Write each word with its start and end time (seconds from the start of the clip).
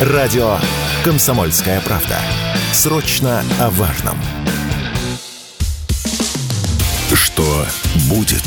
Радио 0.00 0.58
«Комсомольская 1.04 1.80
правда». 1.80 2.18
Срочно 2.72 3.44
о 3.60 3.70
важном. 3.70 4.18
Что 7.14 7.64
будет? 8.08 8.42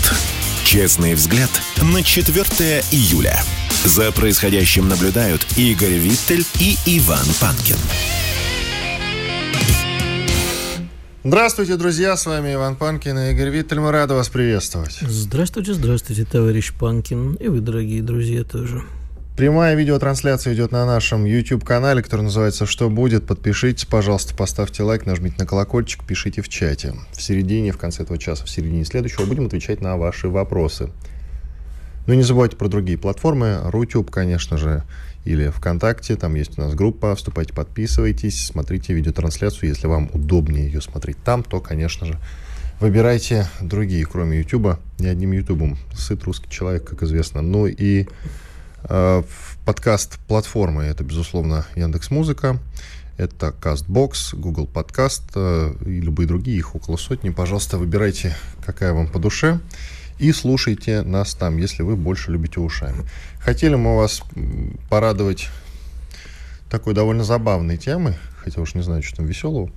Честный 0.65 1.13
взгляд 1.13 1.49
на 1.81 2.03
4 2.03 2.83
июля. 2.91 3.41
За 3.85 4.11
происходящим 4.11 4.89
наблюдают 4.89 5.47
Игорь 5.55 5.93
Виттель 5.93 6.45
и 6.59 6.75
Иван 6.85 7.25
Панкин. 7.39 7.77
Здравствуйте, 11.23 11.77
друзья, 11.77 12.17
с 12.17 12.25
вами 12.25 12.55
Иван 12.55 12.75
Панкин 12.75 13.17
и 13.19 13.31
Игорь 13.31 13.51
Виттель. 13.51 13.79
Мы 13.79 13.91
рады 13.93 14.15
вас 14.15 14.27
приветствовать. 14.27 14.97
Здравствуйте, 14.99 15.73
здравствуйте, 15.73 16.25
товарищ 16.25 16.73
Панкин. 16.73 17.35
И 17.35 17.47
вы, 17.47 17.61
дорогие 17.61 18.01
друзья, 18.01 18.43
тоже. 18.43 18.83
Прямая 19.37 19.75
видеотрансляция 19.75 20.55
идет 20.55 20.71
на 20.71 20.83
нашем 20.87 21.23
YouTube-канале, 21.23 22.01
который 22.01 22.23
называется 22.23 22.65
«Что 22.65 22.89
будет?». 22.89 23.27
Подпишитесь, 23.27 23.85
пожалуйста, 23.85 24.35
поставьте 24.35 24.81
лайк, 24.81 25.05
нажмите 25.05 25.35
на 25.37 25.45
колокольчик, 25.45 26.03
пишите 26.03 26.41
в 26.41 26.49
чате. 26.49 26.95
В 27.11 27.21
середине, 27.21 27.71
в 27.71 27.77
конце 27.77 28.01
этого 28.01 28.17
часа, 28.17 28.45
в 28.45 28.49
середине 28.49 28.83
следующего 28.83 29.27
будем 29.27 29.45
отвечать 29.45 29.79
на 29.79 29.95
ваши 29.95 30.27
вопросы. 30.27 30.89
Ну 32.07 32.13
и 32.13 32.17
не 32.17 32.23
забывайте 32.23 32.55
про 32.55 32.67
другие 32.67 32.97
платформы. 32.97 33.59
Рутюб, 33.65 34.09
конечно 34.09 34.57
же, 34.57 34.81
или 35.23 35.49
ВКонтакте. 35.49 36.15
Там 36.15 36.33
есть 36.33 36.57
у 36.57 36.61
нас 36.61 36.73
группа. 36.73 37.15
Вступайте, 37.15 37.53
подписывайтесь, 37.53 38.43
смотрите 38.43 38.95
видеотрансляцию. 38.95 39.69
Если 39.69 39.85
вам 39.85 40.09
удобнее 40.13 40.65
ее 40.65 40.81
смотреть 40.81 41.17
там, 41.23 41.43
то, 41.43 41.61
конечно 41.61 42.07
же, 42.07 42.19
выбирайте 42.79 43.47
другие, 43.61 44.03
кроме 44.07 44.39
Ютуба. 44.39 44.79
Не 44.97 45.09
одним 45.09 45.33
Ютубом 45.33 45.77
сыт 45.93 46.23
русский 46.23 46.49
человек, 46.49 46.89
как 46.89 47.03
известно. 47.03 47.43
Ну 47.43 47.67
и 47.67 48.07
э, 48.83 49.23
подкаст 49.65 50.19
платформы. 50.27 50.83
Это, 50.83 51.03
безусловно, 51.03 51.65
Яндекс 51.75 52.11
Музыка. 52.11 52.59
Это 53.17 53.47
CastBox, 53.47 54.35
Google 54.35 54.69
Podcast 54.71 55.23
э, 55.35 55.73
и 55.85 56.01
любые 56.01 56.27
другие, 56.27 56.57
их 56.57 56.75
около 56.75 56.97
сотни. 56.97 57.29
Пожалуйста, 57.29 57.77
выбирайте, 57.77 58.35
какая 58.63 58.93
вам 58.93 59.07
по 59.07 59.19
душе 59.19 59.59
и 60.19 60.31
слушайте 60.31 61.03
нас 61.03 61.35
там, 61.35 61.57
если 61.57 61.83
вы 61.83 61.95
больше 61.95 62.31
любите 62.31 62.59
ушами. 62.59 63.05
Хотели 63.39 63.75
мы 63.75 63.95
вас 63.95 64.23
порадовать 64.89 65.49
такой 66.69 66.93
довольно 66.93 67.23
забавной 67.23 67.77
темой, 67.77 68.15
хотя 68.37 68.61
уж 68.61 68.73
не 68.73 68.81
знаю, 68.81 69.03
что 69.03 69.17
там 69.17 69.25
веселого. 69.25 69.69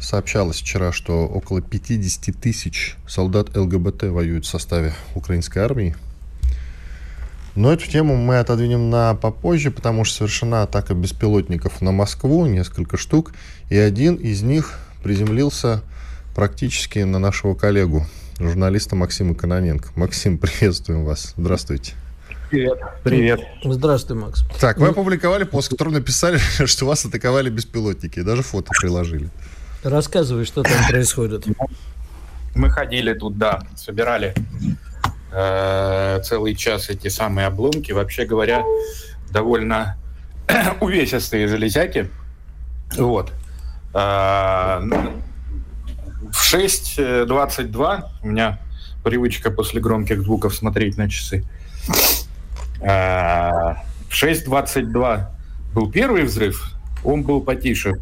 Сообщалось 0.00 0.60
вчера, 0.60 0.92
что 0.92 1.26
около 1.26 1.60
50 1.60 2.36
тысяч 2.36 2.96
солдат 3.06 3.56
ЛГБТ 3.56 4.04
воюют 4.04 4.44
в 4.44 4.48
составе 4.48 4.92
украинской 5.14 5.60
армии. 5.60 5.96
Но 7.56 7.72
эту 7.72 7.86
тему 7.88 8.16
мы 8.16 8.40
отодвинем 8.40 8.90
на 8.90 9.14
попозже, 9.14 9.70
потому 9.70 10.04
что 10.04 10.18
совершена 10.18 10.62
атака 10.62 10.94
беспилотников 10.94 11.80
на 11.80 11.92
Москву, 11.92 12.46
несколько 12.46 12.96
штук, 12.96 13.32
и 13.68 13.76
один 13.76 14.16
из 14.16 14.42
них 14.42 14.78
приземлился 15.04 15.82
практически 16.34 16.98
на 17.00 17.20
нашего 17.20 17.54
коллегу 17.54 18.06
журналиста 18.40 18.96
Максима 18.96 19.34
Кононенко. 19.36 19.90
Максим, 19.94 20.38
приветствуем 20.38 21.04
вас. 21.04 21.34
Здравствуйте. 21.36 21.92
Привет. 22.50 22.78
Привет. 23.02 23.40
Здравствуй, 23.64 24.16
Макс. 24.16 24.44
Так, 24.60 24.78
вы 24.78 24.88
опубликовали 24.88 25.44
пост, 25.44 25.68
в 25.68 25.70
котором 25.70 25.92
написали, 25.92 26.38
что 26.66 26.86
вас 26.86 27.04
атаковали 27.04 27.50
беспилотники. 27.50 28.20
Даже 28.20 28.42
фото 28.42 28.70
приложили. 28.80 29.28
Рассказывай, 29.84 30.44
что 30.44 30.62
там 30.62 30.88
происходит. 30.88 31.46
Мы 32.54 32.70
ходили 32.70 33.12
тут, 33.14 33.38
да, 33.38 33.62
собирали 33.76 34.34
э, 35.34 36.20
целый 36.24 36.54
час 36.54 36.90
эти 36.90 37.08
самые 37.08 37.46
обломки. 37.46 37.92
Вообще 37.92 38.24
говоря, 38.24 38.62
довольно 39.30 39.96
увесистые 40.80 41.48
железяки. 41.48 42.10
Вот. 42.96 43.32
Э, 43.92 44.80
в 46.32 46.54
6.22 46.54 48.04
у 48.22 48.26
меня 48.26 48.58
привычка 49.02 49.50
после 49.50 49.80
громких 49.80 50.22
звуков 50.22 50.54
смотреть 50.54 50.96
на 50.96 51.08
часы. 51.08 51.44
В 52.80 53.84
6.22 54.10 55.26
был 55.74 55.90
первый 55.90 56.22
взрыв, 56.22 56.72
он 57.02 57.22
был 57.22 57.40
потише. 57.40 57.94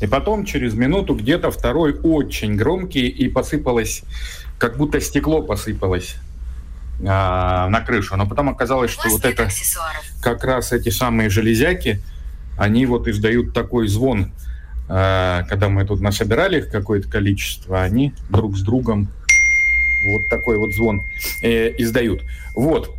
И 0.00 0.06
потом 0.06 0.44
через 0.44 0.74
минуту 0.74 1.14
где-то 1.14 1.50
второй 1.50 1.98
очень 2.02 2.56
громкий 2.56 3.08
и 3.08 3.28
посыпалось, 3.28 4.02
как 4.58 4.76
будто 4.76 5.00
стекло 5.00 5.42
посыпалось 5.42 6.16
а, 7.06 7.68
на 7.68 7.80
крышу. 7.80 8.16
Но 8.16 8.26
потом 8.26 8.48
оказалось, 8.48 8.90
что 8.90 9.08
вот 9.08 9.24
это 9.24 9.48
как 10.22 10.44
раз 10.44 10.72
эти 10.72 10.90
самые 10.90 11.30
железяки, 11.30 12.00
они 12.56 12.86
вот 12.86 13.08
издают 13.08 13.52
такой 13.52 13.88
звон 13.88 14.32
а, 14.88 15.44
когда 15.44 15.68
мы 15.68 15.84
тут 15.84 16.00
насобирали 16.00 16.58
их 16.58 16.68
какое-то 16.68 17.08
количество, 17.08 17.82
они 17.82 18.12
друг 18.28 18.56
с 18.56 18.62
другом 18.62 19.08
вот 20.12 20.28
такой 20.28 20.58
вот 20.58 20.74
звон 20.74 21.02
э, 21.42 21.74
издают. 21.78 22.20
Вот. 22.54 22.94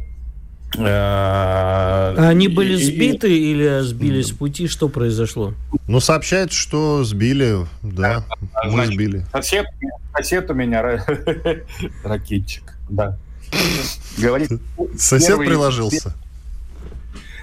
А 0.77 2.15
они 2.17 2.47
были 2.47 2.75
сбиты 2.75 3.31
и, 3.31 3.51
или 3.51 3.81
сбились 3.81 4.27
с 4.27 4.31
пути? 4.31 4.67
Что 4.67 4.89
произошло? 4.89 5.53
Ну, 5.87 5.99
сообщают, 5.99 6.51
что 6.51 7.03
сбили, 7.03 7.65
да, 7.81 8.25
мы 8.65 8.71
значит, 8.71 8.93
сбили. 8.93 9.25
Сосед, 9.31 9.67
сосед 10.13 10.49
у 10.49 10.53
меня 10.53 10.81
ракетчик, 12.03 12.73
да. 12.89 13.17
Говорит, 14.17 14.51
сосед 14.97 15.29
первый, 15.29 15.47
приложился. 15.47 16.13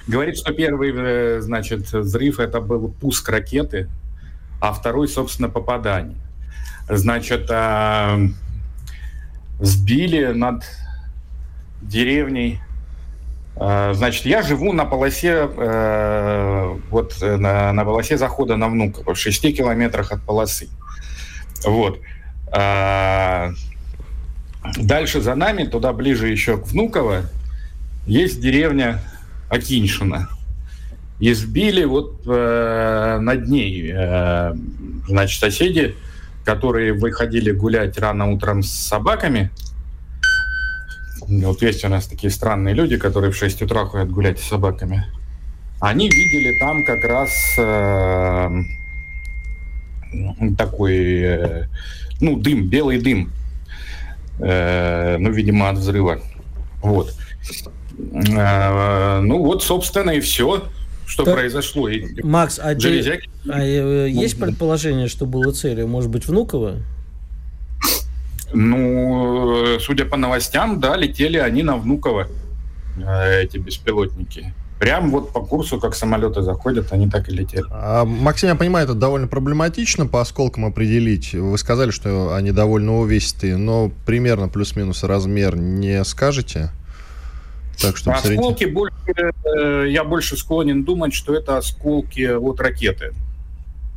Говорит, 0.07 0.37
что 0.37 0.53
первый, 0.53 0.93
э, 0.95 1.41
значит, 1.41 1.93
взрыв 1.93 2.39
это 2.39 2.61
был 2.61 2.89
пуск 3.01 3.29
ракеты 3.29 3.89
а 4.63 4.73
второй, 4.73 5.09
собственно, 5.09 5.49
попадание. 5.49 6.17
Значит, 6.89 7.51
э, 7.51 8.29
сбили 9.59 10.27
над 10.27 10.63
деревней. 11.83 12.61
Э, 13.57 13.93
значит, 13.93 14.25
я 14.25 14.43
живу 14.43 14.73
на 14.73 14.85
полосе, 14.85 15.51
э, 15.53 16.79
вот 16.91 17.17
на, 17.21 17.73
на 17.73 17.85
полосе 17.85 18.17
захода 18.17 18.57
на 18.57 18.69
Внуково, 18.69 19.15
в 19.15 19.19
6 19.19 19.57
километрах 19.57 20.13
от 20.13 20.23
полосы. 20.23 20.69
Вот. 21.65 21.99
Дальше 24.79 25.21
за 25.21 25.35
нами, 25.35 25.65
туда 25.65 25.93
ближе 25.93 26.29
еще 26.29 26.59
к 26.59 26.67
Внуково, 26.69 27.23
есть 28.07 28.41
деревня 28.41 29.01
Акиншина 29.49 30.29
избили 31.31 31.85
вот 31.85 32.23
э, 32.27 33.19
над 33.21 33.47
ней, 33.47 33.93
э, 33.95 34.55
значит, 35.07 35.39
соседи, 35.41 35.95
которые 36.45 36.93
выходили 36.95 37.53
гулять 37.53 37.97
рано 37.99 38.33
утром 38.33 38.65
с 38.65 38.71
собаками. 38.71 39.51
Вот 41.29 41.63
есть 41.63 41.85
у 41.85 41.89
нас 41.89 42.07
такие 42.09 42.31
странные 42.33 42.75
люди, 42.75 42.97
которые 42.97 43.31
в 43.31 43.37
6 43.37 43.63
утра 43.63 43.85
ходят 43.85 44.11
гулять 44.11 44.41
с 44.41 44.49
собаками. 44.49 45.07
Они 45.79 46.09
видели 46.09 46.59
там 46.59 46.85
как 46.85 47.05
раз 47.05 47.31
э, 47.57 48.63
такой, 50.59 51.21
э, 51.23 51.69
ну, 52.21 52.37
дым, 52.37 52.67
белый 52.69 52.99
дым. 53.01 53.31
Э, 54.43 55.19
ну, 55.19 55.31
видимо, 55.31 55.71
от 55.71 55.79
взрыва. 55.79 56.21
Вот. 56.83 57.15
Э, 57.99 59.21
ну, 59.21 59.39
вот, 59.39 59.63
собственно, 59.63 60.11
и 60.11 60.21
все 60.21 60.65
что 61.07 61.25
так, 61.25 61.35
произошло. 61.35 61.89
Макс, 62.23 62.59
а, 62.59 62.79
железяки... 62.79 63.29
а 63.49 63.63
э, 63.63 64.09
есть 64.11 64.39
предположение, 64.39 65.09
что 65.09 65.27
было 65.27 65.53
целью? 65.53 65.87
Может 65.87 66.11
быть, 66.11 66.27
Внуково? 66.27 66.79
Ну, 68.55 69.79
судя 69.81 70.05
по 70.07 70.17
новостям, 70.17 70.81
да, 70.81 70.97
летели 70.97 71.39
они 71.39 71.63
на 71.63 71.77
Внуково, 71.77 72.29
эти 72.97 73.59
беспилотники. 73.59 74.55
Прям 74.83 75.13
вот 75.13 75.33
по 75.33 75.41
курсу, 75.41 75.79
как 75.79 75.95
самолеты 75.95 76.43
заходят, 76.43 76.93
они 76.93 77.09
так 77.09 77.29
и 77.29 77.33
летели. 77.33 77.63
А, 77.71 78.05
Максим, 78.05 78.49
я 78.49 78.57
понимаю, 78.57 78.83
это 78.83 78.95
довольно 78.95 79.29
проблематично 79.29 80.09
по 80.09 80.21
осколкам 80.21 80.65
определить. 80.65 81.35
Вы 81.35 81.57
сказали, 81.57 81.93
что 81.93 82.35
они 82.35 82.51
довольно 82.51 82.99
увесистые, 82.99 83.57
но 83.59 83.93
примерно 84.05 84.49
плюс-минус 84.49 85.05
размер 85.05 85.57
не 85.57 86.03
скажете? 86.05 86.73
Так 87.81 87.97
что 87.97 88.11
осколки 88.11 88.65
больше, 88.65 88.97
э, 89.57 89.87
я 89.89 90.03
больше 90.03 90.37
склонен 90.37 90.83
думать, 90.83 91.15
что 91.15 91.33
это 91.33 91.59
осколки 91.59 92.27
от 92.27 92.59
ракеты. 92.59 93.13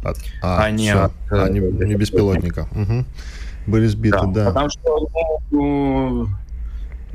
От, 0.03 0.17
а, 0.43 0.65
а 0.65 0.69
не 0.69 0.91
от... 0.91 1.13
А, 1.31 1.49
не, 1.49 1.61
не 1.61 1.95
беспилотника. 1.95 2.69
Угу. 2.75 3.05
Были 3.65 3.87
сбиты, 3.87 4.19
да. 4.27 4.43
да. 4.43 4.45
Потому 4.49 4.69
что, 4.69 5.09
ну, 5.49 6.27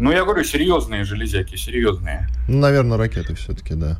ну, 0.00 0.12
я 0.12 0.24
говорю, 0.24 0.44
серьезные 0.44 1.04
железяки, 1.04 1.56
серьезные. 1.56 2.26
Ну, 2.48 2.58
наверное, 2.58 2.96
ракеты 2.96 3.34
все-таки, 3.34 3.74
да. 3.74 3.98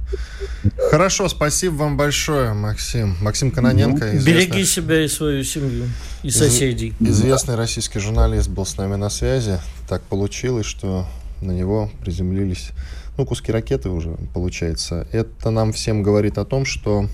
Хорошо, 0.90 1.28
спасибо 1.28 1.74
вам 1.74 1.98
большое, 1.98 2.54
Максим. 2.54 3.16
Максим 3.20 3.50
Каноненко. 3.50 4.06
Ну, 4.06 4.16
известный... 4.16 4.46
Береги 4.46 4.64
себя 4.64 5.04
и 5.04 5.08
свою 5.08 5.44
семью, 5.44 5.84
и 6.22 6.30
соседей. 6.30 6.94
Известный 7.00 7.54
российский 7.54 7.98
журналист 7.98 8.48
был 8.48 8.64
с 8.64 8.78
нами 8.78 8.94
на 8.94 9.10
связи. 9.10 9.60
Так 9.88 10.00
получилось, 10.02 10.64
что 10.64 11.06
на 11.42 11.52
него 11.52 11.90
приземлились, 12.02 12.70
ну, 13.18 13.26
куски 13.26 13.52
ракеты 13.52 13.90
уже, 13.90 14.16
получается. 14.32 15.06
Это 15.12 15.50
нам 15.50 15.72
всем 15.74 16.02
говорит 16.02 16.38
о 16.38 16.46
том, 16.46 16.64
что 16.64 17.08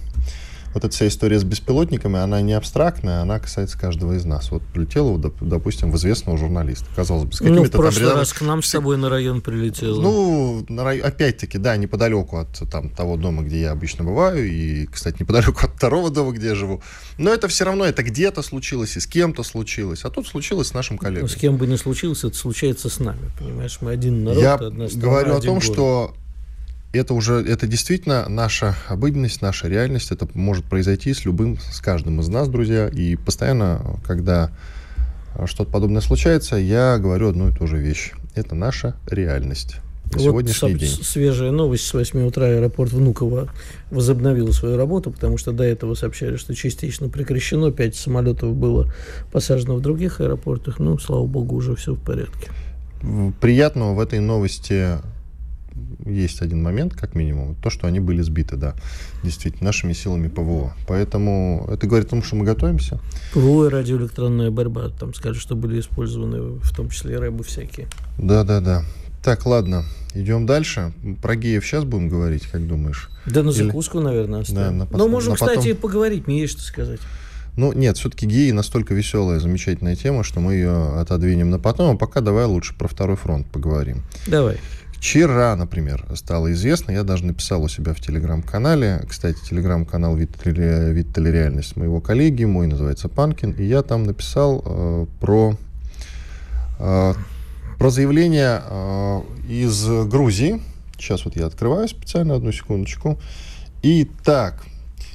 вот 0.76 0.84
эта 0.84 0.94
вся 0.94 1.08
история 1.08 1.38
с 1.38 1.44
беспилотниками, 1.44 2.18
она 2.18 2.42
не 2.42 2.52
абстрактная, 2.52 3.22
она 3.22 3.38
касается 3.38 3.78
каждого 3.78 4.12
из 4.12 4.26
нас. 4.26 4.50
Вот 4.50 4.62
прилетела, 4.62 5.18
допустим, 5.40 5.90
в 5.90 5.96
известного 5.96 6.36
журналиста. 6.36 6.84
Казалось 6.94 7.24
бы, 7.24 7.32
с 7.32 7.38
какими-то... 7.38 7.62
Ну, 7.62 7.66
в 7.66 7.70
прошлый 7.70 8.08
там, 8.08 8.18
раз 8.18 8.34
к 8.34 8.42
нам 8.42 8.62
с 8.62 8.70
тобой 8.70 8.98
на 8.98 9.08
район 9.08 9.40
прилетело. 9.40 10.02
Ну, 10.02 10.66
рай... 10.68 10.98
опять-таки, 10.98 11.56
да, 11.56 11.78
неподалеку 11.78 12.36
от 12.36 12.50
там, 12.70 12.90
того 12.90 13.16
дома, 13.16 13.42
где 13.42 13.62
я 13.62 13.70
обычно 13.70 14.04
бываю, 14.04 14.46
и, 14.46 14.84
кстати, 14.84 15.16
неподалеку 15.20 15.60
от 15.64 15.76
второго 15.76 16.10
дома, 16.10 16.32
где 16.32 16.48
я 16.48 16.54
живу. 16.54 16.82
Но 17.16 17.32
это 17.32 17.48
все 17.48 17.64
равно, 17.64 17.86
это 17.86 18.02
где-то 18.02 18.42
случилось, 18.42 18.98
и 18.98 19.00
с 19.00 19.06
кем-то 19.06 19.44
случилось. 19.44 20.04
А 20.04 20.10
тут 20.10 20.28
случилось 20.28 20.68
с 20.68 20.74
нашим 20.74 20.98
коллегой. 20.98 21.22
Ну, 21.22 21.28
с 21.28 21.36
кем 21.36 21.56
бы 21.56 21.66
ни 21.66 21.76
случилось, 21.76 22.22
это 22.22 22.36
случается 22.36 22.90
с 22.90 22.98
нами, 22.98 23.30
понимаешь? 23.38 23.78
Мы 23.80 23.92
один 23.92 24.24
народ, 24.24 24.42
Я 24.42 24.54
одна 24.56 24.88
страна, 24.88 25.06
говорю 25.06 25.36
о 25.36 25.40
том, 25.40 25.54
город. 25.54 25.62
что 25.62 26.14
это 26.96 27.14
уже, 27.14 27.34
это 27.34 27.66
действительно 27.66 28.28
наша 28.28 28.74
обыденность, 28.88 29.42
наша 29.42 29.68
реальность. 29.68 30.10
Это 30.10 30.28
может 30.34 30.64
произойти 30.64 31.14
с 31.14 31.24
любым, 31.24 31.58
с 31.58 31.80
каждым 31.80 32.20
из 32.20 32.28
нас, 32.28 32.48
друзья. 32.48 32.88
И 32.88 33.16
постоянно, 33.16 33.98
когда 34.04 34.50
что-то 35.46 35.70
подобное 35.70 36.00
случается, 36.00 36.56
я 36.56 36.98
говорю 36.98 37.28
одну 37.28 37.50
и 37.50 37.54
ту 37.54 37.66
же 37.66 37.78
вещь. 37.78 38.12
Это 38.34 38.54
наша 38.54 38.96
реальность. 39.08 39.76
На 40.12 40.18
вот 40.18 40.22
сегодняшний 40.22 40.74
день. 40.74 40.98
Свежая 41.02 41.50
новость 41.50 41.84
с 41.84 41.92
8 41.92 42.26
утра 42.26 42.46
аэропорт 42.46 42.92
Внуково 42.92 43.48
возобновил 43.90 44.52
свою 44.52 44.76
работу, 44.76 45.10
потому 45.10 45.36
что 45.36 45.50
до 45.52 45.64
этого 45.64 45.94
сообщали, 45.94 46.36
что 46.36 46.54
частично 46.54 47.08
прекращено. 47.08 47.72
Пять 47.72 47.96
самолетов 47.96 48.54
было 48.54 48.92
посажено 49.32 49.74
в 49.74 49.80
других 49.80 50.20
аэропортах. 50.20 50.78
Ну, 50.78 50.96
слава 50.98 51.26
богу, 51.26 51.56
уже 51.56 51.74
все 51.74 51.94
в 51.94 52.00
порядке. 52.00 52.50
Приятного 53.40 53.94
в 53.94 54.00
этой 54.00 54.20
новости 54.20 54.92
есть 56.06 56.42
один 56.42 56.62
момент, 56.62 56.94
как 56.94 57.14
минимум, 57.14 57.54
то, 57.56 57.70
что 57.70 57.86
они 57.86 58.00
были 58.00 58.22
сбиты, 58.22 58.56
да, 58.56 58.74
действительно, 59.22 59.66
нашими 59.66 59.92
силами 59.92 60.28
ПВО. 60.28 60.74
Поэтому 60.86 61.68
это 61.70 61.86
говорит 61.86 62.08
о 62.08 62.10
том, 62.10 62.22
что 62.22 62.36
мы 62.36 62.44
готовимся. 62.44 63.00
ПВО 63.32 63.66
и 63.66 63.70
радиоэлектронная 63.70 64.50
борьба, 64.50 64.88
там 64.88 65.14
скажут, 65.14 65.42
что 65.42 65.56
были 65.56 65.80
использованы 65.80 66.58
в 66.60 66.74
том 66.74 66.90
числе 66.90 67.18
рэбы 67.18 67.44
всякие. 67.44 67.88
Да, 68.18 68.44
да, 68.44 68.60
да. 68.60 68.84
Так, 69.22 69.44
ладно, 69.44 69.84
идем 70.14 70.46
дальше. 70.46 70.92
Про 71.20 71.34
геев 71.34 71.66
сейчас 71.66 71.84
будем 71.84 72.08
говорить, 72.08 72.46
как 72.46 72.66
думаешь? 72.66 73.10
Да, 73.26 73.42
на 73.42 73.50
закуску, 73.50 73.98
Или... 73.98 74.04
наверное, 74.04 74.40
оставим. 74.42 74.78
Да, 74.78 74.84
на, 74.84 74.96
Но 74.96 75.08
можем, 75.08 75.32
на 75.32 75.36
потом... 75.36 75.56
кстати, 75.56 75.74
поговорить, 75.74 76.28
мне 76.28 76.42
есть 76.42 76.52
что 76.54 76.62
сказать. 76.62 77.00
Ну, 77.56 77.72
нет, 77.72 77.96
все-таки 77.96 78.26
геи 78.26 78.50
настолько 78.50 78.94
веселая, 78.94 79.40
замечательная 79.40 79.96
тема, 79.96 80.22
что 80.24 80.40
мы 80.40 80.54
ее 80.54 81.00
отодвинем 81.00 81.50
на 81.50 81.58
потом. 81.58 81.94
А 81.94 81.98
пока 81.98 82.20
давай 82.20 82.44
лучше 82.44 82.76
про 82.76 82.86
второй 82.86 83.16
фронт 83.16 83.46
поговорим. 83.46 84.02
Давай. 84.26 84.58
Вчера, 84.98 85.54
например, 85.54 86.04
стало 86.14 86.52
известно, 86.52 86.90
я 86.90 87.04
даже 87.04 87.26
написал 87.26 87.62
у 87.62 87.68
себя 87.68 87.92
в 87.92 88.00
телеграм-канале, 88.00 89.04
кстати, 89.08 89.38
телеграм-канал 89.48 90.16
«Виттель 90.16 91.30
реальность» 91.30 91.76
моего 91.76 92.00
коллеги, 92.00 92.44
мой 92.44 92.66
называется 92.66 93.08
Панкин, 93.08 93.52
и 93.52 93.64
я 93.64 93.82
там 93.82 94.04
написал 94.04 94.62
э, 94.64 95.06
про, 95.20 95.54
э, 96.78 97.14
про 97.78 97.90
заявление 97.90 98.62
э, 98.64 99.20
из 99.48 99.86
Грузии. 100.08 100.62
Сейчас 100.98 101.24
вот 101.26 101.36
я 101.36 101.46
открываю 101.46 101.86
специально, 101.88 102.34
одну 102.34 102.50
секундочку. 102.50 103.18
Итак, 103.82 104.64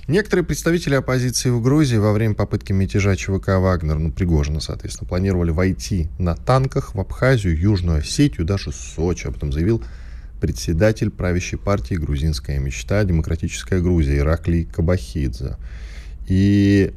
Некоторые 0.07 0.43
представители 0.43 0.95
оппозиции 0.95 1.49
в 1.49 1.61
Грузии 1.61 1.97
во 1.97 2.11
время 2.11 2.33
попытки 2.33 2.73
мятежа 2.73 3.15
ЧВК 3.15 3.59
«Вагнер», 3.59 3.99
ну, 3.99 4.11
Пригожина, 4.11 4.59
соответственно, 4.59 5.07
планировали 5.07 5.51
войти 5.51 6.09
на 6.17 6.35
танках 6.35 6.95
в 6.95 6.99
Абхазию, 6.99 7.57
Южную 7.57 7.99
Осетию, 7.99 8.45
даже 8.45 8.71
Сочи. 8.71 9.27
Об 9.27 9.37
этом 9.37 9.53
заявил 9.53 9.83
председатель 10.41 11.11
правящей 11.11 11.59
партии 11.59 11.93
«Грузинская 11.93 12.57
мечта», 12.57 13.03
«Демократическая 13.03 13.79
Грузия» 13.79 14.17
Ираклий 14.17 14.65
Кабахидзе. 14.65 15.57
И 16.27 16.93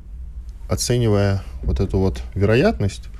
оценивая 0.70 1.42
вот 1.62 1.80
эту 1.80 1.98
вот 1.98 2.22
вероятность, 2.34 3.10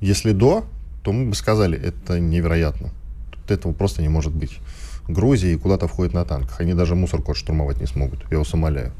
если 0.00 0.32
до, 0.32 0.66
то 1.04 1.12
мы 1.12 1.30
бы 1.30 1.36
сказали, 1.36 1.78
это 1.78 2.18
невероятно. 2.18 2.90
Тут 3.30 3.52
этого 3.52 3.72
просто 3.72 4.02
не 4.02 4.08
может 4.08 4.32
быть. 4.32 4.58
Грузия 5.06 5.56
куда-то 5.58 5.86
входит 5.86 6.12
на 6.12 6.24
танках. 6.24 6.60
Они 6.60 6.74
даже 6.74 6.96
мусорку 6.96 7.34
штурмовать 7.34 7.80
не 7.80 7.86
смогут, 7.86 8.24
я 8.30 8.38
вас 8.38 8.52
умоляю. 8.52 8.92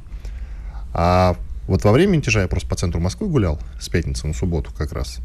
А 0.95 1.37
вот 1.67 1.85
во 1.85 1.93
время 1.93 2.17
мятежа 2.17 2.43
я 2.43 2.49
просто 2.49 2.69
по 2.69 2.77
центру 2.77 3.01
Москвы 3.01 3.29
гулял 3.29 3.59
с 3.81 3.89
пятницы 3.89 4.27
на 4.27 4.35
субботу 4.35 4.71
как 4.77 4.93
раз. 4.93 5.19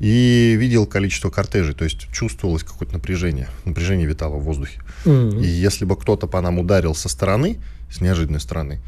И 0.00 0.56
видел 0.58 0.86
количество 0.86 1.30
кортежей, 1.30 1.74
то 1.74 1.84
есть 1.84 2.10
чувствовалось 2.12 2.64
какое-то 2.64 2.94
напряжение. 2.94 3.48
Напряжение 3.64 4.06
витало 4.06 4.36
в 4.36 4.44
воздухе. 4.44 4.80
Mm-hmm. 5.04 5.42
И 5.42 5.46
если 5.46 5.84
бы 5.84 5.96
кто-то 5.96 6.26
по 6.26 6.40
нам 6.40 6.58
ударил 6.58 6.94
со 6.94 7.08
стороны, 7.08 7.58
с 7.90 8.00
неожиданной 8.00 8.40
стороны, 8.40 8.80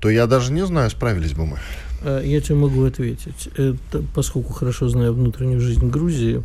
то 0.00 0.10
я 0.10 0.26
даже 0.26 0.52
не 0.52 0.66
знаю, 0.66 0.90
справились 0.90 1.32
бы 1.32 1.46
мы. 1.46 1.58
Э, 2.02 2.22
я 2.24 2.40
тебе 2.40 2.56
могу 2.56 2.84
ответить. 2.84 3.48
Это, 3.56 4.02
поскольку 4.14 4.52
хорошо 4.52 4.88
знаю 4.88 5.14
внутреннюю 5.14 5.60
жизнь 5.60 5.88
Грузии, 5.88 6.42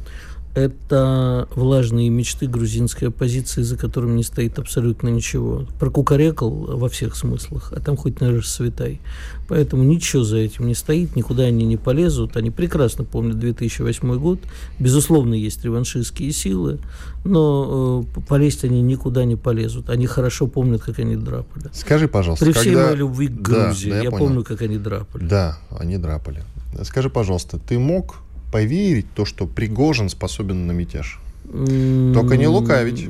это 0.56 1.48
влажные 1.56 2.10
мечты 2.10 2.48
грузинской 2.48 3.10
оппозиции, 3.10 3.62
за 3.62 3.78
которыми 3.78 4.18
не 4.18 4.24
стоит 4.24 4.58
абсолютно 4.60 5.10
ничего. 5.10 5.66
Прокукарекал 5.80 6.50
во 6.50 6.90
всех 6.90 7.16
смыслах, 7.16 7.72
а 7.76 7.80
там 7.80 7.96
хоть 7.96 8.20
на 8.20 8.32
расцветай. 8.32 9.00
Поэтому 9.48 9.84
ничего 9.84 10.24
за 10.24 10.38
этим 10.38 10.68
не 10.68 10.76
стоит, 10.76 11.16
никуда 11.16 11.44
они 11.44 11.66
не 11.66 11.78
полезут. 11.78 12.38
Они 12.38 12.52
прекрасно 12.52 13.04
помнят 13.04 13.40
2008 13.40 14.18
год. 14.20 14.40
Безусловно, 14.80 15.34
есть 15.34 15.64
реваншистские 15.64 16.32
силы, 16.32 16.80
но 17.24 18.06
э, 18.16 18.20
полезть 18.28 18.64
они 18.64 18.82
никуда 18.82 19.26
не 19.26 19.36
полезут. 19.36 19.90
Они 19.90 20.08
хорошо 20.08 20.48
помнят, 20.48 20.82
как 20.82 21.00
они 21.00 21.16
драпали. 21.16 21.70
Скажи, 21.74 22.08
пожалуйста, 22.08 22.46
При 22.46 22.54
всей 22.54 22.76
моей 22.76 22.96
любви 22.96 23.28
к 23.28 23.42
Грузии, 23.42 23.90
да, 23.90 23.96
да, 23.96 24.04
я, 24.04 24.04
я 24.04 24.12
помню, 24.12 24.44
как 24.44 24.62
они 24.62 24.78
драпали. 24.78 25.26
Да, 25.26 25.58
они 25.78 25.98
драпали. 25.98 26.44
Скажи, 26.84 27.10
пожалуйста, 27.10 27.58
ты 27.58 27.80
мог 27.80 28.18
поверить 28.52 29.08
то, 29.14 29.26
что 29.26 29.46
Пригожин 29.46 30.10
способен 30.10 30.68
на 30.68 30.72
мятеж? 30.72 31.20
Только 31.44 32.38
не 32.38 32.48
лукавить. 32.48 33.08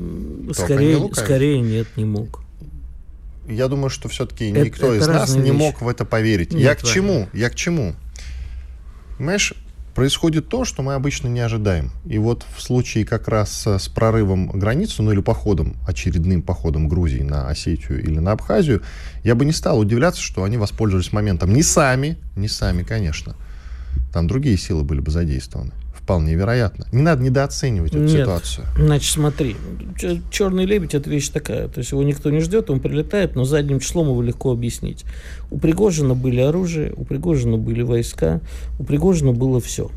Скорее, 0.53 0.89
не 0.89 0.95
лукавить. 0.95 1.25
скорее 1.25 1.61
нет, 1.61 1.87
не 1.97 2.05
мог. 2.05 2.41
Я 3.47 3.67
думаю, 3.67 3.89
что 3.89 4.07
все-таки 4.09 4.51
никто 4.51 4.93
это 4.93 5.03
из 5.03 5.07
нас 5.07 5.35
не 5.35 5.51
мог 5.51 5.81
в 5.81 5.87
это 5.87 6.05
поверить. 6.05 6.53
Нет, 6.53 6.61
Я 6.61 6.75
к 6.75 6.83
чему? 6.83 7.27
Я 7.33 7.49
к 7.49 7.55
чему? 7.55 7.95
Понимаешь, 9.17 9.53
происходит 9.95 10.47
то, 10.47 10.63
что 10.63 10.83
мы 10.83 10.93
обычно 10.93 11.27
не 11.27 11.41
ожидаем. 11.41 11.91
И 12.05 12.17
вот 12.19 12.45
в 12.55 12.61
случае 12.61 13.05
как 13.05 13.27
раз 13.27 13.67
с 13.67 13.89
прорывом 13.89 14.47
границы, 14.51 15.01
ну 15.01 15.11
или 15.11 15.19
походом, 15.19 15.75
очередным 15.85 16.41
походом 16.41 16.87
Грузии 16.87 17.21
на 17.21 17.49
Осетию 17.49 18.01
или 18.01 18.19
на 18.19 18.31
Абхазию, 18.31 18.81
я 19.23 19.35
бы 19.35 19.43
не 19.45 19.51
стал 19.51 19.79
удивляться, 19.79 20.21
что 20.21 20.43
они 20.43 20.57
воспользовались 20.57 21.11
моментом. 21.11 21.53
Не 21.53 21.63
сами, 21.63 22.17
не 22.35 22.47
сами, 22.47 22.83
конечно, 22.83 23.35
там 24.13 24.27
другие 24.27 24.57
силы 24.57 24.83
были 24.83 24.99
бы 24.99 25.11
задействованы. 25.11 25.71
Вполне 25.93 26.33
вероятно. 26.33 26.87
Не 26.91 27.03
надо 27.03 27.21
недооценивать 27.21 27.91
эту 27.91 28.03
Нет. 28.03 28.21
ситуацию. 28.21 28.65
Значит, 28.75 29.13
смотри, 29.13 29.55
черный 30.31 30.65
лебедь 30.65 30.95
это 30.95 31.07
вещь 31.07 31.29
такая. 31.29 31.67
То 31.67 31.79
есть 31.79 31.91
его 31.91 32.01
никто 32.01 32.31
не 32.31 32.39
ждет, 32.39 32.71
он 32.71 32.79
прилетает, 32.79 33.35
но 33.35 33.43
задним 33.43 33.79
числом 33.79 34.07
его 34.07 34.21
легко 34.23 34.51
объяснить. 34.51 35.05
У 35.51 35.59
Пригожина 35.59 36.15
были 36.15 36.39
оружие, 36.39 36.93
у 36.97 37.05
Пригожина 37.05 37.57
были 37.57 37.83
войска, 37.83 38.41
у 38.79 38.83
Пригожина 38.83 39.33
было 39.33 39.61
все. 39.61 39.91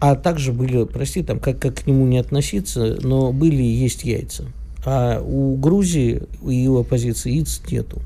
А 0.00 0.14
также 0.14 0.52
были, 0.52 0.84
прости, 0.84 1.22
там, 1.22 1.38
как, 1.38 1.58
как 1.58 1.74
к 1.82 1.86
нему 1.86 2.06
не 2.06 2.18
относиться, 2.18 2.98
но 3.02 3.32
были 3.32 3.62
и 3.62 3.74
есть 3.74 4.04
яйца. 4.04 4.44
А 4.86 5.20
у 5.20 5.56
Грузии, 5.56 6.22
у 6.40 6.50
его 6.50 6.80
оппозиции 6.80 7.32
яиц 7.32 7.60
нету. 7.70 8.00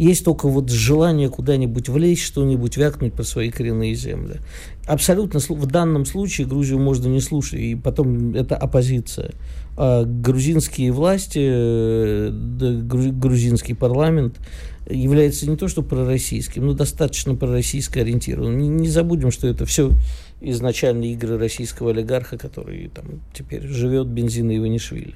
Есть 0.00 0.24
только 0.24 0.48
вот 0.48 0.70
желание 0.70 1.28
куда-нибудь 1.28 1.90
влезть, 1.90 2.22
что-нибудь 2.22 2.78
вякнуть 2.78 3.12
про 3.12 3.22
свои 3.22 3.50
коренные 3.50 3.94
земли. 3.94 4.36
Абсолютно 4.86 5.40
в 5.40 5.66
данном 5.66 6.06
случае 6.06 6.46
Грузию 6.46 6.78
можно 6.78 7.06
не 7.06 7.20
слушать, 7.20 7.60
и 7.60 7.74
потом 7.74 8.34
это 8.34 8.56
оппозиция. 8.56 9.32
А 9.76 10.04
грузинские 10.04 10.92
власти, 10.92 11.40
э, 11.42 12.30
грузинский 12.30 13.74
парламент 13.74 14.40
является 14.88 15.46
не 15.46 15.58
то 15.58 15.68
что 15.68 15.82
пророссийским, 15.82 16.64
но 16.64 16.72
достаточно 16.72 17.34
пророссийско 17.34 18.00
ориентированным. 18.00 18.56
Не, 18.56 18.68
не 18.68 18.88
забудем, 18.88 19.30
что 19.30 19.48
это 19.48 19.66
все 19.66 19.90
изначально 20.40 21.12
игры 21.12 21.36
российского 21.36 21.90
олигарха, 21.90 22.38
который 22.38 22.88
там 22.88 23.20
теперь 23.34 23.66
живет 23.66 24.06
бензина 24.06 24.56
Иванишвили. 24.56 25.14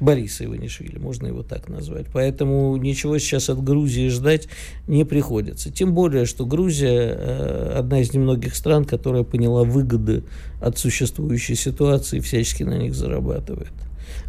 Бориса 0.00 0.44
Иванишвили, 0.44 0.98
можно 0.98 1.26
его 1.26 1.42
так 1.42 1.68
назвать. 1.68 2.06
Поэтому 2.12 2.76
ничего 2.76 3.18
сейчас 3.18 3.50
от 3.50 3.62
Грузии 3.62 4.08
ждать 4.08 4.48
не 4.88 5.04
приходится. 5.04 5.70
Тем 5.70 5.94
более, 5.94 6.24
что 6.24 6.46
Грузия 6.46 7.16
э, 7.16 7.74
одна 7.78 8.00
из 8.00 8.12
немногих 8.14 8.54
стран, 8.54 8.84
которая 8.84 9.22
поняла 9.22 9.62
выгоды 9.64 10.24
от 10.60 10.78
существующей 10.78 11.54
ситуации 11.54 12.18
и 12.18 12.20
всячески 12.20 12.62
на 12.62 12.78
них 12.78 12.94
зарабатывает. 12.94 13.72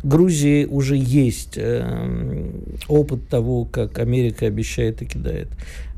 Грузии 0.03 0.65
уже 0.65 0.97
есть 0.97 1.57
э, 1.57 2.51
опыт 2.87 3.27
того, 3.29 3.65
как 3.65 3.99
Америка 3.99 4.47
обещает 4.47 5.01
и 5.01 5.05
кидает. 5.05 5.47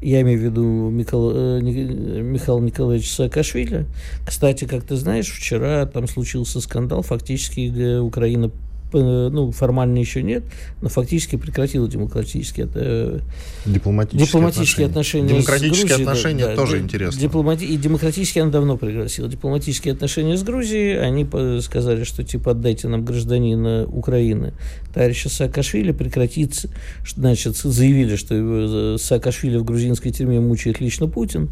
Я 0.01 0.21
имею 0.21 0.39
в 0.39 0.43
виду 0.43 0.63
Михаил, 0.63 1.31
э, 1.33 1.61
Михаил 1.61 2.59
Николаевич 2.59 3.11
Саакашвили. 3.11 3.85
Кстати, 4.25 4.65
как 4.65 4.83
ты 4.83 4.97
знаешь, 4.97 5.29
вчера 5.29 5.85
там 5.85 6.07
случился 6.07 6.59
скандал, 6.59 7.01
фактически 7.01 7.99
Украина 7.99 8.51
ну, 8.99 9.51
формально 9.51 9.97
еще 9.97 10.23
нет, 10.23 10.43
но 10.81 10.89
фактически 10.89 11.35
прекратила 11.35 11.87
демократические, 11.87 12.69
э, 12.73 13.19
дипломатические, 13.65 14.25
дипломатические 14.25 14.87
отношения. 14.87 15.25
отношения. 15.25 15.41
Демократические 15.41 15.87
Грузией, 15.87 16.07
отношения 16.07 16.45
да, 16.47 16.55
тоже 16.55 16.77
да, 16.77 16.83
интересно. 16.83 17.21
Дипломати... 17.21 17.65
И 17.65 17.77
демократические 17.77 18.43
она 18.43 18.51
давно 18.51 18.77
прекратила. 18.77 19.27
Дипломатические 19.27 19.93
отношения 19.93 20.37
с 20.37 20.43
Грузией, 20.43 20.99
они 20.99 21.27
сказали, 21.61 22.03
что 22.03 22.23
типа 22.23 22.51
отдайте 22.51 22.87
нам 22.87 23.05
гражданина 23.05 23.85
Украины, 23.85 24.53
товарища 24.93 25.29
Саакашвили, 25.29 25.91
прекратится, 25.91 26.69
значит, 27.05 27.55
заявили, 27.57 28.15
что 28.15 28.97
Саакашвили 28.97 29.57
в 29.57 29.63
грузинской 29.63 30.11
тюрьме 30.11 30.39
мучает 30.39 30.79
лично 30.79 31.07
Путин, 31.07 31.49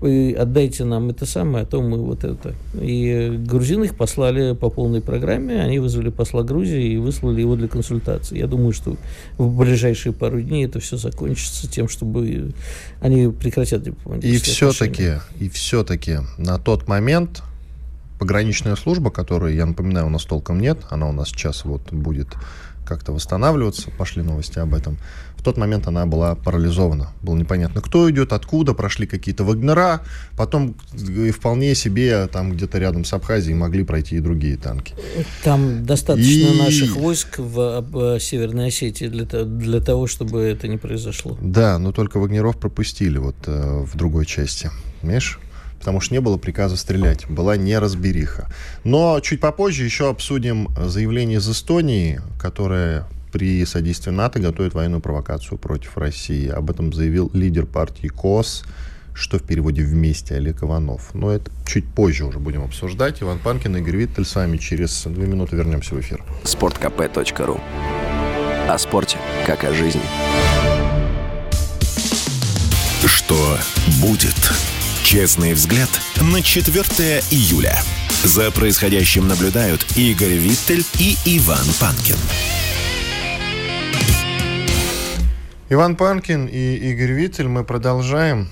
вы 0.00 0.32
отдайте 0.32 0.84
нам 0.84 1.10
это 1.10 1.26
самое, 1.26 1.64
а 1.64 1.66
то 1.66 1.82
мы 1.82 1.98
вот 1.98 2.24
это. 2.24 2.54
И 2.80 3.36
грузины 3.38 3.86
их 3.86 3.96
послали 3.96 4.54
по 4.54 4.70
полной 4.70 5.00
программе, 5.00 5.60
они 5.60 5.78
вызвали 5.78 6.10
посла 6.10 6.42
Грузии 6.42 6.92
и 6.92 6.96
выслали 6.96 7.40
его 7.40 7.56
для 7.56 7.68
консультации. 7.68 8.38
Я 8.38 8.46
думаю, 8.46 8.72
что 8.72 8.96
в 9.38 9.58
ближайшие 9.58 10.12
пару 10.12 10.40
дней 10.40 10.66
это 10.66 10.78
все 10.80 10.96
закончится 10.96 11.68
тем, 11.68 11.88
чтобы 11.88 12.52
они 13.00 13.28
прекратят 13.28 13.86
И 14.22 14.38
все-таки, 14.38 15.14
и 15.40 15.48
все-таки 15.48 16.18
на 16.36 16.58
тот 16.58 16.86
момент 16.86 17.42
пограничная 18.18 18.76
служба, 18.76 19.10
которой, 19.10 19.56
я 19.56 19.66
напоминаю, 19.66 20.06
у 20.06 20.10
нас 20.10 20.24
толком 20.24 20.60
нет, 20.60 20.78
она 20.90 21.08
у 21.08 21.12
нас 21.12 21.28
сейчас 21.28 21.64
вот 21.64 21.92
будет 21.92 22.28
как-то 22.88 23.12
восстанавливаться, 23.12 23.90
пошли 23.90 24.22
новости 24.22 24.58
об 24.58 24.74
этом. 24.74 24.98
В 25.36 25.42
тот 25.44 25.56
момент 25.56 25.86
она 25.86 26.04
была 26.04 26.34
парализована. 26.34 27.12
Было 27.22 27.36
непонятно, 27.36 27.80
кто 27.80 28.10
идет, 28.10 28.32
откуда, 28.32 28.74
прошли 28.74 29.06
какие-то 29.06 29.44
вагнера, 29.44 30.00
потом 30.36 30.74
и 30.92 31.30
вполне 31.30 31.76
себе 31.76 32.26
там 32.26 32.52
где-то 32.52 32.78
рядом 32.78 33.04
с 33.04 33.12
Абхазией 33.12 33.54
могли 33.54 33.84
пройти 33.84 34.16
и 34.16 34.20
другие 34.20 34.56
танки. 34.56 34.94
Там 35.44 35.84
достаточно 35.86 36.48
и... 36.48 36.58
наших 36.58 36.96
войск 36.96 37.38
в, 37.38 37.80
в 37.80 38.20
Северной 38.20 38.68
Осетии 38.68 39.06
для, 39.06 39.24
для 39.44 39.80
того, 39.80 40.08
чтобы 40.08 40.40
это 40.40 40.66
не 40.66 40.76
произошло. 40.76 41.38
Да, 41.40 41.78
но 41.78 41.92
только 41.92 42.18
вагнеров 42.18 42.58
пропустили 42.58 43.18
вот 43.18 43.36
э, 43.46 43.84
в 43.84 43.96
другой 43.96 44.26
части. 44.26 44.70
Понимаешь? 45.00 45.38
Потому 45.78 46.00
что 46.00 46.14
не 46.14 46.20
было 46.20 46.36
приказа 46.36 46.76
стрелять. 46.76 47.28
Была 47.28 47.56
неразбериха. 47.56 48.48
Но 48.84 49.20
чуть 49.20 49.40
попозже 49.40 49.84
еще 49.84 50.08
обсудим 50.08 50.68
заявление 50.78 51.38
из 51.38 51.48
Эстонии, 51.48 52.20
которое 52.40 53.06
при 53.32 53.64
содействии 53.64 54.10
НАТО 54.10 54.40
готовит 54.40 54.74
военную 54.74 55.00
провокацию 55.00 55.58
против 55.58 55.96
России. 55.96 56.48
Об 56.48 56.70
этом 56.70 56.92
заявил 56.92 57.30
лидер 57.34 57.66
партии 57.66 58.08
КОС, 58.08 58.64
что 59.14 59.38
в 59.38 59.42
переводе 59.42 59.82
«вместе» 59.82 60.36
Олег 60.36 60.62
Иванов. 60.62 61.14
Но 61.14 61.32
это 61.32 61.50
чуть 61.66 61.86
позже 61.86 62.24
уже 62.24 62.38
будем 62.38 62.62
обсуждать. 62.64 63.22
Иван 63.22 63.38
Панкин, 63.38 63.76
Игорь 63.76 63.96
Виттель 63.96 64.24
с 64.24 64.34
вами. 64.34 64.56
Через 64.56 65.04
две 65.04 65.26
минуты 65.26 65.56
вернемся 65.56 65.94
в 65.94 66.00
эфир. 66.00 66.24
Спорткп.ру 66.44 67.60
О 68.68 68.78
спорте, 68.78 69.18
как 69.46 69.64
о 69.64 69.72
жизни. 69.74 70.02
Что 73.04 73.58
будет? 74.00 74.77
Честный 75.08 75.54
взгляд 75.54 75.88
на 76.20 76.42
4 76.42 76.74
июля. 77.30 77.80
За 78.24 78.50
происходящим 78.50 79.26
наблюдают 79.26 79.96
Игорь 79.96 80.34
Виттель 80.34 80.84
и 80.98 81.16
Иван 81.24 81.64
Панкин. 81.80 82.16
Иван 85.70 85.96
Панкин 85.96 86.44
и 86.44 86.74
Игорь 86.90 87.12
Виттель. 87.12 87.48
Мы 87.48 87.64
продолжаем. 87.64 88.50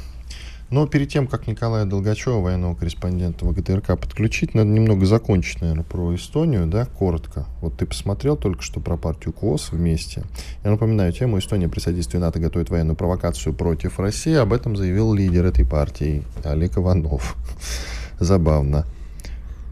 Но 0.68 0.86
перед 0.88 1.08
тем, 1.08 1.28
как 1.28 1.46
Николая 1.46 1.84
Долгачева, 1.84 2.40
военного 2.40 2.74
корреспондента 2.74 3.44
ВГТРК, 3.44 3.98
подключить, 3.98 4.54
надо 4.54 4.68
немного 4.68 5.06
закончить, 5.06 5.60
наверное, 5.60 5.84
про 5.84 6.14
Эстонию, 6.16 6.66
да, 6.66 6.86
коротко. 6.86 7.46
Вот 7.60 7.76
ты 7.76 7.86
посмотрел 7.86 8.36
только 8.36 8.62
что 8.62 8.80
про 8.80 8.96
партию 8.96 9.32
КОС 9.32 9.70
вместе. 9.70 10.24
Я 10.64 10.72
напоминаю 10.72 11.12
тему, 11.12 11.38
Эстония 11.38 11.68
при 11.68 11.78
содействии 11.78 12.18
НАТО 12.18 12.40
готовит 12.40 12.70
военную 12.70 12.96
провокацию 12.96 13.54
против 13.54 14.00
России. 14.00 14.34
Об 14.34 14.52
этом 14.52 14.76
заявил 14.76 15.14
лидер 15.14 15.46
этой 15.46 15.64
партии 15.64 16.24
Олег 16.42 16.78
Иванов. 16.78 17.36
Забавно. 18.18 18.86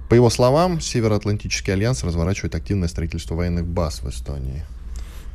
По 0.09 0.15
его 0.15 0.31
словам, 0.31 0.81
Североатлантический 0.81 1.73
альянс 1.73 2.05
разворачивает 2.05 2.55
активное 2.55 2.87
строительство 2.87 3.35
военных 3.35 3.67
баз 3.67 4.01
в 4.01 4.09
Эстонии. 4.09 4.63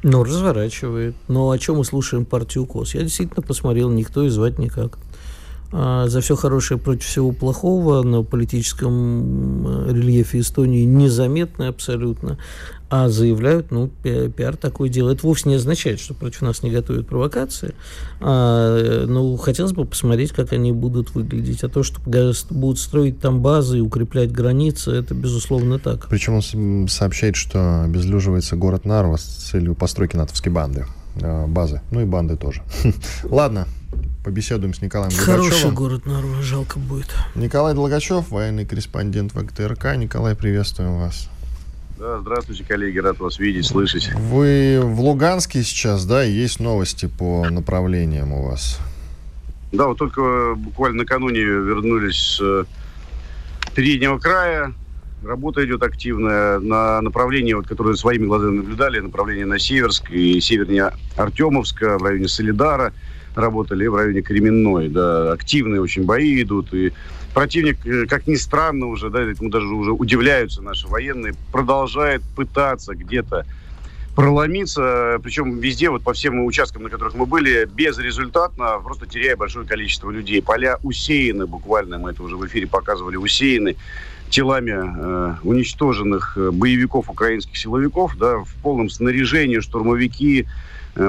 Ну, 0.04 0.24
разворачивает. 0.24 1.16
Но 1.28 1.50
о 1.52 1.58
чем 1.58 1.78
мы 1.78 1.84
слушаем 1.84 2.24
партию 2.24 2.66
КОС? 2.66 2.96
Я 2.96 3.02
действительно 3.02 3.42
посмотрел, 3.42 3.90
никто 3.90 4.24
и 4.24 4.30
звать 4.30 4.58
никак. 4.58 4.98
А, 5.72 6.08
за 6.08 6.22
все 6.22 6.36
хорошее 6.36 6.80
против 6.80 7.06
всего 7.06 7.32
плохого 7.32 8.02
на 8.02 8.24
политическом 8.24 9.88
э, 9.88 9.94
рельефе 9.94 10.40
Эстонии 10.40 10.84
незаметно 10.84 11.68
абсолютно, 11.68 12.40
а 12.90 13.08
заявляют, 13.08 13.70
ну, 13.70 13.88
пиар 14.02 14.58
такое 14.58 14.90
дело. 14.90 15.12
Это 15.12 15.28
вовсе 15.28 15.48
не 15.48 15.56
означает, 15.56 16.00
что 16.00 16.16
против 16.16 16.42
нас 16.42 16.64
не 16.64 16.72
готовят 16.72 17.08
провокации. 17.08 17.76
А, 18.20 19.06
ну, 19.06 19.38
хотелось 19.38 19.74
бы 19.74 19.86
посмотреть, 19.86 20.32
как 20.32 20.54
они 20.54 20.72
будут 20.72 21.14
выглядеть. 21.14 21.64
А 21.64 21.70
то, 21.70 21.84
что 21.84 22.02
будут 22.50 22.80
строить 22.80 23.20
там 23.20 23.42
базы 23.42 23.78
и 23.78 23.82
укреплять 23.82 24.32
границы, 24.32 24.92
это, 24.92 25.14
безусловно, 25.14 25.78
так. 25.78 26.08
Причем 26.10 26.42
он 26.42 26.88
сообщает, 26.88 27.36
что 27.36 27.84
обезлюживается 27.84 28.56
город 28.56 28.86
Нарва 28.86 29.18
с 29.18 29.24
целью 29.24 29.76
постройки 29.76 30.16
натовской 30.16 30.52
банды 30.52 30.88
э, 31.22 31.46
базы. 31.46 31.82
Ну 31.92 32.02
и 32.02 32.06
банды 32.06 32.38
тоже. 32.38 32.64
Ладно, 33.24 33.68
побеседуем 34.30 34.76
с 34.76 34.82
Николаем 34.84 35.12
Хороший 35.12 35.50
Долгачевым. 35.50 35.76
город 35.76 36.06
Нарва, 36.06 36.42
жалко 36.44 36.78
будет. 36.78 37.08
Николай 37.34 37.74
Долгачев, 37.74 38.30
военный 38.30 38.64
корреспондент 38.64 39.34
ВГТРК. 39.34 39.96
Николай, 39.96 40.36
приветствуем 40.36 41.00
вас. 41.00 41.32
Да, 41.98 42.20
здравствуйте, 42.20 42.64
коллеги, 42.64 43.00
рад 43.00 43.18
вас 43.18 43.40
видеть, 43.40 43.66
слышать. 43.66 44.14
Вы 44.14 44.82
в 44.84 45.02
Луганске 45.02 45.64
сейчас, 45.64 46.06
да, 46.06 46.22
есть 46.22 46.60
новости 46.60 47.08
по 47.08 47.50
направлениям 47.50 48.32
у 48.32 48.46
вас? 48.50 48.80
Да, 49.72 49.88
вот 49.88 49.98
только 49.98 50.54
буквально 50.56 51.00
накануне 51.00 51.40
вернулись 51.40 52.38
с 52.38 52.40
э, 52.40 52.66
переднего 53.74 54.20
края. 54.20 54.76
Работа 55.26 55.66
идет 55.66 55.82
активная 55.82 56.60
на 56.60 57.02
направлении, 57.02 57.54
вот, 57.54 57.68
которое 57.68 57.96
своими 57.96 58.28
глазами 58.28 58.58
наблюдали, 58.58 59.00
направление 59.00 59.48
на 59.48 59.58
Северск 59.58 60.12
и 60.12 60.40
севернее 60.40 60.92
Артемовска, 61.18 61.98
в 61.98 62.04
районе 62.04 62.28
Солидара– 62.28 62.94
работали 63.36 63.88
в 63.88 63.96
районе 63.96 64.22
Кременной. 64.22 64.90
Да, 64.90 65.34
активные 65.34 65.82
очень 65.82 66.04
бои 66.04 66.42
идут. 66.42 66.74
И 66.74 66.92
противник, 67.34 67.86
э, 67.86 68.06
как 68.06 68.28
ни 68.28 68.36
странно 68.36 68.88
уже, 68.88 69.10
да, 69.10 69.22
этому 69.22 69.50
даже 69.50 69.68
уже 69.68 69.92
удивляются 69.92 70.62
наши 70.62 70.88
военные, 70.88 71.34
продолжает 71.52 72.22
пытаться 72.36 72.96
где-то 72.96 73.46
проломиться, 74.16 75.18
причем 75.24 75.60
везде, 75.60 75.90
вот 75.90 76.04
по 76.04 76.12
всем 76.12 76.44
участкам, 76.44 76.84
на 76.84 76.90
которых 76.90 77.16
мы 77.16 77.26
были, 77.26 77.66
безрезультатно, 77.74 78.80
просто 78.84 79.06
теряя 79.06 79.38
большое 79.38 79.66
количество 79.66 80.12
людей. 80.12 80.42
Поля 80.42 80.78
усеяны 80.84 81.46
буквально, 81.46 82.00
мы 82.00 82.12
это 82.12 82.24
уже 82.24 82.36
в 82.36 82.46
эфире 82.46 82.68
показывали, 82.68 83.16
усеяны 83.16 83.78
телами 84.30 84.74
э, 84.76 85.36
уничтоженных 85.44 86.38
э, 86.38 86.52
боевиков 86.52 87.10
украинских 87.10 87.58
силовиков, 87.58 88.18
да, 88.18 88.40
в 88.40 88.54
полном 88.62 88.90
снаряжении 88.90 89.60
штурмовики, 89.60 90.48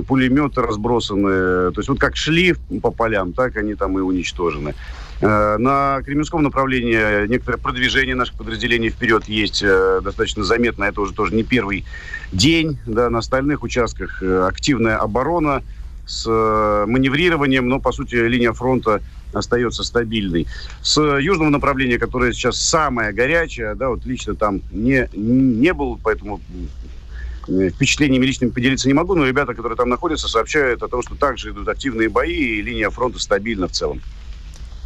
пулеметы 0.06 0.62
разбросаны. 0.62 1.73
То 1.73 1.75
есть 1.76 1.88
вот 1.88 1.99
как 1.99 2.16
шли 2.16 2.54
по 2.82 2.90
полям, 2.90 3.32
так 3.32 3.56
они 3.56 3.75
там 3.75 3.99
и 3.99 4.00
уничтожены. 4.00 4.75
Э, 5.20 5.56
на 5.59 6.00
Кременском 6.02 6.42
направлении 6.42 7.26
некоторое 7.26 7.59
продвижение 7.59 8.14
наших 8.14 8.37
подразделений 8.37 8.90
вперед 8.90 9.25
есть 9.26 9.62
э, 9.62 10.00
достаточно 10.02 10.44
заметно. 10.44 10.85
Это 10.85 11.00
уже 11.00 11.12
тоже 11.12 11.35
не 11.35 11.42
первый 11.42 11.85
день. 12.32 12.78
Да, 12.87 13.11
на 13.11 13.18
остальных 13.18 13.62
участках 13.62 14.23
активная 14.23 14.97
оборона 14.97 15.62
с 16.06 16.26
маневрированием, 16.26 17.68
но, 17.68 17.78
по 17.78 17.92
сути, 17.92 18.16
линия 18.16 18.52
фронта 18.52 19.00
остается 19.32 19.85
стабильной. 19.85 20.49
С 20.82 21.00
южного 21.00 21.50
направления, 21.50 21.99
которое 21.99 22.32
сейчас 22.32 22.56
самое 22.61 23.12
горячее, 23.12 23.76
да, 23.76 23.90
вот 23.90 24.04
лично 24.04 24.35
там 24.35 24.61
не, 24.73 25.09
не 25.14 25.73
был, 25.73 26.00
поэтому 26.02 26.40
Э, 26.50 27.00
впечатлениями 27.44 28.26
личными 28.26 28.50
поделиться 28.50 28.88
не 28.88 28.94
могу, 28.94 29.14
но 29.14 29.26
ребята, 29.26 29.54
которые 29.54 29.76
там 29.76 29.88
находятся, 29.88 30.28
сообщают 30.28 30.82
о 30.82 30.88
том, 30.88 31.02
что 31.02 31.14
также 31.14 31.50
идут 31.50 31.68
активные 31.68 32.09
бои, 32.09 32.32
и 32.32 32.62
линия 32.62 32.90
фронта 32.90 33.18
стабильна 33.18 33.68
в 33.68 33.73
целом. 33.73 34.00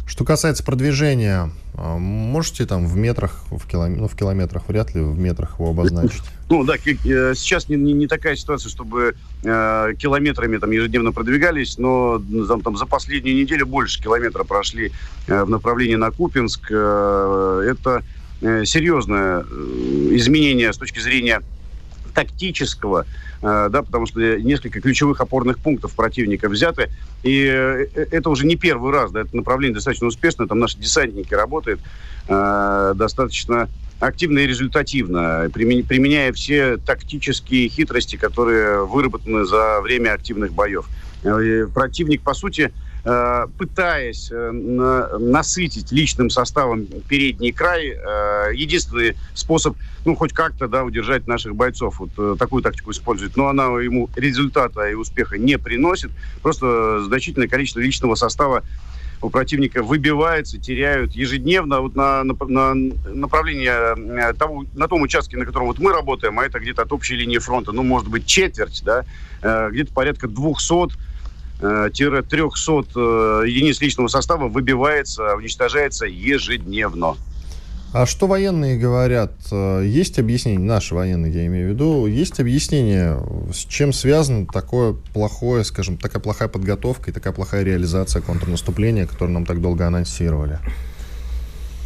Что 0.07 0.23
касается 0.23 0.63
продвижения, 0.63 1.49
а, 1.73 1.97
можете 1.97 2.67
там 2.67 2.85
в 2.85 2.95
метрах, 2.95 3.43
в, 3.49 3.67
километрах, 3.67 4.01
ну, 4.01 4.07
в 4.07 4.15
километрах 4.15 4.67
вряд 4.67 4.93
ли, 4.93 5.01
в 5.01 5.17
метрах 5.17 5.59
его 5.59 5.71
обозначить? 5.71 6.21
Ну 6.47 6.63
да, 6.63 6.75
э, 6.75 7.33
сейчас 7.33 7.69
не, 7.69 7.75
не, 7.75 7.91
не 7.93 8.05
такая 8.05 8.35
ситуация, 8.35 8.69
чтобы 8.69 9.15
э, 9.43 9.93
километрами 9.97 10.57
там 10.57 10.69
ежедневно 10.69 11.11
продвигались, 11.11 11.79
но 11.79 12.21
там, 12.47 12.61
там 12.61 12.77
за 12.77 12.85
последнюю 12.85 13.35
неделю 13.35 13.65
больше 13.65 13.99
километра 13.99 14.43
прошли 14.43 14.91
э, 15.25 15.43
в 15.43 15.49
направлении 15.49 15.95
на 15.95 16.11
Купинск. 16.11 16.67
Э, 16.69 17.67
это 17.67 18.03
э, 18.41 18.63
серьезное 18.63 19.39
э, 19.39 19.43
изменение 20.11 20.71
с 20.71 20.77
точки 20.77 20.99
зрения 20.99 21.41
тактического, 22.15 23.05
э, 23.41 23.67
да, 23.69 23.83
потому 23.83 24.07
что 24.07 24.19
несколько 24.39 24.81
ключевых 24.81 25.21
опорных 25.21 25.59
пунктов 25.59 25.93
противника 25.93 26.49
взяты. 26.49 26.89
И 27.21 27.45
э, 27.45 27.87
это 27.93 28.29
уже 28.29 28.47
не 28.47 28.55
первый 28.55 28.91
раз, 28.91 29.11
да, 29.11 29.21
это 29.21 29.35
направление 29.35 29.75
достаточно 29.75 30.07
успешно, 30.07 30.47
там 30.47 30.57
наши 30.57 30.79
десантники 30.79 31.33
работают 31.33 31.81
э, 32.27 32.93
достаточно 32.95 33.69
активно 33.99 34.39
и 34.39 34.47
результативно, 34.47 35.49
применяя 35.53 36.33
все 36.33 36.77
тактические 36.77 37.69
хитрости, 37.69 38.15
которые 38.15 38.85
выработаны 38.85 39.45
за 39.45 39.79
время 39.81 40.13
активных 40.13 40.51
боев. 40.53 40.89
Противник, 41.73 42.21
по 42.21 42.33
сути, 42.33 42.71
Э, 43.07 43.45
пытаясь 43.59 44.31
э, 44.31 44.51
насытить 45.19 45.91
личным 45.91 46.31
составом 46.31 46.87
передний 47.07 47.51
край, 47.51 47.89
э, 47.89 48.55
единственный 48.55 49.15
способ, 49.35 49.77
ну, 50.05 50.15
хоть 50.15 50.33
как-то, 50.33 50.67
да, 50.67 50.83
удержать 50.83 51.27
наших 51.27 51.55
бойцов. 51.55 51.99
Вот 51.99 52.39
такую 52.39 52.63
тактику 52.63 52.89
использует. 52.89 53.37
Но 53.37 53.47
она 53.47 53.65
ему 53.79 54.09
результата 54.15 54.89
и 54.89 54.95
успеха 54.95 55.37
не 55.37 55.59
приносит. 55.59 56.09
Просто 56.41 57.03
значительное 57.03 57.47
количество 57.47 57.79
личного 57.79 58.15
состава 58.15 58.63
у 59.21 59.29
противника 59.29 59.83
выбивается, 59.83 60.59
теряют 60.59 61.11
ежедневно 61.13 61.81
вот 61.81 61.95
на, 61.95 62.23
на, 62.23 62.33
на 62.47 62.73
направлении 63.13 64.33
того, 64.33 64.65
на 64.73 64.87
том 64.87 65.03
участке, 65.03 65.37
на 65.37 65.45
котором 65.45 65.67
вот 65.67 65.77
мы 65.77 65.93
работаем, 65.93 66.39
а 66.39 66.45
это 66.45 66.59
где-то 66.59 66.81
от 66.81 66.91
общей 66.91 67.15
линии 67.15 67.37
фронта, 67.37 67.71
ну, 67.71 67.83
может 67.83 68.09
быть, 68.09 68.25
четверть, 68.25 68.83
да, 68.83 69.05
где-то 69.41 69.93
порядка 69.93 70.27
200 70.27 70.95
300 72.21 72.85
э, 72.95 73.43
единиц 73.47 73.81
личного 73.81 74.07
состава 74.07 74.47
выбивается, 74.47 75.35
уничтожается 75.35 76.05
ежедневно. 76.05 77.15
А 77.93 78.05
что 78.05 78.27
военные 78.27 78.77
говорят? 78.77 79.31
Э, 79.51 79.81
есть 79.85 80.19
объяснение, 80.19 80.59
наши 80.59 80.93
военные, 80.93 81.31
я 81.31 81.45
имею 81.45 81.69
в 81.69 81.71
виду, 81.71 82.07
есть 82.07 82.41
объяснение, 82.41 83.17
с 83.53 83.59
чем 83.59 83.93
связано 83.93 84.45
такое 84.47 84.95
плохое, 85.13 85.63
скажем, 85.63 85.97
такая 85.97 86.21
плохая 86.21 86.49
подготовка 86.49 87.11
и 87.11 87.13
такая 87.13 87.31
плохая 87.31 87.63
реализация 87.63 88.21
контрнаступления, 88.21 89.07
которое 89.07 89.31
нам 89.31 89.45
так 89.45 89.61
долго 89.61 89.87
анонсировали? 89.87 90.59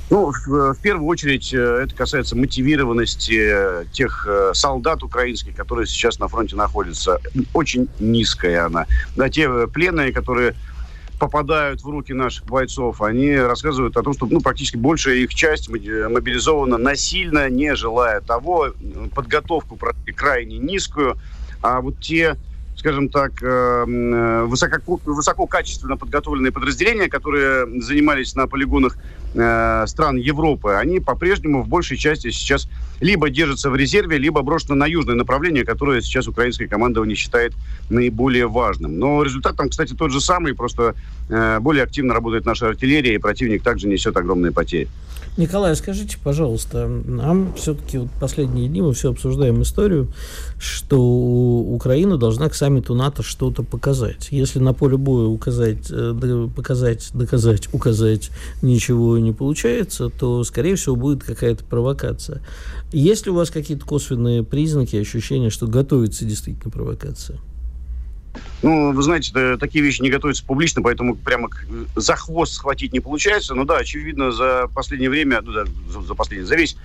Ну, 0.10 0.32
в, 0.32 0.74
в 0.74 0.82
первую 0.82 1.08
очередь, 1.08 1.54
э, 1.54 1.82
это 1.84 1.94
касается 1.94 2.36
мотивированности 2.36 3.86
тех 3.92 4.25
э, 4.28 4.51
солдат 4.56 5.04
украинских, 5.04 5.56
которые 5.56 5.86
сейчас 5.86 6.18
на 6.18 6.28
фронте 6.28 6.56
находятся. 6.56 7.20
Очень 7.54 7.88
низкая 8.00 8.66
она. 8.66 8.88
Да, 9.16 9.30
те 9.30 9.44
э, 9.44 9.68
пленные, 9.68 10.12
которые 10.12 10.56
попадают 11.20 11.84
в 11.84 11.88
руки 11.88 12.13
наших 12.13 12.46
бойцов, 12.46 13.01
они 13.01 13.36
рассказывают 13.36 13.98
о 13.98 14.04
том, 14.04 14.13
что 14.13 14.25
ну, 14.25 14.42
практически 14.42 14.78
большая 14.78 15.16
их 15.16 15.36
часть 15.36 15.70
мобилизована 15.70 16.78
насильно, 16.78 17.50
не 17.50 17.75
желая 17.75 18.22
того. 18.22 18.70
Подготовку 19.13 19.78
крайне 20.16 20.58
низкую. 20.58 21.18
А 21.62 21.82
вот 21.82 22.00
те 22.00 22.38
скажем 22.79 23.09
так, 23.09 23.41
высоко, 23.41 25.00
высококачественно 25.05 25.98
подготовленные 25.98 26.51
подразделения, 26.51 27.09
которые 27.09 27.81
занимались 27.81 28.36
на 28.36 28.48
полигонах 28.48 28.98
Э, 29.36 29.86
стран 29.86 30.17
Европы, 30.17 30.71
они 30.74 31.00
по-прежнему 31.00 31.62
в 31.62 31.67
большей 31.67 31.98
части 31.98 32.31
сейчас 32.31 32.67
либо 33.00 33.29
держатся 33.29 33.69
в 33.69 33.75
резерве, 33.75 34.17
либо 34.17 34.41
брошены 34.41 34.74
на 34.74 34.88
южное 34.88 35.13
направление, 35.13 35.63
которое 35.63 36.01
сейчас 36.01 36.27
украинское 36.27 36.67
командование 36.67 37.15
считает 37.15 37.53
наиболее 37.89 38.48
важным. 38.48 38.98
Но 38.98 39.21
результат 39.21 39.55
там, 39.55 39.69
кстати, 39.69 39.93
тот 39.93 40.12
же 40.12 40.19
самый, 40.19 40.55
просто 40.55 40.95
э, 41.29 41.59
более 41.59 41.83
активно 41.83 42.15
работает 42.15 42.45
наша 42.45 42.69
артиллерия, 42.69 43.13
и 43.13 43.17
противник 43.19 43.62
также 43.62 43.88
несет 43.88 44.17
огромные 44.17 44.51
потери. 44.51 44.88
Николай, 45.39 45.74
скажите, 45.77 46.17
пожалуйста, 46.22 46.86
нам 46.88 47.53
все-таки 47.53 47.98
вот 47.98 48.10
последние 48.19 48.67
дни 48.67 48.81
мы 48.81 48.93
все 48.93 49.12
обсуждаем 49.12 49.62
историю, 49.62 50.10
что 50.60 51.00
Украина 51.00 52.17
должна 52.17 52.50
к 52.50 52.55
саммиту 52.55 52.93
НАТО 52.93 53.24
что-то 53.24 53.63
показать. 53.63 54.27
Если 54.31 54.60
на 54.60 54.74
поле 54.74 54.98
боя 54.98 55.27
указать, 55.27 55.88
э, 55.91 56.50
показать, 56.53 57.12
доказать, 57.13 57.74
указать 57.74 58.31
ничего 58.62 59.17
не 59.17 59.31
получается, 59.31 60.10
то, 60.10 60.43
скорее 60.43 60.75
всего, 60.75 60.98
будет 60.98 61.24
какая-то 61.24 61.63
провокация. 61.63 62.41
Есть 62.91 63.25
ли 63.25 63.31
у 63.31 63.36
вас 63.36 63.50
какие-то 63.50 63.86
косвенные 63.86 64.43
признаки, 64.43 64.98
ощущения, 64.98 65.50
что 65.50 65.67
готовится 65.67 66.25
действительно 66.25 66.69
провокация? 66.69 67.39
Ну, 68.62 68.91
вы 68.91 69.01
знаете, 69.03 69.58
такие 69.58 69.84
вещи 69.84 70.01
не 70.01 70.10
готовятся 70.10 70.46
публично, 70.46 70.81
поэтому 70.81 71.15
прямо 71.15 71.50
за 71.96 72.15
хвост 72.15 72.53
схватить 72.53 72.93
не 72.93 72.99
получается. 72.99 73.56
Но 73.56 73.63
да, 73.63 73.78
очевидно, 73.78 74.32
за 74.32 74.67
последнее 74.73 75.10
время, 75.10 75.41
ну, 75.41 75.52
да, 75.52 75.65
за, 75.89 76.02
за 76.02 76.15
последний, 76.15 76.45
за 76.45 76.56
весь 76.56 76.78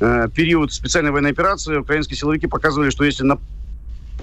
э, 0.00 0.28
период 0.34 0.72
специальной 0.72 1.10
военной 1.10 1.30
операции 1.30 1.76
украинские 1.76 2.16
силовики 2.16 2.46
показывали, 2.46 2.90
что 2.90 3.04
если 3.04 3.24
на 3.24 3.38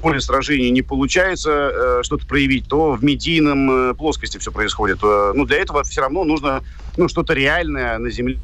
поле 0.01 0.21
сражений 0.21 0.69
не 0.69 0.81
получается 0.81 1.51
э, 1.51 2.03
что-то 2.03 2.25
проявить, 2.25 2.67
то 2.67 2.93
в 2.93 3.03
медийном 3.03 3.91
э, 3.91 3.93
плоскости 3.93 4.37
все 4.37 4.51
происходит. 4.51 4.99
Э, 5.03 5.33
ну, 5.35 5.45
для 5.45 5.57
этого 5.57 5.83
все 5.83 6.01
равно 6.01 6.23
нужно 6.23 6.63
ну, 6.97 7.07
что-то 7.07 7.33
реальное 7.33 7.97
на 7.97 8.09
земле 8.09 8.37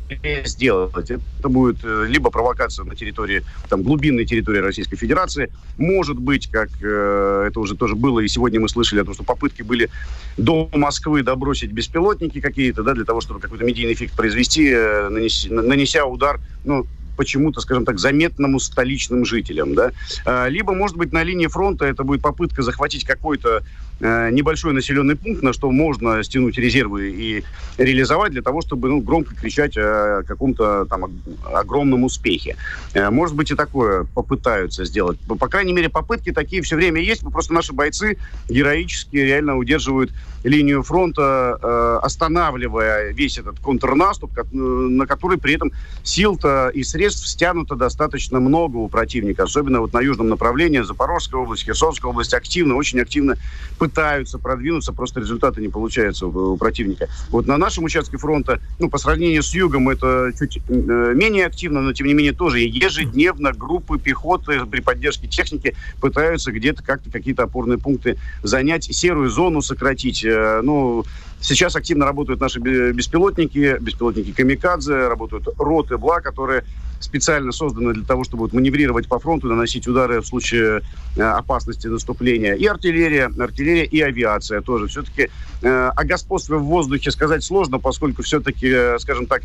сделать. 0.45 1.11
Это 1.11 1.49
будет 1.49 1.77
э, 1.83 2.05
либо 2.07 2.29
провокация 2.29 2.85
на 2.85 2.95
территории, 2.95 3.43
там, 3.69 3.83
глубинной 3.83 4.25
территории 4.25 4.59
Российской 4.59 4.97
Федерации. 4.97 5.51
Может 5.77 6.17
быть, 6.17 6.47
как 6.47 6.69
э, 6.81 7.45
это 7.47 7.59
уже 7.59 7.75
тоже 7.75 7.95
было, 7.95 8.19
и 8.19 8.27
сегодня 8.27 8.59
мы 8.59 8.69
слышали 8.69 9.01
о 9.01 9.05
том, 9.05 9.13
что 9.13 9.23
попытки 9.23 9.61
были 9.61 9.89
до 10.37 10.69
Москвы 10.73 11.23
добросить 11.23 11.71
беспилотники 11.71 12.41
какие-то, 12.41 12.83
да, 12.83 12.93
для 12.93 13.05
того, 13.05 13.21
чтобы 13.21 13.39
какой-то 13.39 13.63
медийный 13.63 13.93
эффект 13.93 14.15
произвести, 14.15 14.69
э, 14.69 15.09
нанеся, 15.09 15.53
нанеся 15.53 16.05
удар, 16.05 16.39
ну, 16.63 16.85
почему-то, 17.21 17.61
скажем 17.61 17.85
так, 17.85 17.99
заметному 17.99 18.59
столичным 18.59 19.25
жителям, 19.25 19.75
да. 19.75 19.91
А, 20.25 20.47
либо, 20.47 20.73
может 20.73 20.97
быть, 20.97 21.13
на 21.13 21.21
линии 21.21 21.45
фронта 21.45 21.85
это 21.85 22.03
будет 22.03 22.23
попытка 22.23 22.63
захватить 22.63 23.03
какой-то 23.03 23.61
небольшой 24.01 24.73
населенный 24.73 25.15
пункт, 25.15 25.43
на 25.43 25.53
что 25.53 25.69
можно 25.71 26.23
стянуть 26.23 26.57
резервы 26.57 27.09
и 27.11 27.43
реализовать 27.77 28.31
для 28.31 28.41
того, 28.41 28.61
чтобы 28.61 28.89
ну, 28.89 28.99
громко 29.01 29.35
кричать 29.35 29.77
о 29.77 30.23
каком-то 30.23 30.85
там 30.85 31.05
огромном 31.53 32.03
успехе. 32.03 32.55
Э, 32.93 33.09
может 33.09 33.35
быть, 33.35 33.51
и 33.51 33.55
такое 33.55 34.05
попытаются 34.15 34.85
сделать. 34.85 35.19
По 35.19 35.47
крайней 35.47 35.73
мере, 35.73 35.89
попытки 35.89 36.31
такие 36.31 36.61
все 36.61 36.75
время 36.75 37.01
есть. 37.01 37.21
Просто 37.21 37.53
наши 37.53 37.73
бойцы 37.73 38.17
героически 38.49 39.17
реально 39.17 39.57
удерживают 39.57 40.11
линию 40.43 40.81
фронта, 40.81 41.59
э, 41.61 41.99
останавливая 42.01 43.11
весь 43.13 43.37
этот 43.37 43.59
контрнаступ, 43.59 44.31
на 44.51 45.05
который 45.05 45.37
при 45.37 45.53
этом 45.53 45.71
сил-то 46.03 46.69
и 46.69 46.83
средств 46.83 47.27
стянуто 47.27 47.75
достаточно 47.75 48.39
много 48.39 48.77
у 48.77 48.87
противника, 48.87 49.43
особенно 49.43 49.81
вот 49.81 49.93
на 49.93 49.99
южном 49.99 50.29
направлении, 50.29 50.81
Запорожская 50.81 51.39
область, 51.39 51.63
Херсонская 51.63 52.09
область 52.09 52.33
активно, 52.33 52.75
очень 52.75 52.99
активно 52.99 53.37
пытаются 53.77 53.90
продвинуться, 53.93 54.93
просто 54.93 55.19
результаты 55.19 55.61
не 55.61 55.69
получаются 55.69 56.27
у, 56.27 56.53
у 56.53 56.57
противника. 56.57 57.07
Вот 57.29 57.47
на 57.47 57.57
нашем 57.57 57.83
участке 57.83 58.17
фронта, 58.17 58.59
ну, 58.79 58.89
по 58.89 58.97
сравнению 58.97 59.43
с 59.43 59.53
югом, 59.53 59.89
это 59.89 60.31
чуть 60.37 60.59
э, 60.67 61.13
менее 61.15 61.45
активно, 61.45 61.81
но 61.81 61.93
тем 61.93 62.07
не 62.07 62.13
менее 62.13 62.33
тоже 62.33 62.59
ежедневно 62.59 63.53
группы 63.53 63.99
пехоты 63.99 64.65
при 64.65 64.81
поддержке 64.81 65.27
техники 65.27 65.75
пытаются 65.99 66.51
где-то 66.51 66.83
как-то 66.83 67.11
какие-то 67.11 67.43
опорные 67.43 67.77
пункты 67.77 68.17
занять, 68.43 68.83
серую 68.83 69.29
зону 69.29 69.61
сократить, 69.61 70.25
Э, 70.31 70.61
ну, 70.63 71.05
сейчас 71.41 71.75
активно 71.75 72.05
работают 72.05 72.39
наши 72.39 72.59
беспилотники, 72.59 73.77
беспилотники 73.79 74.31
«Камикадзе», 74.31 75.07
работают 75.07 75.47
роты 75.57 75.97
«Бла», 75.97 76.21
которые 76.21 76.63
специально 76.99 77.51
созданы 77.51 77.93
для 77.93 78.05
того, 78.05 78.23
чтобы 78.23 78.43
вот 78.43 78.53
маневрировать 78.53 79.07
по 79.07 79.19
фронту, 79.19 79.47
наносить 79.47 79.87
удары 79.87 80.21
в 80.21 80.27
случае 80.27 80.81
э, 81.15 81.21
опасности 81.21 81.87
наступления. 81.87 82.53
И 82.53 82.65
артиллерия, 82.65 83.31
артиллерия 83.39 83.85
и 83.85 83.99
авиация 84.01 84.61
тоже. 84.61 84.87
Все-таки 84.87 85.29
э, 85.61 85.67
о 85.67 86.03
господстве 86.03 86.57
в 86.57 86.63
воздухе 86.63 87.11
сказать 87.11 87.43
сложно, 87.43 87.79
поскольку 87.79 88.21
все-таки, 88.21 88.67
э, 88.67 88.99
скажем 88.99 89.25
так, 89.25 89.41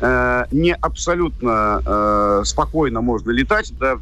Э, 0.00 0.46
не 0.50 0.74
абсолютно 0.74 1.80
э, 1.84 2.42
спокойно 2.44 3.00
можно 3.00 3.30
летать, 3.30 3.72
да, 3.78 3.96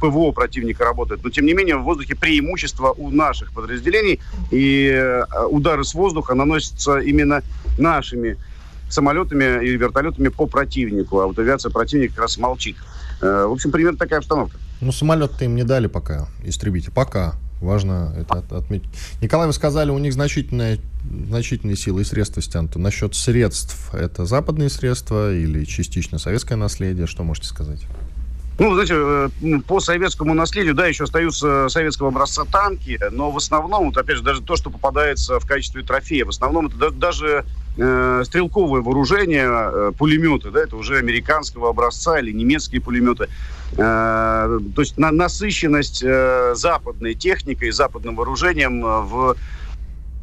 ПВО 0.00 0.32
противника 0.32 0.84
работает, 0.84 1.24
но 1.24 1.30
тем 1.30 1.46
не 1.46 1.54
менее 1.54 1.76
в 1.76 1.84
воздухе 1.84 2.14
преимущество 2.14 2.92
у 2.92 3.10
наших 3.10 3.52
подразделений, 3.52 4.20
и 4.50 4.88
э, 4.88 5.24
удары 5.50 5.84
с 5.84 5.94
воздуха 5.94 6.34
наносятся 6.34 6.98
именно 6.98 7.42
нашими 7.78 8.36
самолетами 8.90 9.64
и 9.64 9.76
вертолетами 9.76 10.28
по 10.28 10.46
противнику, 10.46 11.20
а 11.20 11.26
вот 11.26 11.38
авиация 11.38 11.70
противника 11.70 12.14
как 12.14 12.22
раз 12.24 12.36
молчит. 12.36 12.76
Э, 13.22 13.46
в 13.48 13.52
общем, 13.52 13.70
примерно 13.70 13.98
такая 13.98 14.18
обстановка. 14.18 14.58
Ну, 14.82 14.92
самолет-то 14.92 15.44
им 15.46 15.56
не 15.56 15.64
дали 15.64 15.86
пока, 15.86 16.28
истребите, 16.44 16.90
пока. 16.90 17.34
Важно 17.60 18.14
это 18.18 18.44
отметить. 18.56 18.88
Николай, 19.22 19.46
вы 19.46 19.52
сказали, 19.52 19.90
у 19.90 19.98
них 19.98 20.12
значительные, 20.12 20.78
значительные 21.28 21.76
силы 21.76 22.02
и 22.02 22.04
средства 22.04 22.42
стянуты. 22.42 22.78
Насчет 22.78 23.14
средств, 23.14 23.94
это 23.94 24.26
западные 24.26 24.68
средства 24.68 25.34
или 25.34 25.64
частично 25.64 26.18
советское 26.18 26.56
наследие? 26.56 27.06
Что 27.06 27.24
можете 27.24 27.48
сказать? 27.48 27.80
Ну, 28.58 28.72
знаете, 28.72 28.94
э, 28.96 29.58
по 29.66 29.80
советскому 29.80 30.32
наследию, 30.32 30.74
да, 30.74 30.86
еще 30.86 31.04
остаются 31.04 31.68
советского 31.68 32.08
образца 32.08 32.44
танки, 32.50 32.98
но 33.10 33.30
в 33.30 33.36
основном, 33.36 33.86
вот 33.86 33.98
опять 33.98 34.16
же, 34.16 34.22
даже 34.22 34.40
то, 34.40 34.56
что 34.56 34.70
попадается 34.70 35.38
в 35.38 35.46
качестве 35.46 35.82
трофея, 35.82 36.24
в 36.24 36.30
основном 36.30 36.68
это 36.68 36.90
даже 36.90 37.44
э, 37.76 38.22
стрелковое 38.24 38.80
вооружение, 38.80 39.46
э, 39.46 39.92
пулеметы, 39.96 40.50
да, 40.50 40.62
это 40.62 40.76
уже 40.76 40.96
американского 40.96 41.68
образца 41.68 42.18
или 42.18 42.32
немецкие 42.32 42.80
пулеметы. 42.80 43.28
Э, 43.72 44.58
то 44.74 44.82
есть 44.82 44.96
на, 44.96 45.10
насыщенность 45.10 46.02
э, 46.02 46.54
западной 46.54 47.14
техникой, 47.14 47.70
западным 47.70 48.16
вооружением 48.16 48.80
в 48.80 49.36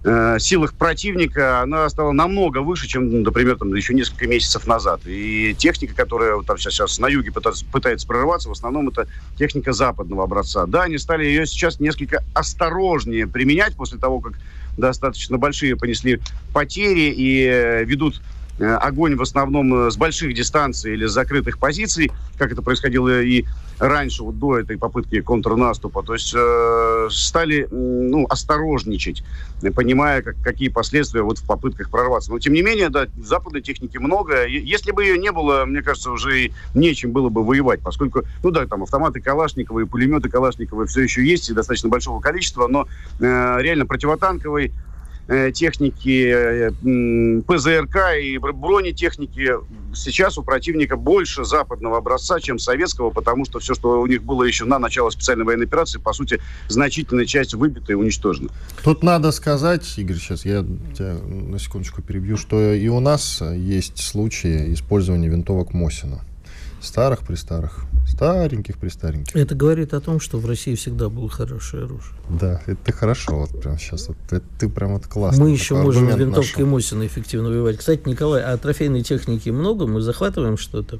э, 0.04 0.38
силах 0.40 0.74
противника, 0.74 1.62
она 1.62 1.88
стала 1.90 2.12
намного 2.14 2.60
выше, 2.60 2.88
чем, 2.88 3.24
например, 3.24 3.58
там, 3.58 3.74
еще 3.74 3.94
несколько 3.94 4.28
месяцев 4.28 4.66
назад. 4.66 5.02
И 5.06 5.56
техника, 5.58 5.94
которая 5.94 6.42
там 6.42 6.58
сейчас, 6.58 6.74
сейчас 6.74 7.00
на 7.00 7.08
юге 7.08 7.32
пытается, 7.32 7.66
пытается 7.66 8.08
прорываться, 8.08 8.50
в 8.50 8.54
основном 8.54 8.90
это 8.90 9.08
техника 9.38 9.74
западного 9.74 10.24
образца. 10.24 10.66
Да, 10.66 10.84
они 10.84 10.98
стали 10.98 11.26
ее 11.26 11.46
сейчас 11.46 11.80
несколько 11.80 12.24
осторожнее 12.34 13.28
применять 13.28 13.76
после 13.76 14.00
того, 14.00 14.20
как 14.20 14.34
достаточно 14.78 15.38
большие 15.38 15.76
понесли 15.76 16.20
потери 16.54 17.14
и 17.16 17.86
ведут 17.86 18.22
огонь 18.60 19.16
в 19.16 19.22
основном 19.22 19.88
э, 19.88 19.92
с 19.92 19.98
больших 19.98 20.34
дистанций 20.34 20.94
или 20.94 21.06
с 21.06 21.12
закрытых 21.12 21.58
позиций, 21.58 22.12
как 22.38 22.52
это 22.52 22.62
происходило 22.62 23.22
и 23.22 23.46
раньше, 23.80 24.24
вот 24.24 24.38
до 24.38 24.60
этой 24.60 24.78
попытки 24.78 25.22
контрнаступа. 25.22 26.04
То 26.04 26.14
есть 26.14 26.34
э, 26.36 27.08
стали 27.10 27.68
ну, 27.72 28.26
осторожничать, 28.30 29.24
понимая, 29.76 30.22
как, 30.22 30.36
какие 30.44 30.70
последствия 30.70 31.22
вот 31.22 31.40
в 31.40 31.46
попытках 31.46 31.90
прорваться. 31.90 32.32
Но, 32.32 32.40
тем 32.40 32.54
не 32.54 32.62
менее, 32.62 32.90
да, 32.90 33.08
западной 33.18 33.62
техники 33.62 33.98
много. 33.98 34.46
Если 34.46 34.92
бы 34.92 35.04
ее 35.04 35.18
не 35.18 35.32
было, 35.32 35.66
мне 35.66 35.82
кажется, 35.82 36.12
уже 36.12 36.46
и 36.46 36.54
нечем 36.76 37.12
было 37.12 37.30
бы 37.30 37.44
воевать, 37.44 37.82
поскольку, 37.82 38.24
ну 38.44 38.52
да, 38.52 38.68
там 38.68 38.84
автоматы 38.84 39.20
Калашникова 39.20 39.80
и 39.80 39.86
пулеметы 39.86 40.30
Калашникова 40.30 40.86
все 40.86 41.02
еще 41.02 41.26
есть, 41.26 41.50
и 41.50 41.54
достаточно 41.54 41.90
большого 41.90 42.20
количества, 42.22 42.68
но 42.68 42.88
э, 43.20 43.58
реально 43.62 43.86
противотанковый 43.86 44.72
Э, 44.72 44.93
техники 45.28 46.28
э, 46.28 47.42
ПЗРК 47.48 48.16
и 48.22 48.38
бронетехники 48.38 49.52
сейчас 49.96 50.38
у 50.38 50.44
противника 50.44 50.98
больше 50.98 51.46
западного 51.46 51.98
образца, 51.98 52.40
чем 52.40 52.60
советского, 52.60 53.10
потому 53.10 53.46
что 53.46 53.60
все, 53.60 53.74
что 53.74 54.02
у 54.02 54.08
них 54.08 54.24
было 54.24 54.44
еще 54.44 54.66
на 54.66 54.80
начало 54.80 55.10
специальной 55.12 55.46
военной 55.46 55.66
операции, 55.66 56.00
по 56.00 56.14
сути, 56.14 56.40
значительная 56.68 57.26
часть 57.26 57.54
выбита 57.54 57.94
и 57.94 57.96
уничтожена. 57.96 58.50
Тут 58.84 59.04
надо 59.04 59.32
сказать, 59.32 59.98
Игорь, 59.98 60.18
сейчас 60.18 60.46
я 60.46 60.66
тебя 60.94 61.16
на 61.24 61.60
секундочку 61.60 62.02
перебью, 62.02 62.38
что 62.38 62.74
и 62.74 62.88
у 62.88 63.00
нас 63.00 63.42
есть 63.42 64.00
случаи 64.00 64.74
использования 64.74 65.30
винтовок 65.30 65.74
Мосина. 65.74 66.22
Старых-престарых 66.82 67.86
стареньких 68.24 68.78
престареньких. 68.78 69.36
Это 69.36 69.56
говорит 69.56 69.94
о 69.94 70.00
том, 70.00 70.20
что 70.20 70.38
в 70.38 70.46
России 70.46 70.76
всегда 70.76 71.10
было 71.10 71.30
хорошее 71.30 71.86
оружие. 71.86 72.16
Да, 72.30 72.62
это 72.66 72.92
хорошо. 72.94 73.40
Вот 73.40 73.62
прям 73.62 73.78
сейчас 73.78 74.08
вот, 74.08 74.18
это, 74.30 74.44
ты 74.60 74.70
прям 74.70 74.94
вот 74.94 75.08
классно. 75.08 75.44
Мы 75.44 75.52
еще 75.52 75.76
можем 75.76 76.08
винтовкой 76.08 76.64
нашел. 76.64 76.68
Мосина 76.68 77.06
эффективно 77.06 77.50
воевать. 77.50 77.78
Кстати, 77.78 78.02
Николай, 78.06 78.44
а 78.44 78.58
трофейной 78.58 79.04
техники 79.04 79.50
много? 79.50 79.88
Мы 79.88 80.02
захватываем 80.02 80.58
что-то? 80.58 81.00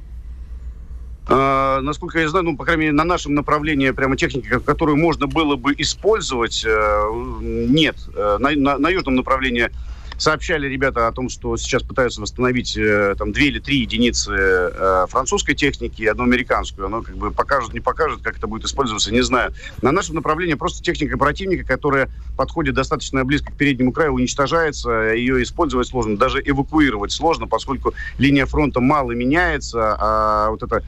А, 1.26 1.80
насколько 1.80 2.18
я 2.18 2.28
знаю, 2.28 2.44
ну, 2.44 2.56
по 2.56 2.64
крайней 2.64 2.82
мере, 2.82 2.92
на 2.92 3.04
нашем 3.04 3.34
направлении 3.34 3.90
прямо 3.90 4.16
техники, 4.16 4.58
которую 4.58 4.98
можно 4.98 5.26
было 5.26 5.56
бы 5.56 5.74
использовать, 5.78 6.64
э, 6.66 7.08
нет. 7.40 7.96
Э, 8.14 8.36
на, 8.38 8.50
на, 8.50 8.78
на 8.78 8.88
южном 8.90 9.14
направлении 9.14 9.70
Сообщали 10.16 10.68
ребята 10.68 11.08
о 11.08 11.12
том, 11.12 11.28
что 11.28 11.56
сейчас 11.56 11.82
пытаются 11.82 12.20
восстановить 12.20 12.76
э, 12.76 13.14
там 13.18 13.32
две 13.32 13.48
или 13.48 13.58
три 13.58 13.78
единицы 13.78 14.32
э, 14.32 15.06
французской 15.08 15.54
техники 15.54 16.02
и 16.02 16.06
одну 16.06 16.24
американскую. 16.24 16.86
Оно 16.86 17.02
как 17.02 17.16
бы 17.16 17.30
покажет, 17.30 17.74
не 17.74 17.80
покажет, 17.80 18.20
как 18.22 18.36
это 18.36 18.46
будет 18.46 18.64
использоваться, 18.64 19.12
не 19.12 19.22
знаю. 19.22 19.52
На 19.82 19.92
нашем 19.92 20.16
направлении 20.16 20.54
просто 20.54 20.82
техника 20.82 21.18
противника, 21.18 21.64
которая 21.64 22.08
подходит 22.36 22.74
достаточно 22.74 23.24
близко 23.24 23.52
к 23.52 23.56
переднему 23.56 23.92
краю, 23.92 24.12
уничтожается, 24.12 24.90
ее 25.14 25.42
использовать 25.42 25.88
сложно, 25.88 26.16
даже 26.16 26.40
эвакуировать 26.44 27.12
сложно, 27.12 27.46
поскольку 27.46 27.94
линия 28.18 28.46
фронта 28.46 28.80
мало 28.80 29.12
меняется, 29.12 29.96
а 29.98 30.50
вот 30.50 30.62
это 30.62 30.82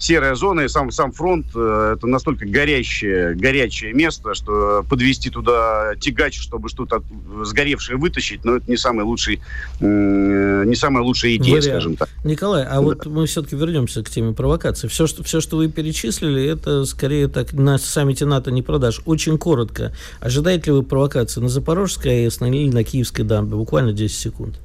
серая 0.00 0.34
зона, 0.34 0.62
и 0.62 0.68
сам, 0.68 0.90
сам 0.90 1.12
фронт 1.12 1.46
э, 1.54 1.94
это 1.96 2.06
настолько 2.06 2.46
горящее, 2.46 3.34
горячее 3.34 3.92
место, 3.92 4.34
что 4.34 4.82
подвести 4.88 5.28
туда 5.30 5.94
тягач, 6.00 6.40
чтобы 6.40 6.70
что-то 6.70 7.02
сгоревшее 7.44 7.98
вытащить, 7.98 8.44
но 8.44 8.56
это 8.56 8.68
не 8.68 8.78
самый 8.78 9.04
лучший, 9.04 9.40
не 9.78 10.74
самая 10.74 11.04
лучшая 11.04 11.36
идея, 11.36 11.56
Вариант. 11.56 11.64
скажем 11.64 11.96
так. 11.96 12.08
Николай, 12.24 12.64
а 12.64 12.76
да. 12.76 12.80
вот 12.80 13.06
мы 13.06 13.26
все-таки 13.26 13.56
вернемся 13.56 14.02
к 14.02 14.08
теме 14.08 14.32
провокации. 14.32 14.88
Все 14.88 15.06
что, 15.06 15.22
все, 15.22 15.40
что 15.40 15.58
вы 15.58 15.68
перечислили, 15.68 16.44
это 16.44 16.86
скорее 16.86 17.28
так 17.28 17.52
на 17.52 17.76
саммите 17.78 18.24
НАТО 18.24 18.50
не 18.50 18.62
продаж. 18.62 19.02
Очень 19.04 19.36
коротко. 19.36 19.92
Ожидаете 20.20 20.66
ли 20.66 20.72
вы 20.78 20.82
провокации 20.82 21.40
на 21.40 21.48
Запорожской 21.48 22.24
АЭС 22.24 22.40
или 22.40 22.70
на 22.70 22.84
Киевской 22.84 23.22
дамбе? 23.22 23.56
Буквально 23.56 23.92
10 23.92 24.16
секунд. 24.16 24.58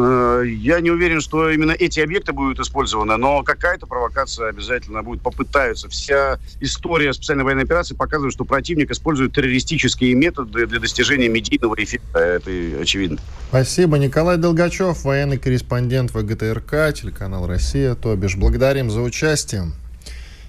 Э, 0.00 0.44
я 0.46 0.80
не 0.80 0.90
уверен, 0.90 1.20
что 1.20 1.50
именно 1.50 1.72
эти 1.72 2.00
объекты 2.00 2.32
будут 2.32 2.60
использованы, 2.60 3.16
но 3.16 3.42
какая-то 3.42 3.86
провокация 3.86 4.48
обязательно 4.48 5.02
будет. 5.02 5.22
Попытаются. 5.22 5.88
Вся 5.88 6.38
история 6.60 7.12
специальной 7.12 7.44
военной 7.44 7.64
операции 7.64 7.94
показывает, 7.94 8.32
что 8.32 8.44
противник 8.44 8.90
использует 8.90 9.32
террористические 9.32 10.14
методы 10.14 10.66
для 10.66 10.80
достижения 10.80 11.28
медийного 11.28 11.74
эффекта. 11.78 12.18
Это 12.18 12.50
очевидно. 12.80 13.18
Спасибо. 13.48 13.98
Николай 13.98 14.36
Долгачев, 14.36 15.04
военный 15.04 15.38
корреспондент 15.38 16.12
ВГТРК, 16.14 16.94
телеканал 16.94 17.46
«Россия». 17.46 17.94
То 17.94 18.14
бишь, 18.16 18.36
благодарим 18.36 18.90
за 18.90 19.00
участие. 19.00 19.72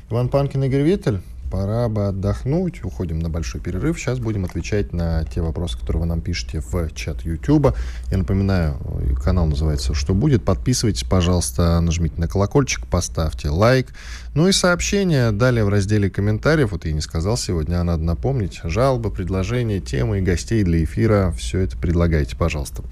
Иван 0.09 0.29
Панкин, 0.29 0.63
Игорь 0.63 0.81
Виттель 0.81 1.21
пора 1.49 1.89
бы 1.89 2.07
отдохнуть. 2.07 2.83
Уходим 2.83 3.19
на 3.19 3.29
большой 3.29 3.61
перерыв. 3.61 3.99
Сейчас 3.99 4.19
будем 4.19 4.45
отвечать 4.45 4.93
на 4.93 5.23
те 5.25 5.41
вопросы, 5.41 5.77
которые 5.77 6.01
вы 6.01 6.07
нам 6.07 6.21
пишете 6.21 6.61
в 6.61 6.93
чат 6.93 7.23
YouTube. 7.23 7.75
Я 8.11 8.17
напоминаю, 8.17 8.77
канал 9.23 9.45
называется 9.45 9.93
«Что 9.93 10.13
будет?». 10.13 10.43
Подписывайтесь, 10.43 11.03
пожалуйста, 11.03 11.79
нажмите 11.79 12.15
на 12.17 12.27
колокольчик, 12.27 12.87
поставьте 12.87 13.49
лайк. 13.49 13.93
Ну 14.35 14.47
и 14.47 14.51
сообщения 14.51 15.31
далее 15.31 15.65
в 15.65 15.69
разделе 15.69 16.09
комментариев. 16.09 16.71
Вот 16.71 16.85
я 16.85 16.93
не 16.93 17.01
сказал 17.01 17.37
сегодня, 17.37 17.81
а 17.81 17.83
надо 17.83 18.03
напомнить. 18.03 18.61
Жалобы, 18.63 19.11
предложения, 19.11 19.79
темы 19.79 20.19
и 20.19 20.21
гостей 20.21 20.63
для 20.63 20.83
эфира. 20.83 21.33
Все 21.37 21.59
это 21.59 21.77
предлагайте, 21.77 22.35
пожалуйста. 22.35 22.83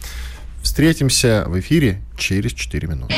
Встретимся 0.64 1.46
в 1.48 1.60
эфире 1.60 2.02
через 2.18 2.52
4 2.52 2.88
минуты. 2.88 3.16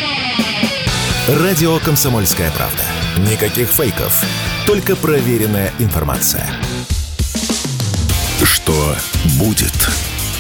Радио 1.38 1.78
«Комсомольская 1.78 2.50
правда». 2.50 2.82
Никаких 3.30 3.70
фейков, 3.70 4.24
только 4.66 4.96
проверенная 4.96 5.72
информация. 5.78 6.50
Что 8.44 8.96
будет? 9.38 9.90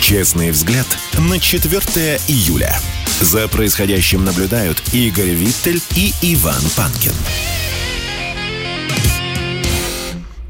Честный 0.01 0.49
взгляд 0.49 0.87
на 1.19 1.39
4 1.39 2.19
июля. 2.27 2.75
За 3.21 3.47
происходящим 3.47 4.25
наблюдают 4.25 4.81
Игорь 4.91 5.29
Виттель 5.29 5.79
и 5.95 6.11
Иван 6.23 6.63
Панкин. 6.75 7.13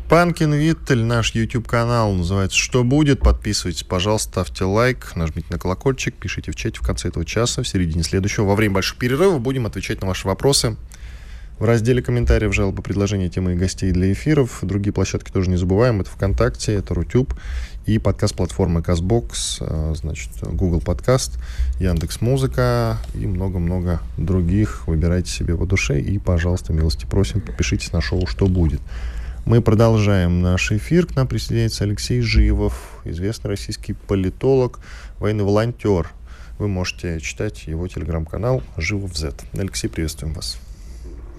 Панкин 0.09 0.55
Виттель, 0.55 1.03
наш 1.03 1.35
YouTube-канал, 1.35 2.13
называется 2.13 2.57
«Что 2.57 2.83
будет?». 2.83 3.19
Подписывайтесь, 3.19 3.83
пожалуйста, 3.83 4.31
ставьте 4.43 4.63
лайк, 4.63 5.11
нажмите 5.15 5.45
на 5.51 5.59
колокольчик, 5.59 6.15
пишите 6.15 6.51
в 6.51 6.55
чате 6.55 6.79
в 6.79 6.81
конце 6.81 7.09
этого 7.09 7.23
часа, 7.25 7.61
в 7.61 7.67
середине 7.67 8.01
следующего. 8.01 8.45
Во 8.45 8.55
время 8.55 8.73
больших 8.73 8.97
перерывов 8.97 9.39
будем 9.39 9.67
отвечать 9.67 10.01
на 10.01 10.07
ваши 10.07 10.27
вопросы. 10.27 10.77
В 11.59 11.63
разделе 11.63 12.01
комментариев, 12.01 12.55
жалобы, 12.55 12.81
предложения, 12.81 13.29
темы 13.29 13.53
и 13.53 13.55
гостей 13.55 13.91
для 13.91 14.11
эфиров. 14.11 14.57
Другие 14.63 14.91
площадки 14.91 15.31
тоже 15.31 15.51
не 15.51 15.57
забываем. 15.57 16.01
Это 16.01 16.09
ВКонтакте, 16.09 16.73
это 16.73 16.95
Рутюб 16.95 17.35
и 17.85 17.99
подкаст-платформы 17.99 18.81
Казбокс, 18.81 19.59
э, 19.61 19.93
значит, 19.95 20.31
Google 20.41 20.81
Подкаст, 20.81 21.37
Яндекс 21.79 22.21
Музыка 22.21 22.97
и 23.13 23.27
много-много 23.27 24.01
других. 24.17 24.87
Выбирайте 24.87 25.29
себе 25.29 25.55
по 25.55 25.67
душе 25.67 26.01
и, 26.01 26.17
пожалуйста, 26.17 26.73
милости 26.73 27.05
просим, 27.05 27.41
подпишитесь 27.41 27.91
на 27.91 28.01
шоу 28.01 28.25
«Что 28.25 28.47
будет?». 28.47 28.81
Мы 29.45 29.61
продолжаем 29.61 30.41
наш 30.41 30.71
эфир. 30.71 31.07
К 31.07 31.15
нам 31.15 31.27
присоединяется 31.27 31.83
Алексей 31.83 32.21
Живов, 32.21 33.01
известный 33.05 33.49
российский 33.49 33.93
политолог, 33.93 34.79
военный 35.17 35.43
волонтер. 35.43 36.11
Вы 36.59 36.67
можете 36.67 37.19
читать 37.19 37.65
его 37.65 37.87
телеграм-канал 37.87 38.61
«Живов 38.77 39.17
Z». 39.17 39.33
Алексей, 39.53 39.87
приветствуем 39.87 40.33
вас. 40.33 40.59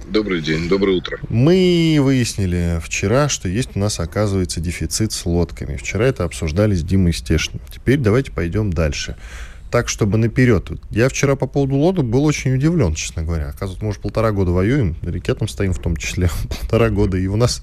Добрый 0.09 0.41
день, 0.41 0.69
доброе 0.69 0.97
утро. 0.97 1.19
Мы 1.29 1.99
выяснили 2.01 2.81
вчера, 2.83 3.29
что 3.29 3.49
есть 3.49 3.77
у 3.77 3.79
нас, 3.79 4.01
оказывается, 4.01 4.61
дефицит 4.61 5.13
с 5.13 5.25
лодками. 5.25 5.77
Вчера 5.77 6.07
это 6.07 6.25
обсуждали 6.25 6.75
с 6.75 6.83
Димой 6.83 7.13
Стешным. 7.13 7.61
Теперь 7.71 7.99
давайте 7.99 8.33
пойдем 8.33 8.73
дальше 8.73 9.17
так, 9.71 9.89
чтобы 9.89 10.19
наперед. 10.19 10.71
Я 10.91 11.09
вчера 11.09 11.37
по 11.37 11.47
поводу 11.47 11.77
лодок 11.77 12.07
был 12.07 12.25
очень 12.25 12.55
удивлен, 12.55 12.95
честно 12.95 13.23
говоря. 13.23 13.49
Оказывается, 13.49 13.85
мы 13.85 13.91
уже 13.91 14.01
полтора 14.01 14.33
года 14.33 14.51
воюем, 14.51 14.95
там 14.95 15.49
стоим 15.49 15.73
в 15.73 15.79
том 15.79 15.97
числе 15.97 16.29
полтора 16.61 16.91
года, 16.91 17.17
и 17.17 17.27
у 17.27 17.37
нас 17.37 17.63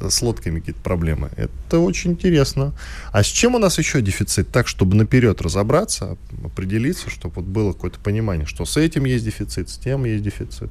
с 0.00 0.22
лодками 0.22 0.60
какие-то 0.60 0.80
проблемы. 0.80 1.30
Это 1.36 1.78
очень 1.78 2.12
интересно. 2.12 2.74
А 3.12 3.22
с 3.22 3.26
чем 3.26 3.54
у 3.54 3.58
нас 3.58 3.78
еще 3.78 4.00
дефицит? 4.00 4.50
Так, 4.50 4.68
чтобы 4.68 4.96
наперед 4.96 5.40
разобраться, 5.40 6.16
определиться, 6.44 7.10
чтобы 7.10 7.36
вот 7.36 7.44
было 7.44 7.72
какое-то 7.72 7.98
понимание, 8.00 8.46
что 8.46 8.64
с 8.64 8.76
этим 8.76 9.04
есть 9.04 9.24
дефицит, 9.24 9.68
с 9.68 9.78
тем 9.78 10.04
есть 10.04 10.22
дефицит. 10.22 10.70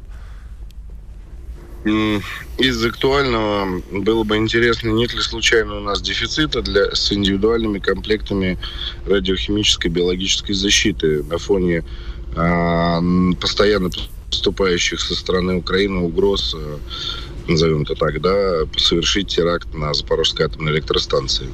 Из 1.86 2.84
актуального 2.84 3.82
было 3.92 4.24
бы 4.24 4.38
интересно, 4.38 4.90
нет 4.90 5.14
ли 5.14 5.22
случайно 5.22 5.78
у 5.78 5.82
нас 5.82 6.02
дефицита 6.02 6.64
для, 6.64 6.96
с 6.96 7.14
индивидуальными 7.14 7.78
комплектами 7.78 8.58
радиохимической 9.06 9.92
биологической 9.92 10.54
защиты 10.54 11.24
на 11.24 11.38
фоне 11.38 11.84
а, 12.36 13.00
постоянно 13.40 13.92
поступающих 14.30 15.00
со 15.00 15.14
стороны 15.14 15.58
Украины 15.58 16.00
угроз, 16.00 16.56
а, 16.58 16.80
назовем 17.48 17.84
это 17.84 17.94
так, 17.94 18.20
да, 18.20 18.66
совершить 18.78 19.28
теракт 19.28 19.72
на 19.76 19.94
Запорожской 19.94 20.48
атомной 20.48 20.72
электростанции. 20.72 21.48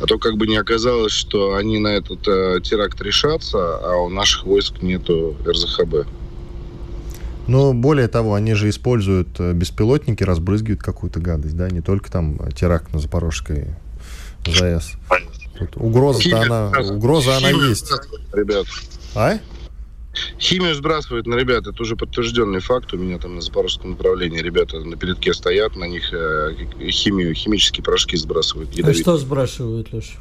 А 0.00 0.06
то 0.06 0.18
как 0.18 0.36
бы 0.36 0.48
не 0.48 0.56
оказалось, 0.56 1.12
что 1.12 1.54
они 1.54 1.78
на 1.78 1.88
этот 1.88 2.26
э, 2.26 2.60
теракт 2.62 3.00
решатся, 3.02 3.76
а 3.76 3.96
у 3.98 4.08
наших 4.08 4.44
войск 4.44 4.80
нету 4.80 5.36
РЗХБ. 5.46 6.08
Но 7.46 7.72
более 7.72 8.08
того, 8.08 8.34
они 8.34 8.54
же 8.54 8.68
используют 8.68 9.28
э, 9.38 9.52
беспилотники, 9.52 10.22
разбрызгивают 10.22 10.82
какую-то 10.82 11.20
гадость, 11.20 11.56
да, 11.56 11.68
не 11.68 11.80
только 11.80 12.10
там 12.10 12.38
теракт 12.54 12.92
на 12.92 13.00
Запорожской 13.00 13.68
ЗАЭС. 14.46 14.92
Тут 15.58 15.76
угроза 15.76 16.40
она, 16.40 16.72
угроза 16.90 17.36
она 17.36 17.50
есть. 17.50 17.90
Ребят. 18.32 18.66
А? 19.14 19.38
Химию 20.38 20.74
сбрасывают 20.74 21.26
на 21.26 21.34
ребят, 21.36 21.66
это 21.66 21.82
уже 21.82 21.96
подтвержденный 21.96 22.60
факт. 22.60 22.92
У 22.92 22.96
меня 22.96 23.18
там 23.18 23.36
на 23.36 23.40
запорожском 23.40 23.90
направлении 23.90 24.40
ребята 24.40 24.80
на 24.80 24.96
передке 24.96 25.32
стоят, 25.34 25.76
на 25.76 25.84
них 25.84 26.12
э, 26.12 26.54
химию, 26.90 27.34
химические 27.34 27.84
порошки 27.84 28.16
сбрасывают. 28.16 28.70
А 28.82 28.94
что 28.94 29.16
сбрасывают, 29.18 29.92
Леша? 29.92 30.18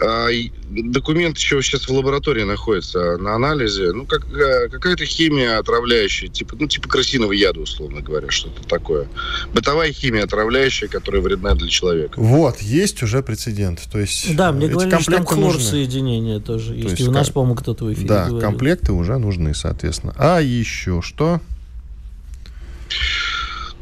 А, 0.00 0.28
документ 0.70 1.38
еще 1.38 1.62
сейчас 1.62 1.88
в 1.88 1.92
лаборатории 1.92 2.42
находится 2.42 3.16
на 3.16 3.34
анализе. 3.34 3.92
Ну, 3.92 4.06
как, 4.06 4.26
э, 4.30 4.68
какая-то 4.68 5.04
химия 5.04 5.58
отравляющая, 5.58 6.28
типа, 6.28 6.56
ну, 6.58 6.66
типа 6.68 6.88
крысиного 6.88 7.32
яда, 7.32 7.60
условно 7.60 8.00
говоря, 8.00 8.30
что-то 8.30 8.62
такое. 8.68 9.08
Бытовая 9.52 9.92
химия 9.92 10.24
отравляющая, 10.24 10.88
которая 10.88 11.22
вредна 11.22 11.54
для 11.54 11.68
человека. 11.68 12.18
Вот, 12.20 12.60
есть 12.60 13.02
уже 13.02 13.22
прецедент. 13.22 13.88
То 13.90 13.98
есть 13.98 14.36
да, 14.36 14.52
мне 14.52 14.68
говорили, 14.68 15.00
что 15.00 15.12
там 15.12 15.26
хлор-соединение 15.26 16.40
тоже 16.40 16.74
есть. 16.74 16.90
есть. 16.90 17.00
И 17.00 17.04
у 17.04 17.10
нас, 17.10 17.30
по-моему, 17.30 17.54
кто-то 17.56 17.84
в 17.84 17.92
эфире 17.92 18.08
Да, 18.08 18.26
говорил. 18.26 18.40
комплекты 18.40 18.92
уже 18.92 19.18
нужны, 19.18 19.54
соответственно. 19.54 20.14
А 20.16 20.40
еще 20.40 21.00
что? 21.02 21.40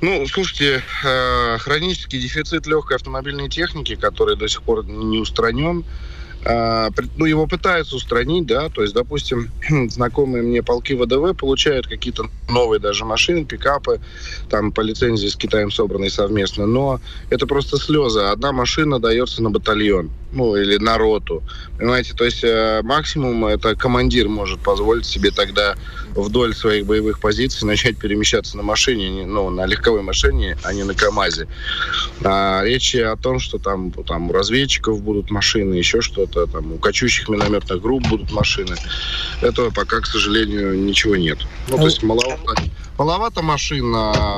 Ну, 0.03 0.27
слушайте, 0.27 0.83
э, 1.05 1.59
хронический 1.59 2.21
дефицит 2.21 2.67
легкой 2.67 2.99
автомобильной 2.99 3.49
техники, 3.49 3.97
который 3.97 4.37
до 4.37 4.47
сих 4.47 4.63
пор 4.63 4.85
не 4.85 5.19
устранен, 5.19 5.87
э, 6.45 6.91
ну, 7.17 7.25
его 7.25 7.47
пытаются 7.47 7.97
устранить, 7.97 8.45
да, 8.45 8.69
то 8.69 8.83
есть, 8.83 8.93
допустим, 8.93 9.51
знакомые 9.89 10.43
мне 10.43 10.63
полки 10.63 10.93
ВДВ 10.93 11.35
получают 11.35 11.87
какие-то 11.87 12.27
новые 12.51 12.79
даже 12.79 13.07
машины, 13.07 13.47
пикапы, 13.47 14.01
там 14.51 14.71
по 14.71 14.83
лицензии 14.83 15.29
с 15.29 15.37
Китаем 15.37 15.71
собранные 15.71 16.11
совместно, 16.11 16.67
но 16.67 17.01
это 17.31 17.47
просто 17.47 17.79
слезы. 17.79 18.21
Одна 18.21 18.53
машина 18.53 18.99
дается 19.01 19.43
на 19.43 19.49
батальон, 19.49 20.11
ну, 20.37 20.55
или 20.55 20.77
на 20.77 20.99
роту, 20.99 21.43
понимаете, 21.79 22.13
то 22.15 22.25
есть 22.25 22.45
э, 22.45 22.83
максимум 22.85 23.47
это 23.47 23.75
командир 23.75 24.29
может 24.29 24.61
позволить 24.61 25.07
себе 25.07 25.31
тогда 25.31 25.75
вдоль 26.15 26.55
своих 26.55 26.85
боевых 26.85 27.21
позиций 27.21 27.67
начать 27.67 27.97
перемещаться 27.97 28.57
на 28.57 28.63
машине, 28.63 29.25
ну, 29.27 29.49
на 29.49 29.65
легковой 29.65 30.03
машине, 30.03 30.59
а 30.63 30.75
не 30.75 30.83
на 30.83 30.95
КАМАЗе. 30.95 31.49
А, 32.23 32.63
речь 32.65 32.95
о 32.95 33.17
том, 33.17 33.39
что 33.39 33.59
там, 33.59 33.91
там 33.93 34.31
у 34.31 34.33
разведчиков 34.33 35.01
будут 35.03 35.31
машины, 35.31 35.75
еще 35.75 36.03
что-то, 36.03 36.47
там 36.47 36.73
у 36.73 36.79
кочующих 36.79 37.29
минометных 37.31 37.81
групп 37.81 38.07
будут 38.09 38.31
машины. 38.31 38.77
Этого 39.41 39.71
пока, 39.71 40.01
к 40.01 40.07
сожалению, 40.07 40.79
ничего 40.79 41.17
нет. 41.17 41.39
Ну, 41.69 41.79
то 41.79 41.85
есть 41.85 42.03
маловато, 42.03 42.63
маловато 42.99 43.43
машин, 43.43 43.95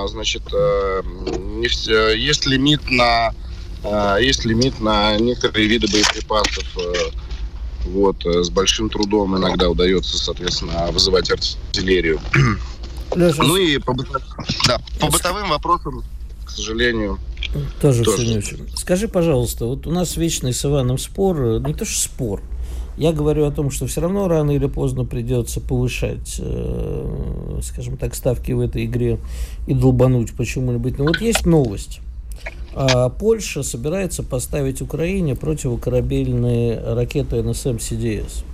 значит, 0.06 0.42
э, 0.52 1.02
не 1.56 1.66
все, 1.66 2.14
есть 2.14 2.46
лимит 2.46 2.88
на 2.88 3.30
э, 3.30 3.47
есть 4.20 4.44
лимит 4.44 4.80
на 4.80 5.16
некоторые 5.18 5.68
виды 5.68 5.86
боеприпасов 5.86 6.66
э, 6.76 7.10
вот, 7.88 8.24
э, 8.26 8.42
с 8.42 8.50
большим 8.50 8.90
трудом 8.90 9.36
иногда 9.36 9.68
удается, 9.68 10.18
соответственно, 10.18 10.90
вызывать 10.90 11.30
артиллерию. 11.30 12.20
Леша, 13.14 13.42
ну 13.42 13.56
и 13.56 13.78
по, 13.78 13.94
да, 14.66 14.80
по 15.00 15.08
бытовым 15.08 15.48
вопросам, 15.48 16.04
к 16.44 16.50
сожалению, 16.50 17.18
тоже, 17.80 18.04
тоже. 18.04 18.18
все 18.18 18.26
не 18.26 18.38
очень. 18.38 18.68
Скажи, 18.76 19.08
пожалуйста, 19.08 19.64
вот 19.64 19.86
у 19.86 19.90
нас 19.90 20.16
вечный 20.16 20.52
с 20.52 20.64
Иваном 20.64 20.98
спор, 20.98 21.40
э, 21.40 21.60
не 21.60 21.72
то 21.72 21.84
что 21.84 22.00
спор, 22.00 22.42
я 22.98 23.12
говорю 23.12 23.46
о 23.46 23.52
том, 23.52 23.70
что 23.70 23.86
все 23.86 24.00
равно 24.00 24.28
рано 24.28 24.50
или 24.50 24.66
поздно 24.66 25.04
придется 25.04 25.60
повышать, 25.60 26.42
скажем 27.62 27.96
так, 27.96 28.16
ставки 28.16 28.50
в 28.50 28.58
этой 28.58 28.86
игре 28.86 29.20
и 29.68 29.72
долбануть 29.72 30.32
почему-нибудь. 30.32 30.98
Но 30.98 31.04
вот 31.04 31.20
есть 31.20 31.46
новость. 31.46 32.00
А 32.80 33.08
Польша 33.08 33.64
собирается 33.64 34.22
поставить 34.22 34.80
Украине 34.80 35.34
противокорабельные 35.34 36.78
ракеты 36.78 37.42
НСМ-СДС. 37.42 38.44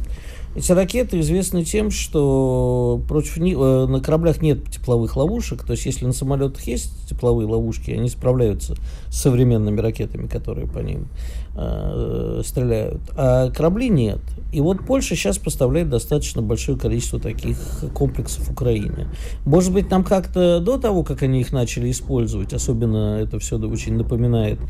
Эти 0.56 0.72
ракеты 0.72 1.20
известны 1.20 1.62
тем, 1.62 1.90
что 1.90 3.02
против 3.06 3.36
них, 3.36 3.58
э, 3.58 3.86
на 3.86 4.00
кораблях 4.00 4.40
нет 4.40 4.64
тепловых 4.70 5.16
ловушек, 5.16 5.64
то 5.64 5.72
есть 5.72 5.84
если 5.84 6.06
на 6.06 6.14
самолетах 6.14 6.62
есть 6.62 6.90
тепловые 7.06 7.46
ловушки, 7.46 7.90
они 7.90 8.08
справляются 8.08 8.76
с 9.08 9.20
современными 9.20 9.78
ракетами, 9.80 10.26
которые 10.26 10.68
по 10.68 10.78
ним 10.78 11.08
э, 11.56 12.42
стреляют, 12.44 13.00
а 13.16 13.50
корабли 13.50 13.88
нет. 13.88 14.20
И 14.52 14.60
вот 14.60 14.86
Польша 14.86 15.16
сейчас 15.16 15.38
поставляет 15.38 15.88
достаточно 15.88 16.40
большое 16.40 16.78
количество 16.78 17.18
таких 17.18 17.58
комплексов 17.92 18.50
Украине. 18.50 19.08
Может 19.44 19.72
быть, 19.72 19.90
нам 19.90 20.04
как-то 20.04 20.60
до 20.60 20.78
того, 20.78 21.02
как 21.02 21.22
они 21.22 21.40
их 21.40 21.52
начали 21.52 21.90
использовать, 21.90 22.52
особенно 22.52 23.18
это 23.20 23.38
все 23.38 23.58
очень 23.58 23.96
напоминает, 23.96 24.60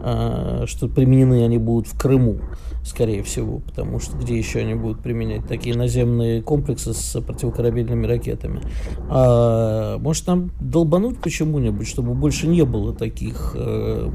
э, 0.00 0.64
что 0.66 0.88
применены 0.88 1.44
они 1.44 1.58
будут 1.58 1.88
в 1.88 1.98
Крыму, 1.98 2.38
скорее 2.84 3.22
всего, 3.22 3.58
потому 3.58 4.00
что 4.00 4.16
где 4.16 4.36
еще 4.36 4.60
они 4.60 4.74
будут 4.74 5.00
применять 5.00 5.46
такие 5.46 5.76
наземные 5.76 6.42
комплексы 6.42 6.92
с 6.94 7.20
противокорабельными 7.20 8.06
ракетами. 8.06 8.60
А, 9.08 9.98
может 9.98 10.26
нам 10.26 10.52
долбануть 10.60 11.18
почему-нибудь, 11.20 11.86
чтобы 11.86 12.14
больше 12.14 12.46
не 12.46 12.64
было 12.64 12.94
таких 12.94 13.54
э, 13.56 14.10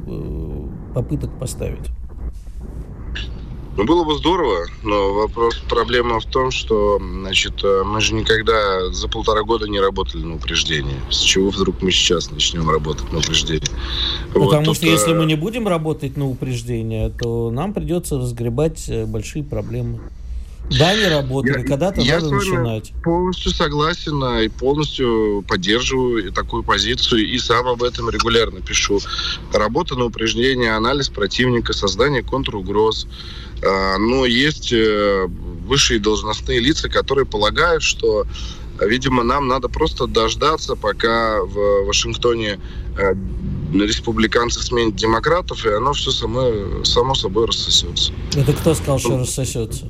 попыток 0.94 1.38
поставить? 1.40 1.90
Ну, 3.78 3.84
было 3.86 4.04
бы 4.04 4.18
здорово, 4.18 4.66
но 4.82 5.14
вопрос, 5.14 5.62
проблема 5.70 6.20
в 6.20 6.26
том, 6.26 6.50
что, 6.50 7.00
значит, 7.00 7.64
э, 7.64 7.84
мы 7.86 8.02
же 8.02 8.16
никогда 8.16 8.90
за 8.92 9.08
полтора 9.08 9.44
года 9.44 9.68
не 9.68 9.80
работали 9.80 10.24
на 10.24 10.36
упреждение. 10.36 11.00
С 11.12 11.20
чего 11.20 11.52
вдруг 11.52 11.84
мы 11.84 11.92
сейчас 11.92 12.32
начнем 12.32 12.68
работать 12.68 13.12
на 13.12 13.20
упреждение? 13.20 13.70
Потому 14.34 14.66
вот, 14.66 14.78
что 14.78 14.88
если 14.88 15.14
мы 15.14 15.26
не 15.26 15.36
будем 15.36 15.68
работать 15.68 16.18
на 16.18 16.28
упреждение, 16.28 17.12
то 17.12 17.52
нам 17.52 17.72
придется 17.74 18.18
разгребать 18.18 18.90
э, 18.90 19.06
большие 19.06 19.44
проблемы. 19.44 20.00
Да, 20.70 20.94
не 20.94 21.08
работали, 21.08 21.64
когда-то 21.64 22.02
я 22.02 22.20
надо 22.20 22.36
начинать. 22.36 22.94
полностью 23.04 23.52
согласен 23.52 24.24
и 24.42 24.50
полностью 24.50 25.44
поддерживаю 25.48 26.32
такую 26.34 26.64
позицию, 26.64 27.26
и 27.26 27.38
сам 27.38 27.68
об 27.68 27.84
этом 27.84 28.10
регулярно 28.10 28.62
пишу. 28.62 29.00
Работа 29.54 29.96
на 29.96 30.06
упреждение, 30.06 30.74
анализ 30.74 31.10
противника, 31.10 31.74
создание 31.74 32.22
контругроз. 32.22 33.08
А, 33.66 33.98
но 33.98 34.26
есть 34.26 34.72
э, 34.72 35.28
высшие 35.66 36.00
должностные 36.00 36.60
лица, 36.60 36.90
которые 36.90 37.26
полагают, 37.26 37.82
что 37.82 38.26
Видимо, 38.80 39.24
нам 39.24 39.48
надо 39.48 39.70
просто 39.70 40.08
дождаться, 40.08 40.76
пока 40.76 41.42
в 41.42 41.86
Вашингтоне 41.86 42.60
э, 42.98 43.16
республиканцы 43.74 44.62
сменят 44.62 44.96
демократов, 44.96 45.66
и 45.66 45.70
оно 45.70 45.94
все 45.94 46.12
само, 46.12 46.84
само 46.84 47.16
собой 47.16 47.48
рассосется. 47.48 48.14
Это 48.36 48.54
кто 48.54 48.76
сказал, 48.76 49.00
что 49.00 49.18
рассосется? 49.18 49.90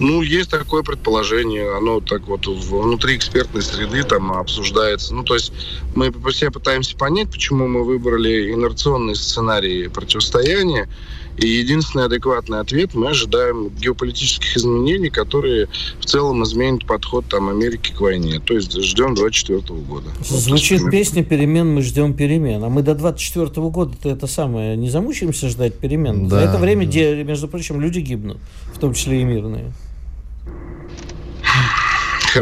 Ну, 0.00 0.22
есть 0.22 0.50
такое 0.50 0.82
предположение. 0.82 1.76
Оно 1.76 2.00
так 2.00 2.26
вот 2.26 2.46
внутри 2.46 3.16
экспертной 3.16 3.62
среды 3.62 4.02
там 4.04 4.32
обсуждается. 4.32 5.14
Ну, 5.14 5.22
то 5.22 5.34
есть 5.34 5.52
мы 5.94 6.12
все 6.30 6.50
пытаемся 6.50 6.96
понять, 6.96 7.30
почему 7.30 7.68
мы 7.68 7.84
выбрали 7.84 8.52
инерционный 8.52 9.14
сценарий 9.14 9.88
противостояния. 9.88 10.88
И 11.38 11.46
единственный 11.46 12.04
адекватный 12.04 12.60
ответ 12.60 12.94
мы 12.94 13.08
ожидаем 13.08 13.70
геополитических 13.70 14.56
изменений, 14.56 15.08
которые 15.08 15.68
в 15.98 16.04
целом 16.04 16.42
изменят 16.44 16.86
подход 16.86 17.24
там, 17.26 17.48
Америки 17.48 17.92
к 17.96 18.00
войне. 18.00 18.38
То 18.38 18.54
есть 18.54 18.72
ждем 18.82 19.14
24 19.14 19.60
года. 19.80 20.10
Звучит 20.22 20.82
вот, 20.82 20.90
песня 20.90 21.24
«Перемен 21.24 21.74
мы 21.74 21.82
ждем 21.82 22.12
перемен». 22.12 22.62
А 22.62 22.68
мы 22.68 22.82
до 22.82 22.94
24 22.94 23.48
года-то 23.68 24.10
это 24.10 24.26
самое 24.26 24.76
не 24.76 24.90
замучаемся 24.90 25.48
ждать 25.48 25.74
перемен. 25.78 26.28
Да, 26.28 26.40
За 26.40 26.42
это 26.50 26.58
время, 26.58 26.86
да. 26.86 27.22
между 27.22 27.48
прочим, 27.48 27.80
люди 27.80 28.00
гибнут, 28.00 28.38
в 28.74 28.78
том 28.78 28.92
числе 28.92 29.22
и 29.22 29.24
мирные. 29.24 29.72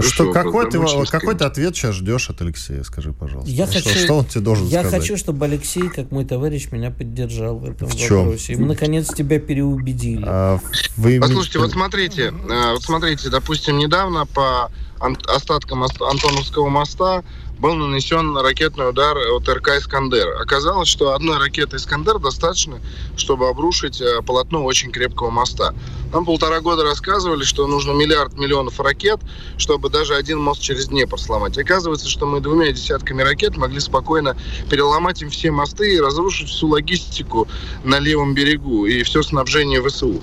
Что, 0.01 0.33
какой, 0.33 0.71
ты, 0.71 0.79
какой 1.11 1.35
ты 1.35 1.45
ответ 1.45 1.75
сейчас 1.75 1.95
ждешь 1.97 2.31
от 2.31 2.41
Алексея, 2.41 2.83
скажи, 2.83 3.13
пожалуйста. 3.13 3.51
Я 3.51 3.67
ну, 3.67 3.73
хочу, 3.73 3.89
что, 3.91 4.15
он 4.15 4.25
тебе 4.25 4.41
должен 4.41 4.67
я 4.67 4.81
сказать? 4.81 4.93
Я 4.93 5.01
хочу, 5.01 5.17
чтобы 5.17 5.47
Алексей, 5.47 5.89
как 5.89 6.11
мой 6.11 6.25
товарищ, 6.25 6.69
меня 6.71 6.91
поддержал 6.91 7.59
в 7.59 7.65
этом 7.65 7.89
в 7.89 7.95
вопросе. 7.95 8.53
И 8.53 8.57
мы, 8.57 8.67
наконец, 8.67 9.13
тебя 9.13 9.41
переубедили. 9.41 10.25
А, 10.27 10.59
вы... 10.97 11.19
Послушайте, 11.21 11.59
вот 11.59 11.73
смотрите, 11.73 12.33
э, 12.33 12.73
вот 12.73 12.83
смотрите, 12.83 13.31
допустим, 13.31 13.79
недавно 13.79 14.27
по 14.27 14.71
остаткам 15.01 15.85
Антоновского 15.85 16.69
моста 16.69 17.25
был 17.61 17.75
нанесен 17.75 18.37
ракетный 18.39 18.89
удар 18.89 19.19
от 19.19 19.47
РК 19.47 19.77
«Искандер». 19.77 20.41
Оказалось, 20.41 20.89
что 20.89 21.13
одной 21.13 21.39
ракеты 21.39 21.77
«Искандер» 21.77 22.19
достаточно, 22.19 22.81
чтобы 23.19 23.49
обрушить 23.49 24.01
э, 24.01 24.23
полотно 24.23 24.65
очень 24.65 24.91
крепкого 24.91 25.29
моста. 25.31 25.75
Нам 26.11 26.25
полтора 26.25 26.61
года 26.61 26.85
рассказывали, 26.85 27.45
что 27.45 27.67
нужно 27.67 27.93
миллиард 27.93 28.39
миллионов 28.39 28.81
ракет, 28.81 29.21
чтобы 29.59 29.91
даже 29.91 30.15
один 30.15 30.41
мост 30.41 30.63
через 30.63 30.89
Днепр 30.89 31.21
сломать. 31.21 31.59
Оказывается, 31.59 32.09
что 32.09 32.25
мы 32.25 32.41
двумя 32.41 32.73
десятками 32.73 33.21
ракет 33.23 33.59
могли 33.59 33.79
спокойно 33.79 34.37
переломать 34.71 35.21
им 35.21 35.29
все 35.29 35.51
мосты 35.51 35.97
и 35.97 36.01
разрушить 36.01 36.49
всю 36.49 36.69
логистику 36.69 37.47
на 37.85 37.99
левом 37.99 38.33
берегу 38.33 38.87
и 38.87 39.03
все 39.03 39.23
снабжение 39.23 39.83
ВСУ. 39.83 40.21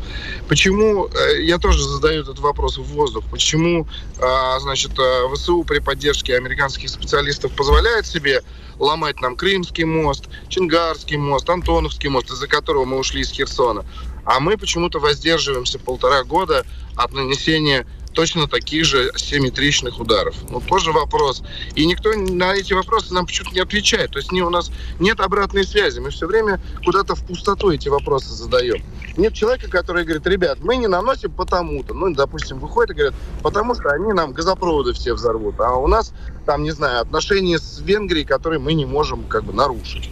Почему, 0.50 1.08
э, 1.08 1.44
я 1.44 1.60
тоже 1.60 1.84
задаю 1.84 2.24
этот 2.24 2.40
вопрос 2.40 2.80
в 2.80 2.84
воздух, 2.84 3.24
почему, 3.30 3.88
а, 4.20 4.60
значит, 4.60 4.98
э, 4.98 5.36
ВСУ 5.36 5.64
при 5.64 5.80
поддержке 5.80 6.36
американских 6.36 6.90
специалистов 6.90 7.27
позволяет 7.56 8.06
себе 8.06 8.42
ломать 8.80 9.22
нам 9.22 9.36
Крымский 9.36 9.84
мост, 9.84 10.26
Чингарский 10.50 11.18
мост, 11.18 11.50
Антоновский 11.50 12.10
мост, 12.10 12.30
из-за 12.30 12.48
которого 12.48 12.86
мы 12.86 12.98
ушли 12.98 13.22
из 13.22 13.32
Херсона. 13.32 13.86
А 14.26 14.40
мы 14.40 14.58
почему-то 14.58 15.00
воздерживаемся 15.00 15.80
полтора 15.80 16.24
года 16.24 16.66
от 16.96 17.14
нанесения 17.14 17.88
точно 18.18 18.48
таких 18.48 18.84
же 18.84 19.12
симметричных 19.16 20.00
ударов. 20.00 20.34
Ну, 20.50 20.60
тоже 20.60 20.92
вопрос. 20.92 21.44
И 21.76 21.86
никто 21.86 22.12
на 22.14 22.56
эти 22.56 22.74
вопросы 22.74 23.14
нам 23.14 23.28
почему-то 23.28 23.54
не 23.54 23.62
отвечает. 23.62 24.10
То 24.10 24.18
есть 24.18 24.32
не, 24.32 24.42
у 24.42 24.50
нас 24.50 24.72
нет 25.00 25.20
обратной 25.20 25.64
связи. 25.64 26.00
Мы 26.00 26.10
все 26.10 26.26
время 26.26 26.60
куда-то 26.84 27.14
в 27.14 27.24
пустоту 27.24 27.70
эти 27.70 27.90
вопросы 27.90 28.30
задаем. 28.30 28.82
Нет 29.18 29.36
человека, 29.36 29.70
который 29.70 30.04
говорит, 30.04 30.26
ребят, 30.26 30.58
мы 30.62 30.78
не 30.78 30.88
наносим 30.88 31.32
потому-то. 31.32 31.94
Ну, 31.94 32.12
допустим, 32.16 32.58
выходит 32.58 32.90
и 32.90 32.94
говорят, 32.96 33.16
потому 33.44 33.76
что 33.76 33.92
они 33.92 34.12
нам 34.14 34.34
газопроводы 34.34 34.94
все 34.94 35.14
взорвут. 35.14 35.60
А 35.60 35.76
у 35.76 35.86
нас, 35.86 36.12
там, 36.48 36.64
не 36.64 36.72
знаю, 36.72 37.02
отношения 37.02 37.60
с 37.60 37.80
Венгрией, 37.82 38.26
которые 38.26 38.58
мы 38.58 38.74
не 38.74 38.88
можем 38.88 39.26
как 39.26 39.44
бы 39.44 39.54
нарушить. 39.54 40.10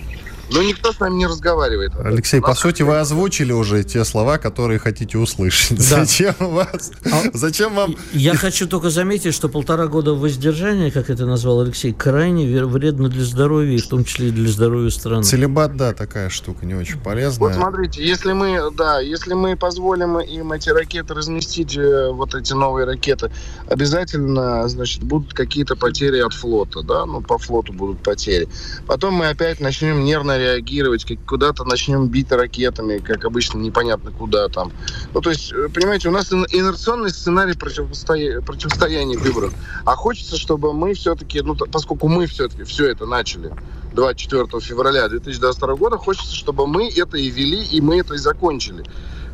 Но 0.52 0.62
никто 0.62 0.94
с 0.94 1.00
нами 1.00 1.16
не 1.16 1.28
разговаривает. 1.28 1.94
Алексей, 2.04 2.42
по 2.42 2.54
сути, 2.54 2.84
вы 2.84 3.00
озвучили 3.00 3.52
уже 3.52 3.84
те 3.84 4.06
слова, 4.06 4.38
которые 4.38 4.80
хотите 4.80 5.18
услышать. 5.18 5.78
Да. 5.78 6.06
Зачем 6.06 6.36
вас? 6.40 6.92
А... 7.12 7.24
Зачем 7.34 7.74
вам? 7.74 7.96
Я 8.14 8.36
хочу 8.36 8.68
только 8.68 8.90
заметить, 8.90 9.34
что 9.34 9.50
полтора 9.50 9.88
года 9.88 10.14
воздержания, 10.14 10.92
как 10.92 11.10
это 11.10 11.26
назвал 11.26 11.62
Алексей, 11.62 11.94
крайне 11.94 12.46
вредно 12.66 13.10
для 13.10 13.24
здоровья, 13.24 13.78
в 13.80 13.88
том 13.88 14.06
числе 14.06 14.30
и 14.30 14.32
для 14.32 14.50
здоровья 14.50 14.90
страны. 14.90 15.24
Целебат, 15.24 15.76
да, 15.76 15.94
такая 15.94 16.30
штука 16.30 16.66
не 16.66 16.76
очень 16.76 17.00
полезная. 17.00 17.50
Вот 17.50 17.56
смотрите, 17.56 18.06
если 18.06 18.34
мы, 18.34 18.72
да, 18.78 19.00
если 19.00 19.34
мы 19.34 19.56
позволим 19.56 20.20
им 20.20 20.52
эти 20.52 20.70
ракеты 20.70 21.14
разместить, 21.14 21.76
э, 21.78 22.12
вот 22.12 22.36
эти 22.36 22.54
новые 22.54 22.86
ракеты, 22.86 23.32
обязательно, 23.68 24.68
значит, 24.68 25.04
будут 25.04 25.34
какие-то 25.34 25.76
потери 25.76 26.20
от 26.20 26.34
флота, 26.34 26.84
да, 26.84 27.06
ну, 27.06 27.22
по 27.22 27.38
флоту 27.38 27.74
будут 27.74 28.02
потери. 28.04 28.48
Потом 28.86 29.16
мы 29.16 29.30
опять 29.30 29.60
начнем 29.60 30.04
нервно 30.04 30.35
реагировать, 30.38 31.06
как 31.06 31.18
куда-то 31.26 31.64
начнем 31.64 32.08
бить 32.08 32.32
ракетами, 32.32 33.00
как 33.00 33.26
обычно, 33.26 33.60
непонятно 33.60 34.12
куда 34.12 34.48
там. 34.50 34.72
Ну, 35.14 35.22
то 35.22 35.30
есть, 35.30 35.52
э, 35.52 35.70
понимаете, 35.74 36.10
у 36.10 36.12
нас 36.12 36.32
инерционный 36.32 37.10
сценарий 37.10 37.54
противостоя... 37.54 38.42
противостояния 38.42 39.18
выборов. 39.18 39.54
А 39.86 39.96
хочется, 39.96 40.38
чтобы 40.38 40.74
мы 40.74 40.94
все-таки, 40.94 41.42
ну, 41.42 41.56
поскольку 41.56 42.08
мы 42.08 42.28
все-таки 42.28 42.64
все 42.64 42.90
это 42.90 43.06
начали 43.06 43.52
24 43.94 44.62
февраля 44.62 45.08
2022 45.08 45.76
года, 45.76 45.98
хочется, 45.98 46.36
чтобы 46.36 46.68
мы 46.68 46.90
это 46.90 47.18
и 47.18 47.30
вели, 47.30 47.64
и 47.64 47.82
мы 47.82 48.00
это 48.00 48.16
и 48.16 48.18
закончили 48.18 48.84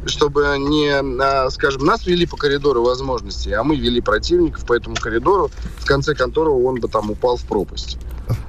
чтобы 0.06 0.56
не, 0.60 0.92
а, 0.92 1.50
скажем, 1.50 1.86
нас 1.86 2.06
вели 2.06 2.26
по 2.26 2.38
коридору 2.38 2.84
возможностей, 2.84 3.52
а 3.54 3.64
мы 3.64 3.76
вели 3.78 4.02
противников 4.02 4.66
по 4.66 4.74
этому 4.74 4.96
коридору, 4.96 5.52
в 5.78 5.86
конце 5.86 6.16
которого 6.16 6.64
он 6.64 6.80
бы 6.80 6.88
там 6.88 7.12
упал 7.12 7.38
в 7.38 7.44
пропасть 7.44 7.98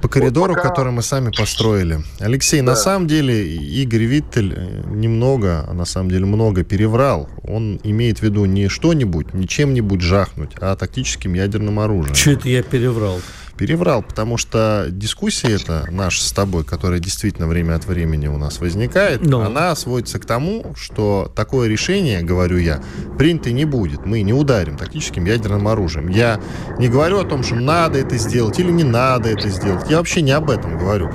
по 0.01 0.07
коридору, 0.07 0.53
вот 0.53 0.57
пока... 0.57 0.69
который 0.69 0.91
мы 0.91 1.01
сами 1.01 1.31
построили. 1.31 2.03
Алексей, 2.19 2.61
да. 2.61 2.67
на 2.67 2.75
самом 2.75 3.07
деле 3.07 3.47
Игорь 3.55 4.03
Виттель 4.03 4.53
э, 4.55 4.83
немного, 4.89 5.65
а 5.67 5.73
на 5.73 5.85
самом 5.85 6.09
деле 6.09 6.25
много 6.25 6.63
переврал. 6.63 7.29
Он 7.43 7.79
имеет 7.83 8.19
в 8.19 8.23
виду 8.23 8.45
не 8.45 8.67
что-нибудь, 8.67 9.33
не 9.33 9.47
чем-нибудь 9.47 10.01
жахнуть, 10.01 10.51
а 10.59 10.75
тактическим 10.75 11.33
ядерным 11.33 11.79
оружием. 11.79 12.15
Что 12.15 12.31
это 12.31 12.49
я 12.49 12.63
переврал? 12.63 13.19
Переврал, 13.57 14.01
потому 14.03 14.37
что 14.37 14.87
дискуссия 14.89 15.55
эта 15.55 15.87
наша 15.91 16.23
с 16.23 16.31
тобой, 16.31 16.63
которая 16.63 16.99
действительно 16.99 17.47
время 17.47 17.75
от 17.75 17.85
времени 17.85 18.27
у 18.27 18.37
нас 18.37 18.59
возникает, 18.59 19.25
Но. 19.25 19.41
она 19.41 19.75
сводится 19.75 20.19
к 20.19 20.25
тому, 20.25 20.73
что 20.75 21.31
такое 21.35 21.67
решение, 21.67 22.21
говорю 22.21 22.57
я, 22.57 22.81
принято 23.17 23.51
не 23.51 23.65
будет. 23.65 24.05
Мы 24.05 24.21
не 24.21 24.33
ударим 24.33 24.77
тактическим 24.77 25.25
ядерным 25.25 25.67
оружием. 25.67 26.09
Я 26.09 26.39
не 26.79 26.89
говорю 26.89 27.19
о 27.19 27.25
том, 27.25 27.43
что 27.43 27.55
надо 27.55 27.99
это 27.99 28.17
сделать 28.17 28.59
или 28.59 28.71
не 28.71 28.83
надо 28.83 29.29
это 29.29 29.49
сделать. 29.49 29.89
Я 29.89 29.97
вообще 29.97 30.21
не 30.21 30.31
об 30.31 30.49
этом 30.49 30.77
говорю. 30.77 31.11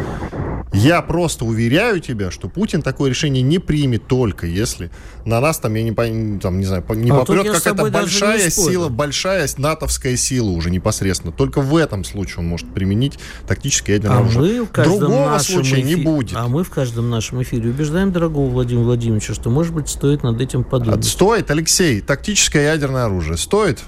Я 0.73 1.03
просто 1.03 1.45
уверяю 1.45 2.01
тебя, 2.01 2.31
что 2.31 2.49
Путин 2.49 2.83
такое 2.83 3.11
решение 3.11 3.43
не 3.43 3.59
примет 3.59 4.07
только 4.07 4.47
если 4.47 4.91
на 5.25 5.41
нас 5.41 5.59
там, 5.59 5.75
я 5.75 5.83
не, 5.83 6.39
там, 6.39 6.59
не 6.59 6.65
знаю, 6.65 6.85
не 6.95 7.11
а 7.11 7.15
попрет 7.15 7.51
какая-то 7.51 7.91
большая 7.91 8.51
сила, 8.51 8.89
большая 8.89 9.49
натовская 9.57 10.17
сила 10.17 10.51
уже 10.51 10.71
непосредственно. 10.71 11.33
Только 11.33 11.61
в 11.61 11.77
этом 11.77 12.05
случае 12.05 12.39
он 12.39 12.47
может 12.47 12.73
применить 12.73 13.19
тактическое 13.47 13.97
ядерное 13.97 14.19
а 14.19 14.21
оружие. 14.21 14.67
Другого 14.75 15.39
случая 15.39 15.81
эфире, 15.81 15.83
не 15.83 15.97
будет. 15.97 16.37
А 16.37 16.49
мы 16.49 16.65
в 16.65 16.71
каждом 16.71 17.11
нашем 17.11 17.43
эфире 17.43 17.71
убеждаем 17.71 18.13
дорогого 18.13 18.49
Владимира 18.49 18.85
Владимировича, 18.85 19.35
что, 19.35 19.51
может 19.51 19.75
быть, 19.75 19.89
стоит 19.89 20.23
над 20.23 20.41
этим 20.41 20.65
подумать. 20.65 21.05
Стоит, 21.05 21.51
Алексей, 21.51 22.01
тактическое 22.01 22.73
ядерное 22.73 23.05
оружие. 23.05 23.37
Стоит? 23.37 23.81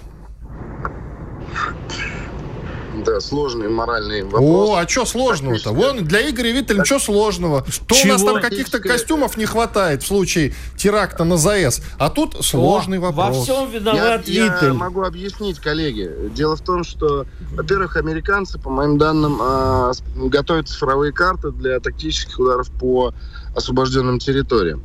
Да, 3.10 3.20
сложный 3.20 3.68
моральный 3.68 4.22
вопрос. 4.22 4.70
О, 4.70 4.76
а 4.76 4.86
что 4.86 5.04
сложного-то? 5.04 5.72
Вон 5.72 6.04
для 6.04 6.30
Игоря 6.30 6.52
Виттеля 6.52 6.84
что 6.84 7.00
сложного? 7.00 7.64
То 7.88 7.96
у 8.04 8.06
нас 8.06 8.22
там 8.22 8.40
каких-то 8.40 8.78
костюмов 8.78 9.36
не 9.36 9.46
хватает 9.46 10.02
в 10.04 10.06
случае 10.06 10.54
теракта 10.76 11.24
на 11.24 11.36
ЗАЭС. 11.36 11.82
А 11.98 12.08
тут 12.08 12.36
сложный 12.44 12.98
О, 12.98 13.00
вопрос. 13.00 13.36
Во 13.36 13.42
всем 13.42 13.70
виноват 13.70 14.28
я. 14.28 14.58
Я 14.62 14.74
могу 14.74 15.02
объяснить, 15.02 15.58
коллеги. 15.58 16.08
Дело 16.34 16.56
в 16.56 16.60
том, 16.60 16.84
что, 16.84 17.26
во-первых, 17.52 17.96
американцы, 17.96 18.60
по 18.60 18.70
моим 18.70 18.96
данным, 18.96 19.40
э, 19.42 19.92
готовят 20.16 20.68
цифровые 20.68 21.12
карты 21.12 21.50
для 21.50 21.80
тактических 21.80 22.38
ударов 22.38 22.70
по 22.78 23.12
освобожденным 23.56 24.20
территориям. 24.20 24.84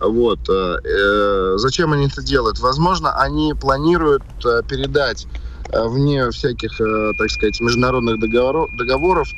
Вот. 0.00 0.40
Э, 0.48 0.78
э 0.84 1.54
зачем 1.58 1.92
они 1.92 2.08
это 2.08 2.20
делают? 2.20 2.58
Возможно, 2.58 3.12
они 3.20 3.54
планируют 3.54 4.24
э, 4.44 4.62
передать 4.68 5.26
Э, 5.26 5.43
вне 5.72 6.30
всяких, 6.30 6.80
э, 6.80 7.12
так 7.16 7.30
сказать, 7.30 7.60
международных 7.60 8.18
договоров, 8.18 8.74
договоров 8.76 9.28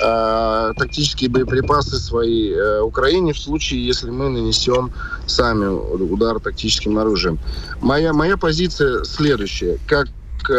э, 0.00 0.72
тактические 0.76 1.30
боеприпасы 1.30 1.96
свои 1.96 2.52
Украине 2.80 3.32
в 3.32 3.38
случае, 3.38 3.86
если 3.86 4.10
мы 4.10 4.28
нанесем 4.28 4.92
сами 5.26 5.66
удар 5.66 6.40
тактическим 6.40 6.98
оружием. 6.98 7.38
Моя, 7.80 8.12
моя 8.12 8.36
позиция 8.36 9.04
следующая. 9.04 9.78
Как 9.86 10.08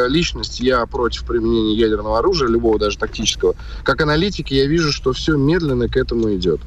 личность 0.08 0.60
я 0.62 0.84
против 0.88 1.26
применения 1.26 1.76
ядерного 1.76 2.18
оружия, 2.18 2.50
любого 2.50 2.80
даже 2.80 2.98
тактического. 2.98 3.54
Как 3.84 4.02
аналитик 4.02 4.50
я 4.50 4.66
вижу, 4.66 4.92
что 4.92 5.14
все 5.14 5.38
медленно 5.38 5.88
к 5.88 5.96
этому 5.96 6.34
идет. 6.34 6.60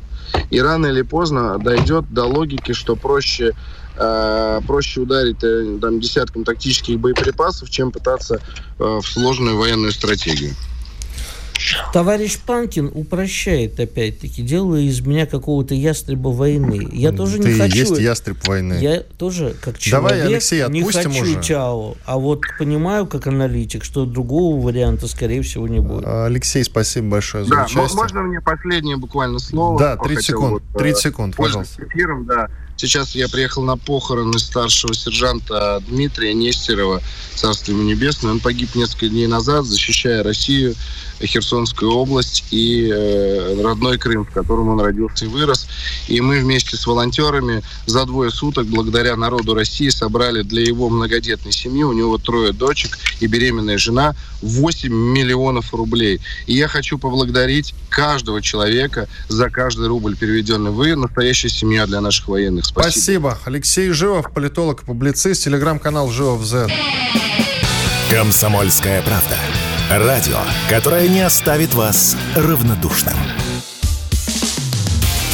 И 0.51 0.61
рано 0.61 0.87
или 0.87 1.03
поздно 1.03 1.59
дойдет 1.59 2.05
до 2.11 2.25
логики, 2.25 2.73
что 2.73 2.97
проще 2.97 3.55
э, 3.97 4.61
проще 4.67 5.01
ударить 5.01 5.43
э, 5.43 5.79
там, 5.81 6.01
десятком 6.01 6.45
тактических 6.45 6.99
боеприпасов, 6.99 7.71
чем 7.71 7.93
пытаться 7.93 8.41
э, 8.79 8.85
в 9.03 9.07
сложную 9.07 9.57
военную 9.57 9.93
стратегию. 9.93 10.55
Товарищ 11.93 12.39
Панкин 12.39 12.91
упрощает 12.95 13.79
опять-таки, 13.81 14.43
делая 14.43 14.83
из 14.83 15.01
меня 15.01 15.27
какого-то 15.27 15.75
ястреба 15.75 16.29
войны. 16.29 16.89
Я 16.93 17.13
тоже 17.13 17.39
Ты 17.39 17.53
не 17.53 17.59
хочу... 17.59 17.77
есть 17.77 17.99
ястреб 17.99 18.47
войны. 18.47 18.79
Я 18.81 19.01
тоже, 19.01 19.55
как 19.61 19.79
человек, 19.79 20.11
Давай, 20.11 20.27
Алексей, 20.27 20.69
не 20.69 20.83
хочу 20.83 21.11
уже. 21.11 21.43
Чао. 21.43 21.97
А 22.05 22.19
вот 22.19 22.43
понимаю, 22.59 23.07
как 23.07 23.27
аналитик, 23.27 23.85
что 23.85 24.05
другого 24.05 24.61
варианта, 24.65 25.09
скорее 25.09 25.43
всего, 25.43 25.67
не 25.69 25.81
будет. 25.81 26.07
Алексей, 26.07 26.65
спасибо 26.65 27.09
большое 27.09 27.45
за 27.45 27.51
да, 27.51 27.65
участие. 27.65 27.97
Можно 27.97 28.23
мне 28.23 28.41
последнее 28.41 28.97
буквально 28.97 29.39
слово? 29.39 29.79
Да, 29.79 29.97
30 29.97 30.25
секунд, 30.25 30.53
вот, 30.53 30.63
30 30.79 30.99
э, 30.99 31.09
секунд, 31.09 31.37
пожалуйста. 31.37 31.83
Эфиром, 31.85 32.27
да. 32.27 32.49
Сейчас 32.79 33.17
я 33.17 33.29
приехал 33.29 33.63
на 33.65 33.77
похороны 33.77 34.39
старшего 34.39 34.95
сержанта 34.95 35.83
Дмитрия 35.89 36.33
Нестерова, 36.33 37.03
царство 37.35 37.73
ему 37.73 37.83
небесное. 37.83 38.31
Он 38.31 38.39
погиб 38.39 38.77
несколько 38.77 39.09
дней 39.09 39.27
назад, 39.27 39.65
защищая 39.65 40.23
Россию, 40.23 40.77
Херсонскую 41.21 41.91
область 41.91 42.45
и 42.51 42.89
э, 42.89 43.61
родной 43.63 43.99
Крым, 43.99 44.25
в 44.25 44.31
котором 44.31 44.69
он 44.69 44.81
родился 44.81 45.25
и 45.25 45.29
вырос. 45.29 45.67
И 46.09 46.21
мы 46.21 46.41
вместе 46.41 46.77
с 46.77 46.87
волонтерами 46.87 47.63
за 47.87 48.05
двое 48.05 48.31
суток, 48.31 48.67
благодаря 48.67 49.17
народу 49.17 49.55
России, 49.55 49.89
собрали 49.89 50.43
для 50.43 50.63
его 50.63 50.89
многодетной 50.89 51.53
семьи, 51.53 51.83
у 51.83 51.93
него 51.93 52.19
трое 52.19 52.53
дочек 52.53 52.99
и 53.21 53.27
беременная 53.27 53.79
жена, 53.79 54.15
8 54.43 54.93
миллионов 54.93 55.75
рублей. 55.75 56.21
И 56.47 56.55
я 56.55 56.69
хочу 56.69 56.99
поблагодарить 56.99 57.75
каждого 57.89 58.41
человека 58.41 59.09
за 59.29 59.51
каждый 59.51 59.89
рубль 59.89 60.17
переведенный. 60.17 60.71
Вы 60.71 60.95
настоящая 60.97 61.49
семья 61.49 61.87
для 61.87 62.01
наших 62.01 62.29
военных. 62.29 62.67
Спасибо. 62.67 62.89
Спасибо. 62.91 63.39
Алексей 63.45 63.91
Живов, 63.91 64.33
политолог 64.33 64.83
и 64.83 64.85
публицист, 64.85 65.45
телеграм-канал 65.45 66.11
Живов 66.11 66.45
З. 66.45 66.69
Комсомольская 68.11 69.03
правда. 69.03 69.37
Радио, 69.91 70.37
которое 70.69 71.09
не 71.09 71.23
оставит 71.23 71.73
вас 71.73 72.15
равнодушным. 72.37 73.15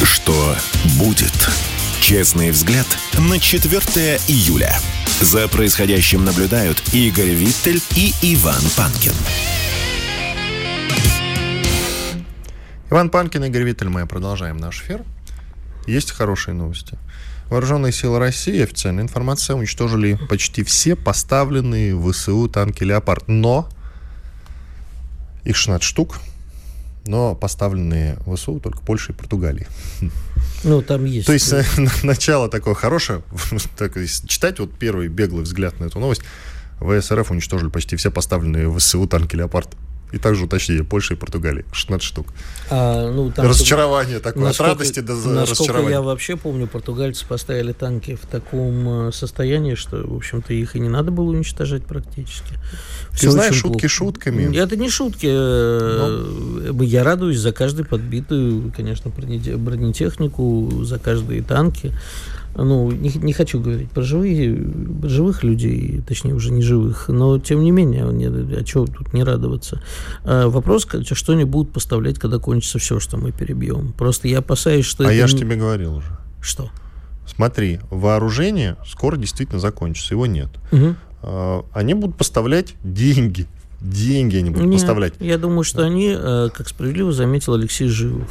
Что 0.01 0.55
будет? 0.97 1.33
Честный 1.99 2.51
взгляд 2.51 2.87
на 3.29 3.37
4 3.37 4.21
июля. 4.29 4.73
За 5.19 5.49
происходящим 5.49 6.23
наблюдают 6.23 6.81
Игорь 6.93 7.31
Виттель 7.31 7.81
и 7.97 8.13
Иван 8.21 8.61
Панкин. 8.77 9.11
Иван 12.89 13.09
Панкин, 13.09 13.43
Игорь 13.43 13.63
Виттель, 13.63 13.89
мы 13.89 14.07
продолжаем 14.07 14.55
наш 14.55 14.79
эфир. 14.79 15.03
Есть 15.85 16.11
хорошие 16.11 16.53
новости. 16.53 16.97
Вооруженные 17.49 17.91
силы 17.91 18.19
России, 18.19 18.63
официальная 18.63 19.03
информация, 19.03 19.57
уничтожили 19.57 20.17
почти 20.29 20.63
все 20.63 20.95
поставленные 20.95 21.93
в 21.93 22.09
ВСУ 22.09 22.47
танки 22.47 22.83
«Леопард». 22.83 23.27
Но 23.27 23.69
их 25.45 25.55
16 25.55 25.83
штук, 25.83 26.19
но 27.05 27.35
поставленные 27.35 28.17
в 28.25 28.35
ВСУ 28.35 28.59
только 28.59 28.79
Польша 28.79 29.13
и 29.13 29.15
Португалии. 29.15 29.67
Ну, 30.63 30.81
там 30.81 31.05
есть. 31.05 31.27
То 31.27 31.33
есть 31.33 31.53
э, 31.53 31.63
начало 32.03 32.49
такое 32.49 32.73
хорошее. 32.73 33.21
Так, 33.77 33.93
читать 34.27 34.59
вот 34.59 34.71
первый 34.77 35.07
беглый 35.07 35.43
взгляд 35.43 35.79
на 35.79 35.85
эту 35.85 35.99
новость. 35.99 36.23
ВСРФ 36.79 37.31
уничтожили 37.31 37.69
почти 37.69 37.95
все 37.95 38.11
поставленные 38.11 38.67
в 38.67 38.79
ВСУ 38.79 39.07
танки 39.07 39.35
«Леопард». 39.35 39.69
И 40.11 40.17
также 40.17 40.45
уточнили 40.45 40.81
Польша 40.81 41.15
и 41.15 41.17
Португалия. 41.17 41.65
16 41.73 42.05
штук. 42.05 42.27
А, 42.69 43.11
ну, 43.11 43.31
там 43.31 43.47
Разочарование 43.47 44.19
такое, 44.19 44.45
насколько, 44.45 44.71
от 44.71 44.77
радости 44.77 44.99
до 45.01 45.13
насколько 45.13 45.41
разочарования. 45.51 45.89
я 45.89 46.01
вообще 46.01 46.37
помню, 46.37 46.67
португальцы 46.67 47.25
поставили 47.27 47.73
танки 47.73 48.15
в 48.15 48.25
таком 48.25 49.07
э, 49.07 49.11
состоянии, 49.11 49.75
что, 49.75 49.97
в 49.97 50.15
общем-то, 50.15 50.53
их 50.53 50.75
и 50.75 50.79
не 50.79 50.87
надо 50.89 51.11
было 51.11 51.25
уничтожать 51.31 51.83
практически. 51.85 52.53
Ты 53.11 53.17
Всё 53.17 53.31
знаешь, 53.31 53.55
шутки 53.55 53.71
плохо. 53.81 53.87
шутками. 53.89 54.55
Это 54.55 54.75
не 54.77 54.89
шутки. 54.89 55.27
э, 55.29 56.71
Я 56.81 57.03
радуюсь 57.03 57.39
за 57.39 57.51
каждую 57.51 57.85
подбитую, 57.87 58.71
конечно, 58.75 59.09
бронете- 59.09 59.57
бронетехнику, 59.57 60.83
за 60.83 60.97
каждые 60.99 61.41
танки. 61.43 61.91
Ну, 62.57 62.89
не, 62.91 63.09
не 63.15 63.33
хочу 63.33 63.59
говорить 63.59 63.91
про 63.91 64.01
живые, 64.01 64.55
про 65.01 65.09
живых 65.09 65.43
людей, 65.43 66.01
точнее, 66.07 66.33
уже 66.33 66.51
не 66.51 66.61
живых, 66.61 67.09
но, 67.09 67.37
тем 67.37 67.61
не 67.61 67.71
менее, 67.71 68.05
не, 68.13 68.27
а 68.27 68.63
чего 68.63 68.85
тут 68.85 69.13
не 69.13 69.23
радоваться? 69.23 69.81
А, 70.23 70.47
вопрос, 70.47 70.87
что 71.11 71.33
они 71.33 71.43
будут 71.43 71.73
поставлять, 71.73 72.17
когда 72.17 72.39
кончится 72.39 72.79
все, 72.79 72.99
что 72.99 73.17
мы 73.17 73.31
перебьем. 73.33 73.93
Просто 73.93 74.27
я 74.29 74.39
опасаюсь, 74.39 74.85
что 74.85 75.05
А 75.07 75.11
я 75.11 75.27
же 75.27 75.33
не- 75.35 75.41
тебе 75.41 75.55
говорил 75.57 75.95
уже. 75.97 76.07
Что? 76.41 76.69
Смотри, 77.27 77.79
вооружение 77.89 78.77
скоро 78.87 79.17
действительно 79.17 79.59
закончится, 79.59 80.13
его 80.13 80.25
нет. 80.25 80.49
Мгм. 80.71 80.95
А, 81.23 81.65
Они 81.73 81.93
будут 81.93 82.15
поставлять 82.15 82.75
деньги. 82.83 83.47
Деньги 83.81 84.37
они 84.37 84.49
будут 84.49 84.67
Нет, 84.67 84.79
поставлять. 84.79 85.13
Я 85.19 85.37
думаю, 85.37 85.63
что 85.63 85.83
они, 85.83 86.15
э, 86.17 86.49
как 86.55 86.67
справедливо 86.69 87.11
заметил 87.11 87.53
Алексей 87.53 87.87
Живов, 87.87 88.29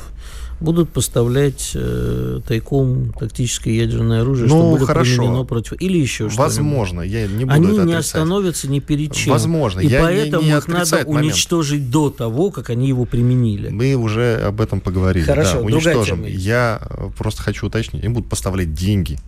будут 0.60 0.90
поставлять 0.90 1.72
э, 1.74 2.40
тайком 2.46 3.12
тактическое 3.18 3.74
ядерное 3.74 4.22
оружие, 4.22 4.48
Ну, 4.48 4.54
что 4.56 4.70
будет 4.70 4.86
хорошо. 4.86 5.16
применено 5.16 5.44
против... 5.44 5.80
Или 5.80 5.98
еще 5.98 6.28
что-нибудь. 6.30 6.38
Возможно, 6.38 7.00
я 7.02 7.26
не 7.26 7.44
буду 7.44 7.52
Они 7.54 7.66
не 7.66 7.78
отрицать. 7.80 8.00
остановятся 8.06 8.68
ни 8.70 8.78
перед 8.80 9.12
чем. 9.12 9.32
Возможно, 9.32 9.80
И 9.80 9.86
я 9.88 9.98
не- 10.00 10.04
поэтому 10.04 10.42
не 10.42 10.50
их 10.56 10.68
надо 10.68 10.96
момент. 11.06 11.08
уничтожить 11.08 11.90
до 11.90 12.10
того, 12.10 12.50
как 12.50 12.70
они 12.70 12.88
его 12.88 13.04
применили. 13.04 13.68
Мы 13.68 13.94
уже 13.94 14.36
об 14.36 14.60
этом 14.60 14.80
поговорили. 14.80 15.24
Хорошо, 15.24 15.58
да, 15.60 15.66
уничтожим. 15.66 16.24
Я 16.26 16.80
просто 17.18 17.42
хочу 17.42 17.66
уточнить. 17.66 18.04
Они 18.04 18.12
будут 18.14 18.28
поставлять 18.28 18.72
деньги. 18.74 19.18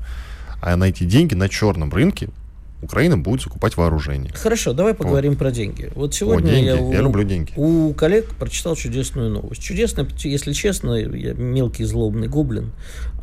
А 0.62 0.76
на 0.76 0.84
эти 0.84 1.04
деньги 1.04 1.34
на 1.34 1.48
черном 1.48 1.92
рынке 1.92 2.28
Украина 2.82 3.16
будет 3.16 3.42
закупать 3.42 3.76
вооружение. 3.76 4.32
Хорошо, 4.34 4.72
давай 4.72 4.94
поговорим 4.94 5.36
про 5.36 5.50
деньги. 5.50 5.90
Вот 5.94 6.14
сегодня 6.14 6.48
О, 6.50 6.54
деньги. 6.54 6.66
я, 6.66 6.74
Я 6.74 7.00
у, 7.00 7.04
люблю 7.04 7.24
деньги. 7.24 7.52
у 7.56 7.92
коллег 7.94 8.34
прочитал 8.34 8.76
чудесную 8.76 9.30
новость. 9.30 9.62
Чудесная, 9.62 10.06
если 10.18 10.52
честно, 10.52 10.94
я 10.94 11.32
мелкий 11.32 11.84
злобный 11.84 12.28
гоблин, 12.28 12.72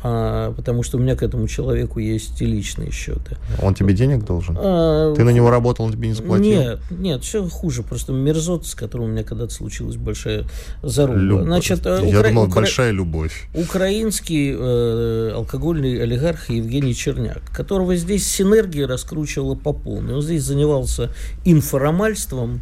а, 0.06 0.52
потому 0.52 0.82
что 0.82 0.98
у 0.98 1.00
меня 1.00 1.16
к 1.16 1.22
этому 1.22 1.48
человеку 1.48 1.98
есть 1.98 2.40
и 2.42 2.44
личные 2.44 2.90
счеты. 2.90 3.38
Он 3.62 3.74
тебе 3.74 3.94
денег 3.94 4.24
должен? 4.24 4.54
А, 4.60 5.14
Ты 5.14 5.24
на 5.24 5.30
него 5.30 5.48
работал, 5.50 5.86
он 5.86 5.92
тебе 5.92 6.08
не 6.08 6.14
заплатил? 6.14 6.44
Нет, 6.44 6.80
нет, 6.90 7.24
все 7.24 7.48
хуже. 7.48 7.82
Просто 7.82 8.12
мерзот, 8.12 8.66
с 8.66 8.74
которым 8.74 9.06
у 9.06 9.10
меня 9.10 9.24
когда-то 9.24 9.54
случилась 9.54 9.96
большая 9.96 10.44
заруба. 10.82 11.18
Любовь. 11.20 11.44
Значит, 11.46 11.86
э, 11.86 12.00
Я 12.04 12.18
укра- 12.20 12.28
думал, 12.28 12.42
укра- 12.44 12.54
большая 12.56 12.90
любовь. 12.90 13.48
Украинский 13.54 14.54
э, 14.54 15.32
алкогольный 15.34 16.02
олигарх 16.02 16.50
Евгений 16.50 16.94
Черняк, 16.94 17.40
которого 17.50 17.96
здесь 17.96 18.28
синергия 18.30 18.86
раскручивала 18.86 19.54
по 19.54 19.72
полной. 19.72 20.14
Он 20.16 20.22
здесь 20.22 20.42
занимался 20.42 21.10
информальством, 21.44 22.60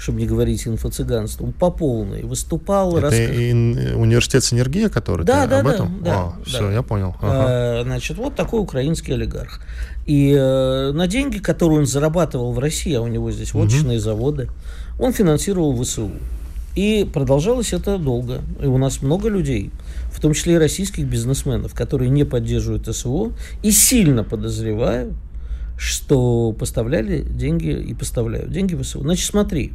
чтобы 0.00 0.18
не 0.18 0.26
говорить 0.26 0.66
инфо-цыганством, 0.66 1.52
по 1.52 1.70
полной. 1.70 2.22
Выступал, 2.22 2.96
Это 2.96 3.08
раска- 3.08 3.50
ин- 3.50 3.94
университет 4.00 4.42
Синергия, 4.42 4.88
который 4.88 5.26
Да, 5.26 5.46
да, 5.46 5.60
об 5.60 5.66
да, 5.66 5.72
этом? 5.74 6.02
да, 6.02 6.10
А, 6.14 6.32
да. 6.38 6.44
Все, 6.44 6.70
я 6.70 6.82
понял. 6.82 7.14
Ага. 7.20 7.80
Э, 7.80 7.82
Значит, 7.84 8.16
вот 8.16 8.34
такой 8.34 8.60
украинский 8.60 9.12
олигарх. 9.12 9.60
И 10.06 10.34
э, 10.36 10.92
на 10.92 11.06
деньги, 11.06 11.38
которые 11.38 11.80
он 11.80 11.86
зарабатывал 11.86 12.52
в 12.52 12.58
России, 12.58 12.94
а 12.94 13.02
у 13.02 13.08
него 13.08 13.30
здесь 13.30 13.52
водочные 13.52 14.00
заводы, 14.00 14.48
он 14.98 15.12
финансировал 15.12 15.76
ВСУ. 15.82 16.10
И 16.76 17.06
продолжалось 17.12 17.72
это 17.74 17.98
долго. 17.98 18.40
И 18.62 18.66
у 18.66 18.78
нас 18.78 19.02
много 19.02 19.28
людей, 19.28 19.70
в 20.14 20.20
том 20.20 20.32
числе 20.32 20.54
и 20.54 20.56
российских 20.58 21.04
бизнесменов, 21.04 21.74
которые 21.74 22.08
не 22.08 22.24
поддерживают 22.24 22.86
СВО 22.86 23.32
и 23.62 23.70
сильно 23.70 24.24
подозреваю, 24.24 25.12
что 25.80 26.52
поставляли 26.52 27.22
деньги 27.22 27.70
и 27.70 27.94
поставляют 27.94 28.52
деньги 28.52 28.74
в 28.74 28.82
ВСУ. 28.82 29.00
Значит, 29.00 29.24
смотри, 29.24 29.72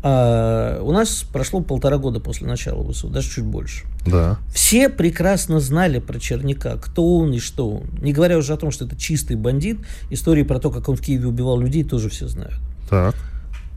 а, 0.00 0.80
у 0.80 0.92
нас 0.92 1.24
прошло 1.32 1.60
полтора 1.60 1.98
года 1.98 2.20
после 2.20 2.46
начала 2.46 2.88
ВСУ, 2.92 3.08
даже 3.08 3.28
чуть 3.28 3.44
больше. 3.44 3.84
Да. 4.06 4.38
Все 4.54 4.88
прекрасно 4.88 5.58
знали 5.58 5.98
про 5.98 6.20
Черняка, 6.20 6.76
кто 6.76 7.16
он 7.16 7.32
и 7.32 7.40
что 7.40 7.68
он. 7.68 7.88
Не 8.00 8.12
говоря 8.12 8.38
уже 8.38 8.52
о 8.52 8.56
том, 8.56 8.70
что 8.70 8.84
это 8.84 8.94
чистый 8.96 9.34
бандит. 9.34 9.80
Истории 10.10 10.44
про 10.44 10.60
то, 10.60 10.70
как 10.70 10.88
он 10.88 10.94
в 10.94 11.00
Киеве 11.00 11.26
убивал 11.26 11.58
людей, 11.58 11.82
тоже 11.82 12.08
все 12.10 12.28
знают. 12.28 12.60
Так. 12.88 13.16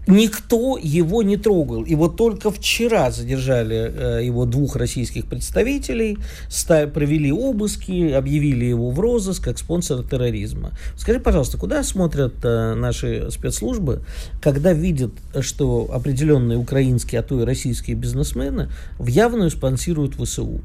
Никто 0.08 0.78
его 0.82 1.24
не 1.24 1.38
трогал. 1.38 1.84
И 1.84 1.96
вот 1.96 2.18
только 2.18 2.52
вчера 2.52 3.10
задержали 3.10 4.20
э, 4.20 4.26
его 4.26 4.46
двух 4.46 4.76
российских 4.76 5.28
представителей, 5.28 6.18
ста- 6.50 6.88
провели 6.88 7.32
обыски, 7.32 8.12
объявили 8.12 8.66
его 8.66 8.92
в 8.92 9.00
розыск 9.00 9.46
как 9.46 9.58
спонсора 9.58 10.04
терроризма. 10.04 10.72
Скажи, 10.98 11.20
пожалуйста, 11.20 11.58
куда 11.58 11.84
смотрят 11.84 12.34
э, 12.44 12.74
наши 12.74 13.32
спецслужбы, 13.32 14.02
когда 14.42 14.74
видят, 14.74 15.12
что 15.40 15.90
определенные 15.94 16.58
украинские, 16.58 17.22
а 17.22 17.24
то 17.24 17.42
и 17.42 17.46
российские 17.46 17.96
бизнесмены 17.96 18.70
в 19.00 19.08
явную 19.08 19.52
спонсируют 19.52 20.16
ВСУ? 20.16 20.62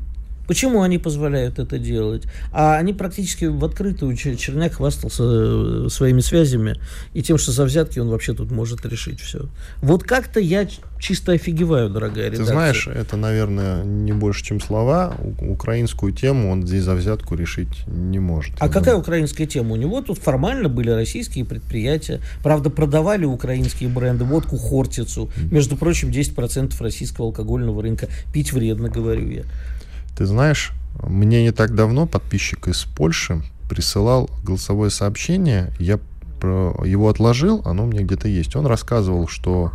Почему 0.48 0.80
они 0.82 0.98
позволяют 0.98 1.58
это 1.58 1.78
делать? 1.78 2.24
А 2.52 2.76
они 2.78 2.94
практически 2.94 3.44
в 3.44 3.62
открытую 3.64 4.16
Чер- 4.16 4.34
Черняк 4.36 4.72
хвастался 4.72 5.22
э, 5.22 5.88
своими 5.90 6.20
связями 6.20 6.76
и 7.12 7.22
тем, 7.22 7.36
что 7.36 7.52
за 7.52 7.64
взятки 7.64 7.98
он 7.98 8.08
вообще 8.08 8.32
тут 8.32 8.50
может 8.50 8.84
решить 8.86 9.20
все. 9.20 9.46
Вот 9.82 10.04
как-то 10.04 10.40
я 10.40 10.66
чисто 10.98 11.32
офигеваю, 11.32 11.90
дорогая 11.90 12.30
Ты 12.30 12.36
редакция. 12.36 12.52
знаешь, 12.54 12.88
это, 12.88 13.16
наверное, 13.18 13.84
не 13.84 14.12
больше, 14.12 14.42
чем 14.42 14.60
слова. 14.60 15.14
Украинскую 15.40 16.12
тему 16.12 16.50
он 16.50 16.66
здесь 16.66 16.82
за 16.82 16.94
взятку 16.94 17.34
решить 17.34 17.86
не 17.86 18.18
может. 18.18 18.54
А 18.58 18.70
какая 18.70 18.96
украинская 18.96 19.46
тема? 19.46 19.74
У 19.74 19.76
него 19.76 20.00
тут 20.00 20.18
формально 20.18 20.70
были 20.70 20.88
российские 20.90 21.44
предприятия. 21.44 22.20
Правда, 22.42 22.70
продавали 22.70 23.26
украинские 23.26 23.90
бренды. 23.90 24.24
Водку 24.24 24.56
Хортицу. 24.56 25.30
Между 25.50 25.76
прочим, 25.76 26.08
10% 26.08 26.72
российского 26.82 27.26
алкогольного 27.26 27.82
рынка. 27.82 28.08
Пить 28.32 28.52
вредно, 28.54 28.88
говорю 28.88 29.30
я. 29.30 29.42
Ты 30.18 30.26
знаешь, 30.26 30.72
мне 31.00 31.44
не 31.44 31.52
так 31.52 31.76
давно 31.76 32.04
подписчик 32.04 32.66
из 32.66 32.82
Польши 32.82 33.40
присылал 33.68 34.28
голосовое 34.42 34.90
сообщение. 34.90 35.72
Я 35.78 36.00
его 36.42 37.08
отложил, 37.08 37.62
оно 37.64 37.84
у 37.84 37.86
меня 37.86 38.02
где-то 38.02 38.26
есть. 38.26 38.56
Он 38.56 38.66
рассказывал, 38.66 39.28
что 39.28 39.70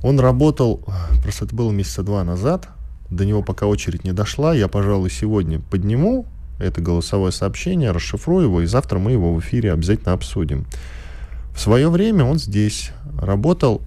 он 0.00 0.20
работал, 0.20 0.80
просто 1.24 1.46
это 1.46 1.56
было 1.56 1.72
месяца 1.72 2.04
два 2.04 2.22
назад, 2.22 2.68
до 3.10 3.24
него 3.24 3.42
пока 3.42 3.66
очередь 3.66 4.04
не 4.04 4.12
дошла. 4.12 4.54
Я, 4.54 4.68
пожалуй, 4.68 5.10
сегодня 5.10 5.58
подниму 5.58 6.26
это 6.60 6.80
голосовое 6.80 7.32
сообщение, 7.32 7.90
расшифрую 7.90 8.44
его, 8.44 8.60
и 8.60 8.66
завтра 8.66 9.00
мы 9.00 9.10
его 9.10 9.34
в 9.34 9.40
эфире 9.40 9.72
обязательно 9.72 10.12
обсудим. 10.12 10.66
В 11.52 11.58
свое 11.58 11.90
время 11.90 12.24
он 12.24 12.38
здесь 12.38 12.92
работал 13.18 13.82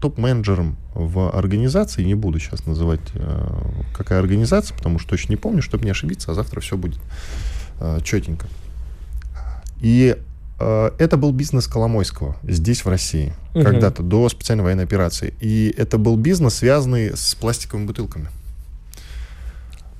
топ-менеджером 0.00 0.76
в 0.94 1.30
организации, 1.30 2.02
не 2.02 2.14
буду 2.14 2.38
сейчас 2.38 2.66
называть, 2.66 3.00
э, 3.14 3.62
какая 3.94 4.18
организация, 4.18 4.76
потому 4.76 4.98
что 4.98 5.10
точно 5.10 5.32
не 5.32 5.36
помню, 5.36 5.62
чтобы 5.62 5.84
не 5.84 5.90
ошибиться, 5.90 6.30
а 6.32 6.34
завтра 6.34 6.60
все 6.60 6.76
будет 6.76 6.98
э, 7.80 8.00
четенько. 8.02 8.46
И 9.80 10.16
э, 10.58 10.90
это 10.98 11.16
был 11.16 11.32
бизнес 11.32 11.66
Коломойского 11.66 12.36
здесь, 12.42 12.84
в 12.84 12.88
России, 12.88 13.32
Мгм. 13.54 13.64
когда-то, 13.64 14.02
до 14.02 14.28
специальной 14.28 14.64
военной 14.64 14.84
операции. 14.84 15.34
И 15.40 15.74
это 15.76 15.98
был 15.98 16.16
бизнес, 16.16 16.54
связанный 16.54 17.16
с 17.16 17.34
пластиковыми 17.34 17.86
бутылками. 17.86 18.28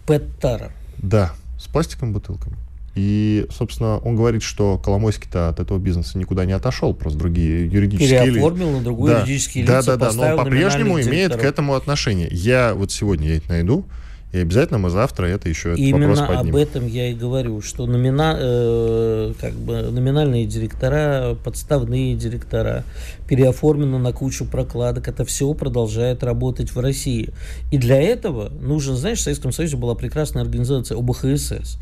Пэт 0.07 0.25
Тара. 0.41 0.73
Да, 0.99 1.33
с 1.59 1.67
пластиковыми 1.67 2.13
бутылками. 2.15 2.57
И, 2.95 3.47
собственно, 3.57 3.99
он 3.99 4.17
говорит, 4.17 4.43
что 4.43 4.77
Коломойский-то 4.79 5.49
от 5.49 5.61
этого 5.61 5.79
бизнеса 5.79 6.19
никуда 6.19 6.45
не 6.45 6.53
отошел, 6.53 6.93
просто 6.93 7.19
другие 7.19 7.67
юридические 7.67 8.21
лица. 8.21 8.33
Переоформил 8.33 8.71
на 8.71 8.81
другой 8.83 9.11
Да. 9.13 9.21
юридический 9.21 9.65
Да, 9.65 9.79
лица, 9.79 9.93
да, 9.93 9.97
да, 9.97 10.05
но 10.07 10.11
поставил 10.11 10.39
он 10.39 10.45
по-прежнему 10.45 11.01
имеет 11.01 11.37
к 11.37 11.45
этому 11.45 11.75
отношение. 11.75 12.29
Я 12.33 12.75
вот 12.75 12.91
сегодня 12.91 13.29
я 13.29 13.37
это 13.37 13.49
найду, 13.51 13.85
и 14.33 14.39
обязательно 14.39 14.79
мы 14.79 14.91
завтра 14.91 15.27
это 15.27 15.49
еще 15.49 15.71
этот 15.71 15.81
Именно 15.81 16.09
вопрос 16.09 16.29
поднимем. 16.29 16.55
об 16.55 16.57
этом 16.57 16.87
я 16.87 17.11
и 17.11 17.15
говорю, 17.15 17.63
что 17.63 17.87
номина, 17.87 18.37
э, 18.39 19.35
как 19.41 19.55
бы 19.55 19.83
номинальные 19.91 20.47
директора, 20.47 21.37
подставные 21.45 22.15
директора 22.15 22.85
переоформлены 23.29 23.99
на 23.99 24.13
кучу 24.13 24.45
прокладок. 24.45 25.09
Это 25.09 25.25
все 25.25 25.53
продолжает 25.55 26.23
работать 26.23 26.73
в 26.73 26.79
России. 26.81 27.31
И 27.73 27.79
для 27.79 28.01
этого 28.01 28.51
нужен, 28.51 28.97
знаешь, 28.97 29.19
в 29.19 29.23
Советском 29.23 29.51
Союзе 29.53 29.77
была 29.77 29.95
прекрасная 29.97 30.43
организация 30.43 30.97
ОБХСС. 30.97 31.79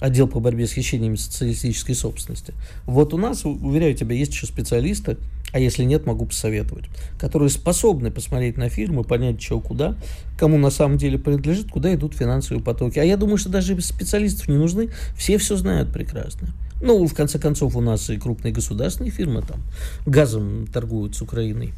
Отдел 0.00 0.28
по 0.28 0.40
борьбе 0.40 0.66
с 0.66 0.72
хищениями 0.72 1.16
социалистической 1.16 1.94
собственности. 1.94 2.54
Вот 2.86 3.12
у 3.14 3.16
нас, 3.16 3.44
уверяю 3.44 3.94
тебя, 3.94 4.14
есть 4.14 4.32
еще 4.32 4.46
специалисты, 4.46 5.16
а 5.52 5.58
если 5.58 5.84
нет, 5.84 6.06
могу 6.06 6.26
посоветовать, 6.26 6.84
которые 7.18 7.48
способны 7.48 8.10
посмотреть 8.10 8.56
на 8.56 8.68
фильмы, 8.68 9.02
понять, 9.02 9.42
что 9.42 9.60
куда, 9.60 9.96
кому 10.36 10.58
на 10.58 10.70
самом 10.70 10.98
деле 10.98 11.18
принадлежит, 11.18 11.70
куда 11.70 11.94
идут 11.94 12.14
финансовые 12.14 12.62
потоки. 12.62 12.98
А 12.98 13.04
я 13.04 13.16
думаю, 13.16 13.38
что 13.38 13.48
даже 13.48 13.80
специалистов 13.80 14.48
не 14.48 14.56
нужны, 14.56 14.90
все 15.16 15.38
все 15.38 15.56
знают 15.56 15.92
прекрасно. 15.92 16.48
Ну, 16.80 17.04
в 17.06 17.14
конце 17.14 17.38
концов, 17.38 17.74
у 17.76 17.80
нас 17.80 18.08
и 18.10 18.18
крупные 18.18 18.52
государственные 18.52 19.10
фирмы 19.10 19.42
там 19.42 19.60
газом 20.06 20.66
торгуют 20.72 21.16
с 21.16 21.22
Украиной. 21.22 21.72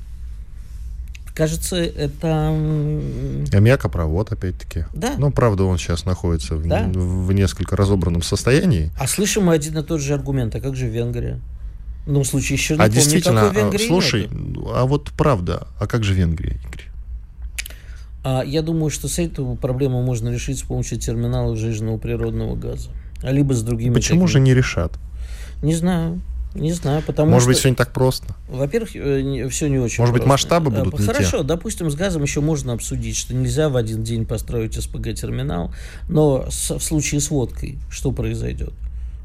Кажется, 1.35 1.77
это... 1.77 2.49
Аммиакопровод, 3.53 4.33
опять-таки. 4.33 4.85
Да. 4.93 5.15
Ну, 5.19 5.31
правда, 5.31 5.65
он 5.65 5.79
сейчас 5.79 6.05
находится 6.05 6.57
в, 6.57 6.67
Да. 6.67 6.89
в 6.93 7.33
несколько 7.33 7.77
разобранном 7.77 8.23
состоянии. 8.23 8.91
А 8.99 9.07
слышим 9.07 9.45
мы 9.45 9.55
один 9.55 9.79
и 9.79 9.83
тот 9.83 10.01
же 10.01 10.15
аргумент. 10.15 10.55
А 10.55 10.61
как 10.61 10.77
же 10.77 10.89
Венгрия? 10.89 11.41
Ну, 12.07 12.23
в 12.23 12.27
случае 12.27 12.59
с 12.59 12.71
А 12.79 12.89
действительно, 12.89 13.51
Венгрии 13.55 13.87
слушай, 13.87 14.29
нету. 14.31 14.71
а 14.75 14.85
вот 14.87 15.11
правда, 15.17 15.69
а 15.79 15.87
как 15.87 16.03
же 16.03 16.15
Венгрия, 16.15 16.57
Игорь? 16.67 16.87
А 18.23 18.43
я 18.45 18.63
думаю, 18.63 18.91
что 18.91 19.09
с 19.09 19.19
эту 19.19 19.57
проблему 19.61 20.03
можно 20.03 20.29
решить 20.29 20.59
с 20.59 20.63
помощью 20.63 20.99
терминалов 20.99 21.59
жиженного 21.59 21.99
природного 21.99 22.55
газа. 22.57 22.91
Либо 23.23 23.53
с 23.55 23.63
другими... 23.63 23.95
Почему 23.95 24.27
же 24.27 24.35
такими- 24.35 24.47
не 24.47 24.55
решат? 24.55 24.99
Не 25.63 25.75
знаю. 25.75 26.21
Не 26.55 26.73
знаю, 26.73 27.03
потому 27.07 27.31
Может 27.31 27.45
что... 27.45 27.51
быть, 27.51 27.59
все 27.59 27.69
не 27.71 27.77
так 27.77 27.93
просто. 27.93 28.35
Во-первых, 28.49 28.91
все 28.91 29.69
не 29.69 29.79
очень 29.79 30.01
Может 30.03 30.13
быть, 30.13 30.23
просто. 30.23 30.29
масштабы 30.29 30.73
Э, 30.73 30.83
будут 30.85 30.99
не 31.01 31.07
те? 31.07 31.13
Хорошо, 31.13 31.43
допустим, 31.45 31.91
с 31.91 31.95
газом 31.95 32.23
еще 32.23 32.41
можно 32.41 32.73
обсудить, 32.73 33.17
что 33.17 33.35
нельзя 33.35 33.69
в 33.69 33.77
один 33.77 34.03
день 34.03 34.27
построить 34.27 34.75
СПГ-терминал, 34.75 35.73
но 36.09 36.47
с- 36.51 36.75
в 36.77 36.81
случае 36.83 37.21
с 37.21 37.31
водкой 37.31 37.79
что 37.89 38.11
произойдет? 38.11 38.73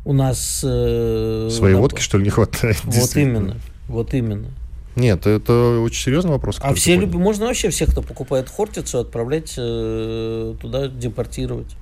У 0.05 0.13
нас... 0.13 0.61
э, 0.63 1.49
Своей 1.51 1.73
на- 1.73 1.81
водки, 1.81 1.99
что 1.99 2.19
ли, 2.19 2.25
не 2.25 2.29
хватает? 2.29 2.77
Вот 2.83 3.15
именно, 3.15 3.57
вот 3.87 4.13
именно. 4.13 4.49
Нет, 4.95 5.25
это 5.25 5.81
очень 5.81 6.03
серьезный 6.03 6.31
вопрос. 6.31 6.57
А 6.61 6.73
все 6.75 6.97
поднял. 6.99 7.19
можно 7.19 7.47
вообще 7.47 7.69
всех, 7.69 7.89
кто 7.89 8.01
покупает 8.03 8.49
Хортицу, 8.49 8.99
отправлять 8.99 9.55
э, 9.57 10.53
туда, 10.61 10.87
депортировать. 10.87 11.75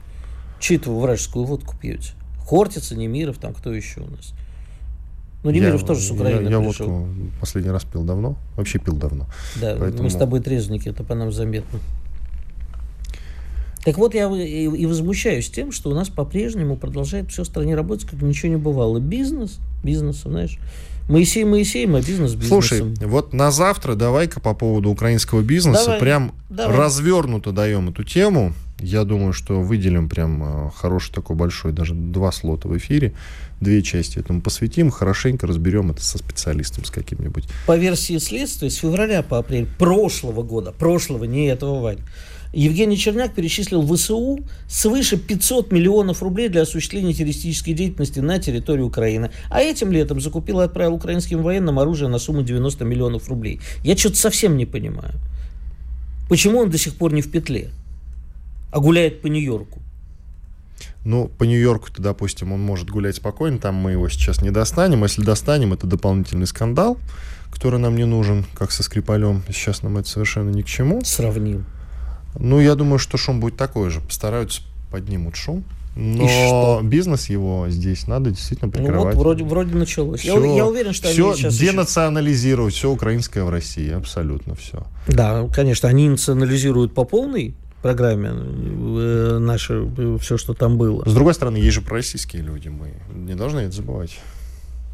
Чьи 0.60 0.78
это 0.78 0.90
вы 0.90 1.02
вражескую 1.02 1.46
водку 1.46 1.76
пьете? 1.80 2.12
Хортица, 2.48 2.96
Немиров, 2.96 3.38
там 3.38 3.54
кто 3.54 3.74
еще 3.74 4.00
у 4.00 4.10
нас? 4.10 4.34
Ну, 5.44 5.52
Немиров 5.52 5.82
Я- 5.82 5.88
тоже 5.88 6.02
с 6.02 6.12
Украины 6.12 6.50
Я, 6.50 6.58
я 6.58 6.60
пришел. 6.66 6.88
водку 6.88 7.08
последний 7.40 7.72
раз 7.72 7.84
пил 7.84 8.04
давно. 8.04 8.38
Вообще 8.56 8.80
пил 8.80 8.96
давно. 8.96 9.26
Да, 9.60 9.76
Поэтому- 9.78 10.04
мы 10.04 10.10
с 10.10 10.16
тобой 10.16 10.40
трезвники, 10.40 10.88
это 10.88 11.04
по 11.04 11.16
нам 11.16 11.32
заметно. 11.34 11.80
Так 13.84 13.98
вот, 13.98 14.14
я 14.14 14.30
и, 14.32 14.64
и 14.64 14.86
возмущаюсь 14.86 15.50
тем, 15.50 15.74
что 15.74 15.90
у 15.90 15.94
нас 15.94 16.08
по-прежнему 16.08 16.78
продолжает 16.78 17.30
все 17.32 17.44
в 17.44 17.48
стране 17.48 17.76
работать, 17.76 18.08
как 18.10 18.22
ничего 18.22 18.50
не 18.50 18.58
бывало. 18.58 19.00
Бизнес, 19.00 19.60
бизнесом, 19.84 20.32
знаешь. 20.32 20.58
Моисей 21.10 21.44
Моисеем, 21.44 21.96
а 21.96 22.00
бизнес 22.00 22.34
бизнесом. 22.34 22.48
Слушай, 22.62 22.82
вот 23.06 23.34
на 23.34 23.52
завтра 23.52 23.96
давай-ка 23.96 24.40
по 24.40 24.54
поводу 24.54 24.90
украинского 24.90 25.42
бизнеса 25.42 25.84
Давай, 25.84 26.00
прям 26.00 26.32
давай. 26.50 26.78
развернуто 26.78 27.52
даем 27.52 27.90
эту 27.90 28.06
тему. 28.06 28.54
Я 28.80 29.04
думаю, 29.06 29.34
что 29.34 29.62
выделим 29.62 30.10
прям 30.10 30.44
э, 30.44 30.72
хороший 30.76 31.14
такой 31.14 31.36
большой, 31.36 31.72
даже 31.72 31.94
два 31.94 32.32
слота 32.32 32.68
в 32.68 32.78
эфире, 32.78 33.14
две 33.62 33.82
части 33.82 34.20
этому 34.20 34.42
посвятим, 34.42 34.90
хорошенько 34.90 35.48
разберем 35.48 35.92
это 35.92 36.04
со 36.04 36.18
специалистом 36.18 36.84
с 36.84 36.92
каким-нибудь. 36.92 37.46
по 37.66 37.78
версии 37.78 38.18
следствия, 38.18 38.70
с 38.70 38.76
февраля 38.76 39.22
по 39.24 39.38
апрель 39.38 39.68
прошлого 39.78 40.44
года, 40.44 40.72
прошлого, 40.72 41.24
не 41.24 41.46
этого, 41.46 41.80
Вань, 41.80 42.00
Евгений 42.54 42.98
Черняк 42.98 43.34
перечислил 43.34 43.82
ВСУ 43.82 44.46
свыше 44.68 45.18
500 45.18 45.72
миллионов 45.72 46.22
рублей 46.22 46.50
для 46.50 46.62
осуществления 46.62 47.14
террористической 47.14 47.74
деятельности 47.74 48.20
на 48.20 48.38
территории 48.38 48.84
Украины. 48.84 49.32
А 49.50 49.62
этим 49.62 49.92
летом 49.92 50.22
закупил 50.22 50.62
и 50.62 50.64
отправил 50.64 50.94
украинским 50.94 51.42
военным 51.42 51.80
оружие 51.80 52.10
на 52.10 52.20
сумму 52.20 52.44
90 52.44 52.86
миллионов 52.86 53.28
рублей. 53.28 53.60
Я 53.84 53.98
что-то 53.98 54.18
совсем 54.18 54.56
не 54.56 54.68
понимаю. 54.68 55.16
Почему 56.30 56.60
он 56.60 56.70
до 56.70 56.78
сих 56.78 56.96
пор 56.96 57.12
не 57.12 57.24
в 57.24 57.32
петле, 57.32 57.72
а 58.74 58.80
гуляет 58.80 59.22
по 59.22 59.28
Нью-Йорку? 59.28 59.80
Ну, 61.06 61.28
по 61.28 61.44
Нью-Йорку-то, 61.44 62.02
допустим, 62.02 62.52
он 62.54 62.62
может 62.62 62.90
гулять 62.90 63.16
спокойно, 63.18 63.58
там 63.60 63.76
мы 63.76 63.92
его 63.92 64.08
сейчас 64.10 64.42
не 64.42 64.52
достанем. 64.52 65.04
Если 65.04 65.22
достанем, 65.24 65.74
это 65.74 65.86
дополнительный 65.86 66.48
скандал, 66.48 66.98
который 67.52 67.80
нам 67.80 67.96
не 67.96 68.06
нужен, 68.06 68.46
как 68.56 68.72
со 68.72 68.84
Скрипалем. 68.84 69.44
Сейчас 69.50 69.84
нам 69.84 69.98
это 69.98 70.08
совершенно 70.10 70.50
ни 70.50 70.62
к 70.62 70.66
чему. 70.66 71.02
Сравним. 71.04 71.66
Ну, 72.40 72.60
я 72.60 72.76
думаю, 72.76 73.00
что 73.00 73.18
шум 73.18 73.40
будет 73.40 73.58
такой 73.58 73.90
же. 73.90 74.00
Постараются 74.02 74.62
поднимут 74.92 75.36
шум. 75.36 75.64
Но 75.96 76.80
бизнес 76.82 77.30
его 77.30 77.68
здесь 77.70 78.08
надо 78.08 78.32
действительно 78.32 78.72
Ну 78.74 78.80
вот 78.80 78.88
прикрывать. 78.88 79.16
вроде, 79.16 79.44
вроде 79.44 79.76
началось. 79.76 80.24
Я, 80.24 80.32
Всё- 80.34 80.56
я 80.56 80.66
уверен, 80.66 80.92
что 80.94 81.08
всё 81.10 81.28
они 81.30 81.38
сейчас... 81.38 81.54
еще- 81.54 81.72
денационализировать, 81.72 82.74
все 82.74 82.90
украинское 82.90 83.44
в 83.44 83.50
России, 83.52 83.92
абсолютно 83.92 84.56
все. 84.56 84.84
Да, 85.08 85.48
конечно, 85.54 85.88
они 85.90 86.10
национализируют 86.10 86.96
по 86.96 87.04
полной 87.04 87.54
программе 87.84 88.32
э, 88.34 89.38
наше 89.40 89.88
все, 90.20 90.38
что 90.38 90.54
там 90.56 90.78
было. 90.80 91.04
С 91.08 91.14
другой 91.14 91.36
стороны, 91.36 91.58
есть 91.58 91.76
же 91.76 91.82
пророссийские 91.82 92.42
люди, 92.42 92.70
мы 92.70 92.94
не 93.14 93.36
должны 93.36 93.60
это 93.60 93.76
забывать. 93.76 94.18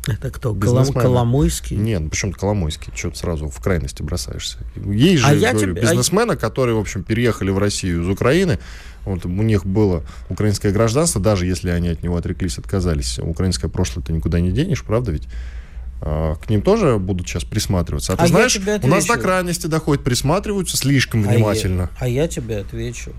Это 0.07 0.31
кто? 0.31 0.53
Колом-. 0.55 0.91
Коломойский? 0.93 1.77
Нет, 1.77 2.01
ну 2.01 2.09
почему-то 2.09 2.39
Коломойский, 2.39 2.91
что 2.95 3.11
ты 3.11 3.17
сразу 3.17 3.47
в 3.47 3.59
крайности 3.61 4.01
бросаешься. 4.01 4.57
Есть 4.75 5.21
же, 5.23 5.27
А 5.29 5.33
я 5.33 5.51
говорю, 5.53 5.73
тебе- 5.73 5.81
а 5.81 5.91
бизнесмены, 5.91 6.35
которые, 6.35 6.75
в 6.75 6.79
общем, 6.79 7.03
переехали 7.03 7.51
в 7.51 7.57
Россию 7.57 8.01
из 8.03 8.09
Украины, 8.09 8.59
вот 9.05 9.25
у 9.25 9.29
них 9.29 9.65
было 9.65 10.03
украинское 10.29 10.71
гражданство, 10.71 11.21
даже 11.21 11.45
если 11.45 11.69
они 11.69 11.89
от 11.89 12.01
него 12.01 12.17
отреклись, 12.17 12.57
отказались. 12.57 13.19
Украинское 13.19 13.69
прошлое 13.69 14.03
ты 14.03 14.13
никуда 14.13 14.39
не 14.39 14.51
денешь, 14.51 14.83
правда 14.83 15.11
ведь? 15.11 15.27
А, 16.01 16.35
К 16.35 16.49
ним 16.49 16.61
тоже 16.61 16.97
будут 16.97 17.27
сейчас 17.27 17.43
присматриваться. 17.43 18.13
А 18.13 18.15
ты 18.17 18.23
А 18.23 18.25
я 18.25 18.29
знаешь, 18.31 18.59
у 18.83 18.87
нас 18.87 19.05
до 19.05 19.17
крайности 19.17 19.67
доходит, 19.67 20.03
присматриваются 20.03 20.77
слишком 20.77 21.23
А 21.27 21.31
я- 21.31 21.37
внимательно. 21.37 21.89
А 21.99 22.07
я, 22.07 22.27
тебе 22.27 22.57
отвечу. 22.59 23.11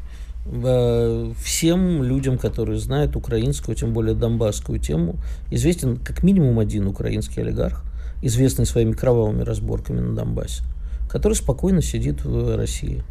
Э, 0.47 1.33
Всем 1.45 2.03
людям, 2.03 2.39
которые 2.39 2.79
знают 2.79 3.15
украинскую, 3.17 3.77
тем 3.77 3.93
более 3.93 4.15
донбасскую 4.15 4.79
тему, 4.79 5.17
известен 5.51 5.99
как 5.99 6.23
минимум 6.23 6.59
один 6.59 6.87
украинский 6.87 7.43
олигарх, 7.43 7.85
известный 8.23 8.65
своими 8.67 8.93
кровавыми 8.93 9.43
разборками 9.43 10.01
на 10.01 10.15
Донбассе, 10.17 10.65
который 11.11 11.35
спокойно 11.35 11.83
сидит 11.83 12.25
в 12.25 12.57
России 12.57 13.03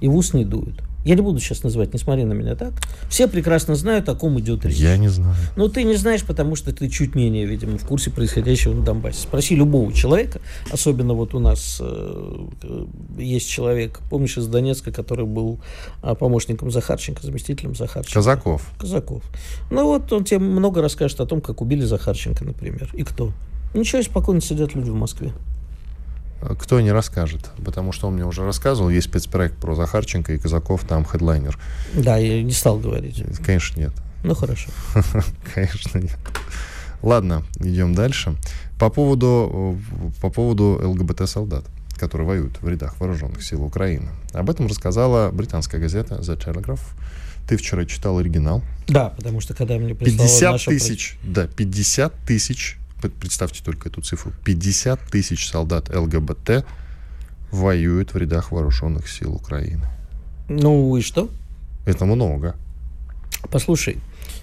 и 0.00 0.08
в 0.08 0.14
ус 0.16 0.34
не 0.34 0.44
дует. 0.44 0.82
Я 1.04 1.14
не 1.14 1.22
буду 1.22 1.40
сейчас 1.40 1.62
называть, 1.62 1.92
не 1.94 1.98
смотри 1.98 2.24
на 2.24 2.34
меня 2.34 2.54
так. 2.56 2.74
Все 3.08 3.26
прекрасно 3.26 3.74
знают, 3.74 4.08
о 4.10 4.14
ком 4.14 4.38
идет 4.38 4.66
речь. 4.66 4.76
Я 4.76 4.96
не 4.98 5.08
знаю. 5.08 5.34
Ну, 5.56 5.68
ты 5.68 5.82
не 5.84 5.94
знаешь, 5.94 6.24
потому 6.24 6.56
что 6.56 6.72
ты 6.74 6.88
чуть 6.88 7.14
менее, 7.14 7.46
видимо, 7.46 7.78
в 7.78 7.86
курсе 7.86 8.10
происходящего 8.10 8.74
на 8.74 8.82
Донбассе. 8.82 9.22
Спроси 9.22 9.56
любого 9.56 9.92
человека, 9.92 10.40
особенно 10.70 11.14
вот 11.14 11.34
у 11.34 11.38
нас 11.38 11.78
э, 11.80 12.46
э, 12.62 12.86
есть 13.18 13.48
человек, 13.48 14.00
помнишь, 14.10 14.36
из 14.36 14.46
Донецка, 14.46 14.92
который 14.92 15.24
был 15.24 15.58
а, 16.02 16.14
помощником 16.14 16.70
Захарченко, 16.70 17.22
заместителем 17.22 17.74
Захарченко. 17.74 18.14
Казаков. 18.14 18.70
Казаков. 18.78 19.22
Ну 19.70 19.86
вот 19.86 20.12
он 20.12 20.24
тебе 20.24 20.40
много 20.40 20.82
расскажет 20.82 21.20
о 21.20 21.26
том, 21.26 21.40
как 21.40 21.62
убили 21.62 21.82
Захарченко, 21.82 22.44
например, 22.44 22.90
и 22.92 23.04
кто. 23.04 23.32
Ничего, 23.72 24.02
спокойно 24.02 24.40
сидят 24.40 24.74
люди 24.74 24.90
в 24.90 24.94
Москве. 24.94 25.32
Кто 26.58 26.80
не 26.80 26.90
расскажет, 26.90 27.50
потому 27.64 27.92
что 27.92 28.08
он 28.08 28.14
мне 28.14 28.24
уже 28.24 28.44
рассказывал, 28.44 28.88
есть 28.88 29.08
спецпроект 29.08 29.56
про 29.56 29.74
Захарченко 29.74 30.32
и 30.32 30.38
Казаков, 30.38 30.84
там 30.88 31.04
хедлайнер. 31.04 31.58
Да, 31.94 32.16
я 32.16 32.42
не 32.42 32.52
стал 32.52 32.78
говорить. 32.78 33.22
Конечно, 33.44 33.80
нет. 33.80 33.92
Ну, 34.22 34.34
хорошо. 34.34 34.70
Конечно, 35.54 35.98
нет. 35.98 36.18
Ладно, 37.02 37.44
идем 37.60 37.94
дальше. 37.94 38.36
По 38.78 38.90
поводу, 38.90 39.78
э, 39.78 40.20
по 40.20 40.30
поводу 40.30 40.80
ЛГБТ-солдат, 40.82 41.64
которые 41.98 42.26
воюют 42.26 42.60
в 42.60 42.68
рядах 42.68 42.98
вооруженных 43.00 43.42
сил 43.42 43.64
Украины. 43.64 44.08
Об 44.32 44.50
этом 44.50 44.66
рассказала 44.66 45.30
британская 45.30 45.78
газета 45.78 46.16
The 46.16 46.36
Telegraph. 46.36 46.80
Ты 47.48 47.56
вчера 47.56 47.84
читал 47.84 48.18
оригинал. 48.18 48.62
Да, 48.86 49.10
потому 49.10 49.40
что 49.40 49.54
когда 49.54 49.76
мне 49.76 49.94
прислала 49.94 50.28
50 50.28 50.52
наша... 50.52 50.70
тысяч, 50.70 51.18
да, 51.22 51.46
50 51.46 52.14
тысяч, 52.26 52.78
представьте 53.08 53.62
только 53.64 53.88
эту 53.88 54.02
цифру, 54.02 54.32
50 54.44 55.00
тысяч 55.10 55.48
солдат 55.48 55.94
ЛГБТ 55.94 56.64
воюют 57.50 58.14
в 58.14 58.16
рядах 58.16 58.52
вооруженных 58.52 59.08
сил 59.08 59.34
Украины. 59.34 59.86
Ну 60.48 60.96
и 60.96 61.00
что? 61.00 61.30
Это 61.86 62.04
много. 62.04 62.56
Послушай, 63.50 63.98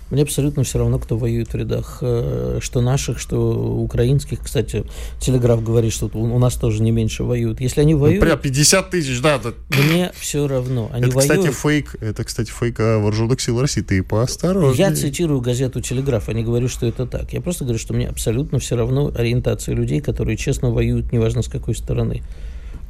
Мне 0.10 0.22
абсолютно 0.22 0.64
все 0.64 0.80
равно, 0.80 1.00
кто 1.00 1.18
воюет 1.18 1.52
в 1.52 1.56
рядах, 1.56 2.00
э, 2.02 2.60
что 2.62 2.82
наших, 2.82 3.20
что 3.20 3.38
украинских. 3.78 4.40
Кстати, 4.42 4.86
Телеграф 5.20 5.62
говорит, 5.62 5.92
что 5.92 6.10
у 6.14 6.40
нас 6.40 6.56
тоже 6.56 6.82
не 6.82 6.92
меньше 6.92 7.24
воюют. 7.24 7.60
Если 7.60 7.82
они 7.82 7.94
воюют... 7.94 8.22
Ну, 8.22 8.28
прям 8.28 8.40
50 8.40 8.90
тысяч, 8.90 9.22
да. 9.22 9.38
да. 9.38 9.54
Мне 9.70 10.12
все 10.18 10.48
равно. 10.48 10.90
Они 10.94 11.08
это, 11.08 11.16
воюют... 11.16 11.40
кстати, 11.40 11.54
фейк. 11.54 11.96
Это, 12.00 12.24
кстати, 12.24 12.50
фейк 12.50 12.80
о 12.80 13.00
вооруженных 13.00 13.42
сил 13.42 13.60
России. 13.60 13.82
Ты 13.82 14.02
поосторожнее. 14.02 14.88
Я 14.88 14.96
цитирую 14.96 15.42
газету 15.42 15.82
«Телеграф», 15.82 16.30
а 16.30 16.34
не 16.34 16.44
говорю, 16.44 16.70
что 16.70 16.86
это 16.86 17.06
так. 17.06 17.34
Я 17.34 17.42
просто 17.42 17.66
говорю, 17.66 17.80
что 17.80 17.94
мне 17.94 18.08
абсолютно 18.08 18.60
все 18.60 18.78
равно 18.78 19.12
ориентация 19.14 19.76
людей, 19.76 20.00
которые 20.00 20.38
честно 20.38 20.72
воюют, 20.72 21.12
неважно 21.12 21.42
с 21.42 21.48
какой 21.48 21.76
стороны. 21.76 22.24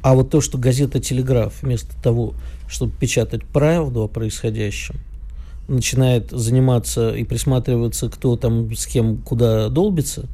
А 0.02 0.14
вот 0.14 0.30
то, 0.30 0.40
что 0.40 0.58
газета 0.58 1.00
«Телеграф» 1.00 1.54
вместо 1.62 2.00
того, 2.00 2.34
чтобы 2.68 2.92
печатать 2.92 3.44
правду 3.44 4.02
о 4.02 4.08
происходящем, 4.08 4.96
начинает 5.68 6.30
заниматься 6.30 7.14
и 7.14 7.24
присматриваться, 7.24 8.08
кто 8.08 8.36
там 8.36 8.74
с 8.74 8.86
кем 8.86 9.18
куда 9.18 9.68
долбится, 9.68 10.26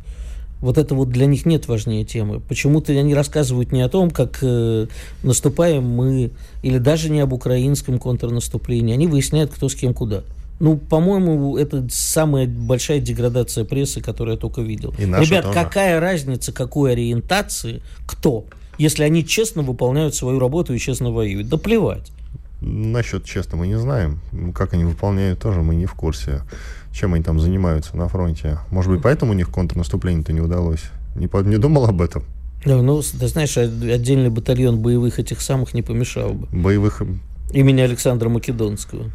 вот 0.61 0.78
это 0.78 0.95
вот 0.95 1.11
для 1.11 1.26
них 1.26 1.45
нет 1.45 1.68
важнее 1.68 2.05
темы. 2.05 2.41
Почему-то 2.41 2.93
они 2.93 3.14
рассказывают 3.14 3.70
не 3.70 3.82
о 3.82 3.91
том, 3.91 4.11
как 4.11 4.39
э, 4.41 4.87
наступаем 5.22 5.85
мы, 5.85 6.30
или 6.62 6.78
даже 6.78 7.11
не 7.11 7.20
об 7.20 7.35
украинском 7.35 7.99
контрнаступлении. 7.99 8.95
Они 8.95 9.07
выясняют, 9.07 9.51
кто 9.53 9.68
с 9.68 9.74
кем 9.74 9.93
куда. 9.93 10.22
Ну, 10.61 10.78
по-моему, 10.78 11.59
это 11.59 11.87
самая 11.91 12.47
большая 12.47 13.01
деградация 13.01 13.64
прессы, 13.64 14.01
которую 14.01 14.37
я 14.37 14.41
только 14.41 14.62
видел. 14.62 14.95
И 14.99 15.05
наша 15.05 15.28
Ребят, 15.28 15.45
тоже. 15.47 15.55
какая 15.55 16.01
разница, 16.01 16.53
какой 16.53 16.93
ориентации, 16.93 17.82
кто, 18.07 18.47
если 18.78 19.03
они 19.03 19.26
честно 19.26 19.62
выполняют 19.62 20.14
свою 20.14 20.39
работу 20.39 20.72
и 20.72 20.78
честно 20.78 21.11
воюют? 21.11 21.49
Да 21.49 21.59
плевать. 21.59 22.11
Насчет 22.67 23.25
честно 23.25 23.59
мы 23.59 23.67
не 23.67 23.79
знаем. 23.79 24.21
Как 24.55 24.73
они 24.73 24.85
выполняют, 24.85 25.39
тоже 25.39 25.61
мы 25.61 25.75
не 25.75 25.85
в 25.85 25.93
курсе. 25.95 26.43
Чем 26.93 27.12
они 27.12 27.23
там 27.23 27.39
занимаются 27.39 27.95
на 27.97 28.09
фронте. 28.09 28.59
Может 28.71 28.91
быть, 28.91 29.03
поэтому 29.03 29.33
у 29.33 29.35
них 29.35 29.51
контрнаступление-то 29.51 30.33
не 30.33 30.41
удалось. 30.41 30.85
Не, 31.15 31.27
по- 31.27 31.43
не 31.43 31.59
думал 31.59 31.85
об 31.85 32.01
этом. 32.01 32.25
Да, 32.65 32.81
ну, 32.81 33.03
ты 33.03 33.29
знаешь, 33.29 33.57
отдельный 33.59 34.31
батальон 34.31 34.79
боевых 34.81 35.19
этих 35.19 35.43
самых 35.43 35.75
не 35.75 35.83
помешал 35.83 36.33
бы. 36.33 36.47
Боевых... 36.57 37.03
Имени 37.53 37.83
Александра 37.83 38.31
Македонского. 38.31 39.11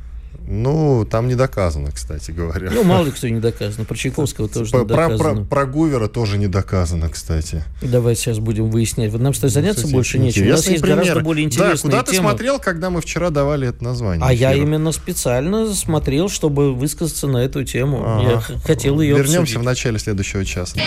Ну, 0.52 1.06
там 1.10 1.28
не 1.28 1.36
доказано, 1.36 1.92
кстати 1.92 2.32
говоря. 2.32 2.72
Ну, 2.72 2.84
мало 2.84 3.06
ли 3.06 3.12
кто 3.12 3.28
не 3.30 3.40
доказано. 3.40 3.86
Про 3.86 3.96
Чайковского 3.96 4.50
тоже 4.50 4.72
Про, 4.72 4.80
не 4.80 4.86
про, 4.88 4.96
доказано. 5.10 5.46
про 5.46 5.66
Гувера 5.68 6.08
тоже 6.08 6.40
не 6.40 6.48
доказано, 6.48 7.08
кстати. 7.10 7.64
Давай 7.84 8.16
сейчас 8.16 8.40
будем 8.40 8.72
выяснять. 8.72 9.12
Вот 9.12 9.22
нам, 9.22 9.34
кстати, 9.34 9.52
заняться 9.54 9.82
Кстати, 9.82 9.94
больше 9.94 10.18
нечем. 10.18 10.48
У 10.48 10.50
нас 10.50 10.68
есть 10.68 10.82
пример. 10.82 10.98
гораздо 11.02 11.20
более 11.22 11.46
Да, 11.48 11.54
интересные 11.54 11.82
куда 11.92 12.04
ты 12.04 12.12
темы. 12.14 12.30
смотрел, 12.30 12.58
когда 12.60 12.90
мы 12.90 13.02
вчера 13.02 13.30
давали 13.30 13.68
это 13.68 13.84
название? 13.84 14.26
А 14.26 14.34
я 14.34 14.52
эфира? 14.54 14.66
именно 14.66 14.92
специально 14.92 15.72
смотрел, 15.74 16.30
чтобы 16.30 16.74
высказаться 16.74 17.28
на 17.28 17.38
эту 17.38 17.64
тему. 17.64 18.02
Ага. 18.04 18.30
Я 18.52 18.60
хотел 18.66 19.00
ее 19.02 19.16
Вернемся 19.18 19.42
обсудить. 19.42 19.60
в 19.62 19.64
начале 19.64 20.00
следующего 20.00 20.44
часа. 20.46 20.80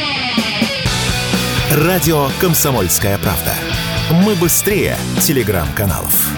Радио 1.71 2.29
«Комсомольская 2.41 3.17
правда». 3.19 3.55
Мы 4.25 4.35
быстрее 4.35 4.97
телеграм-каналов. 5.21 6.31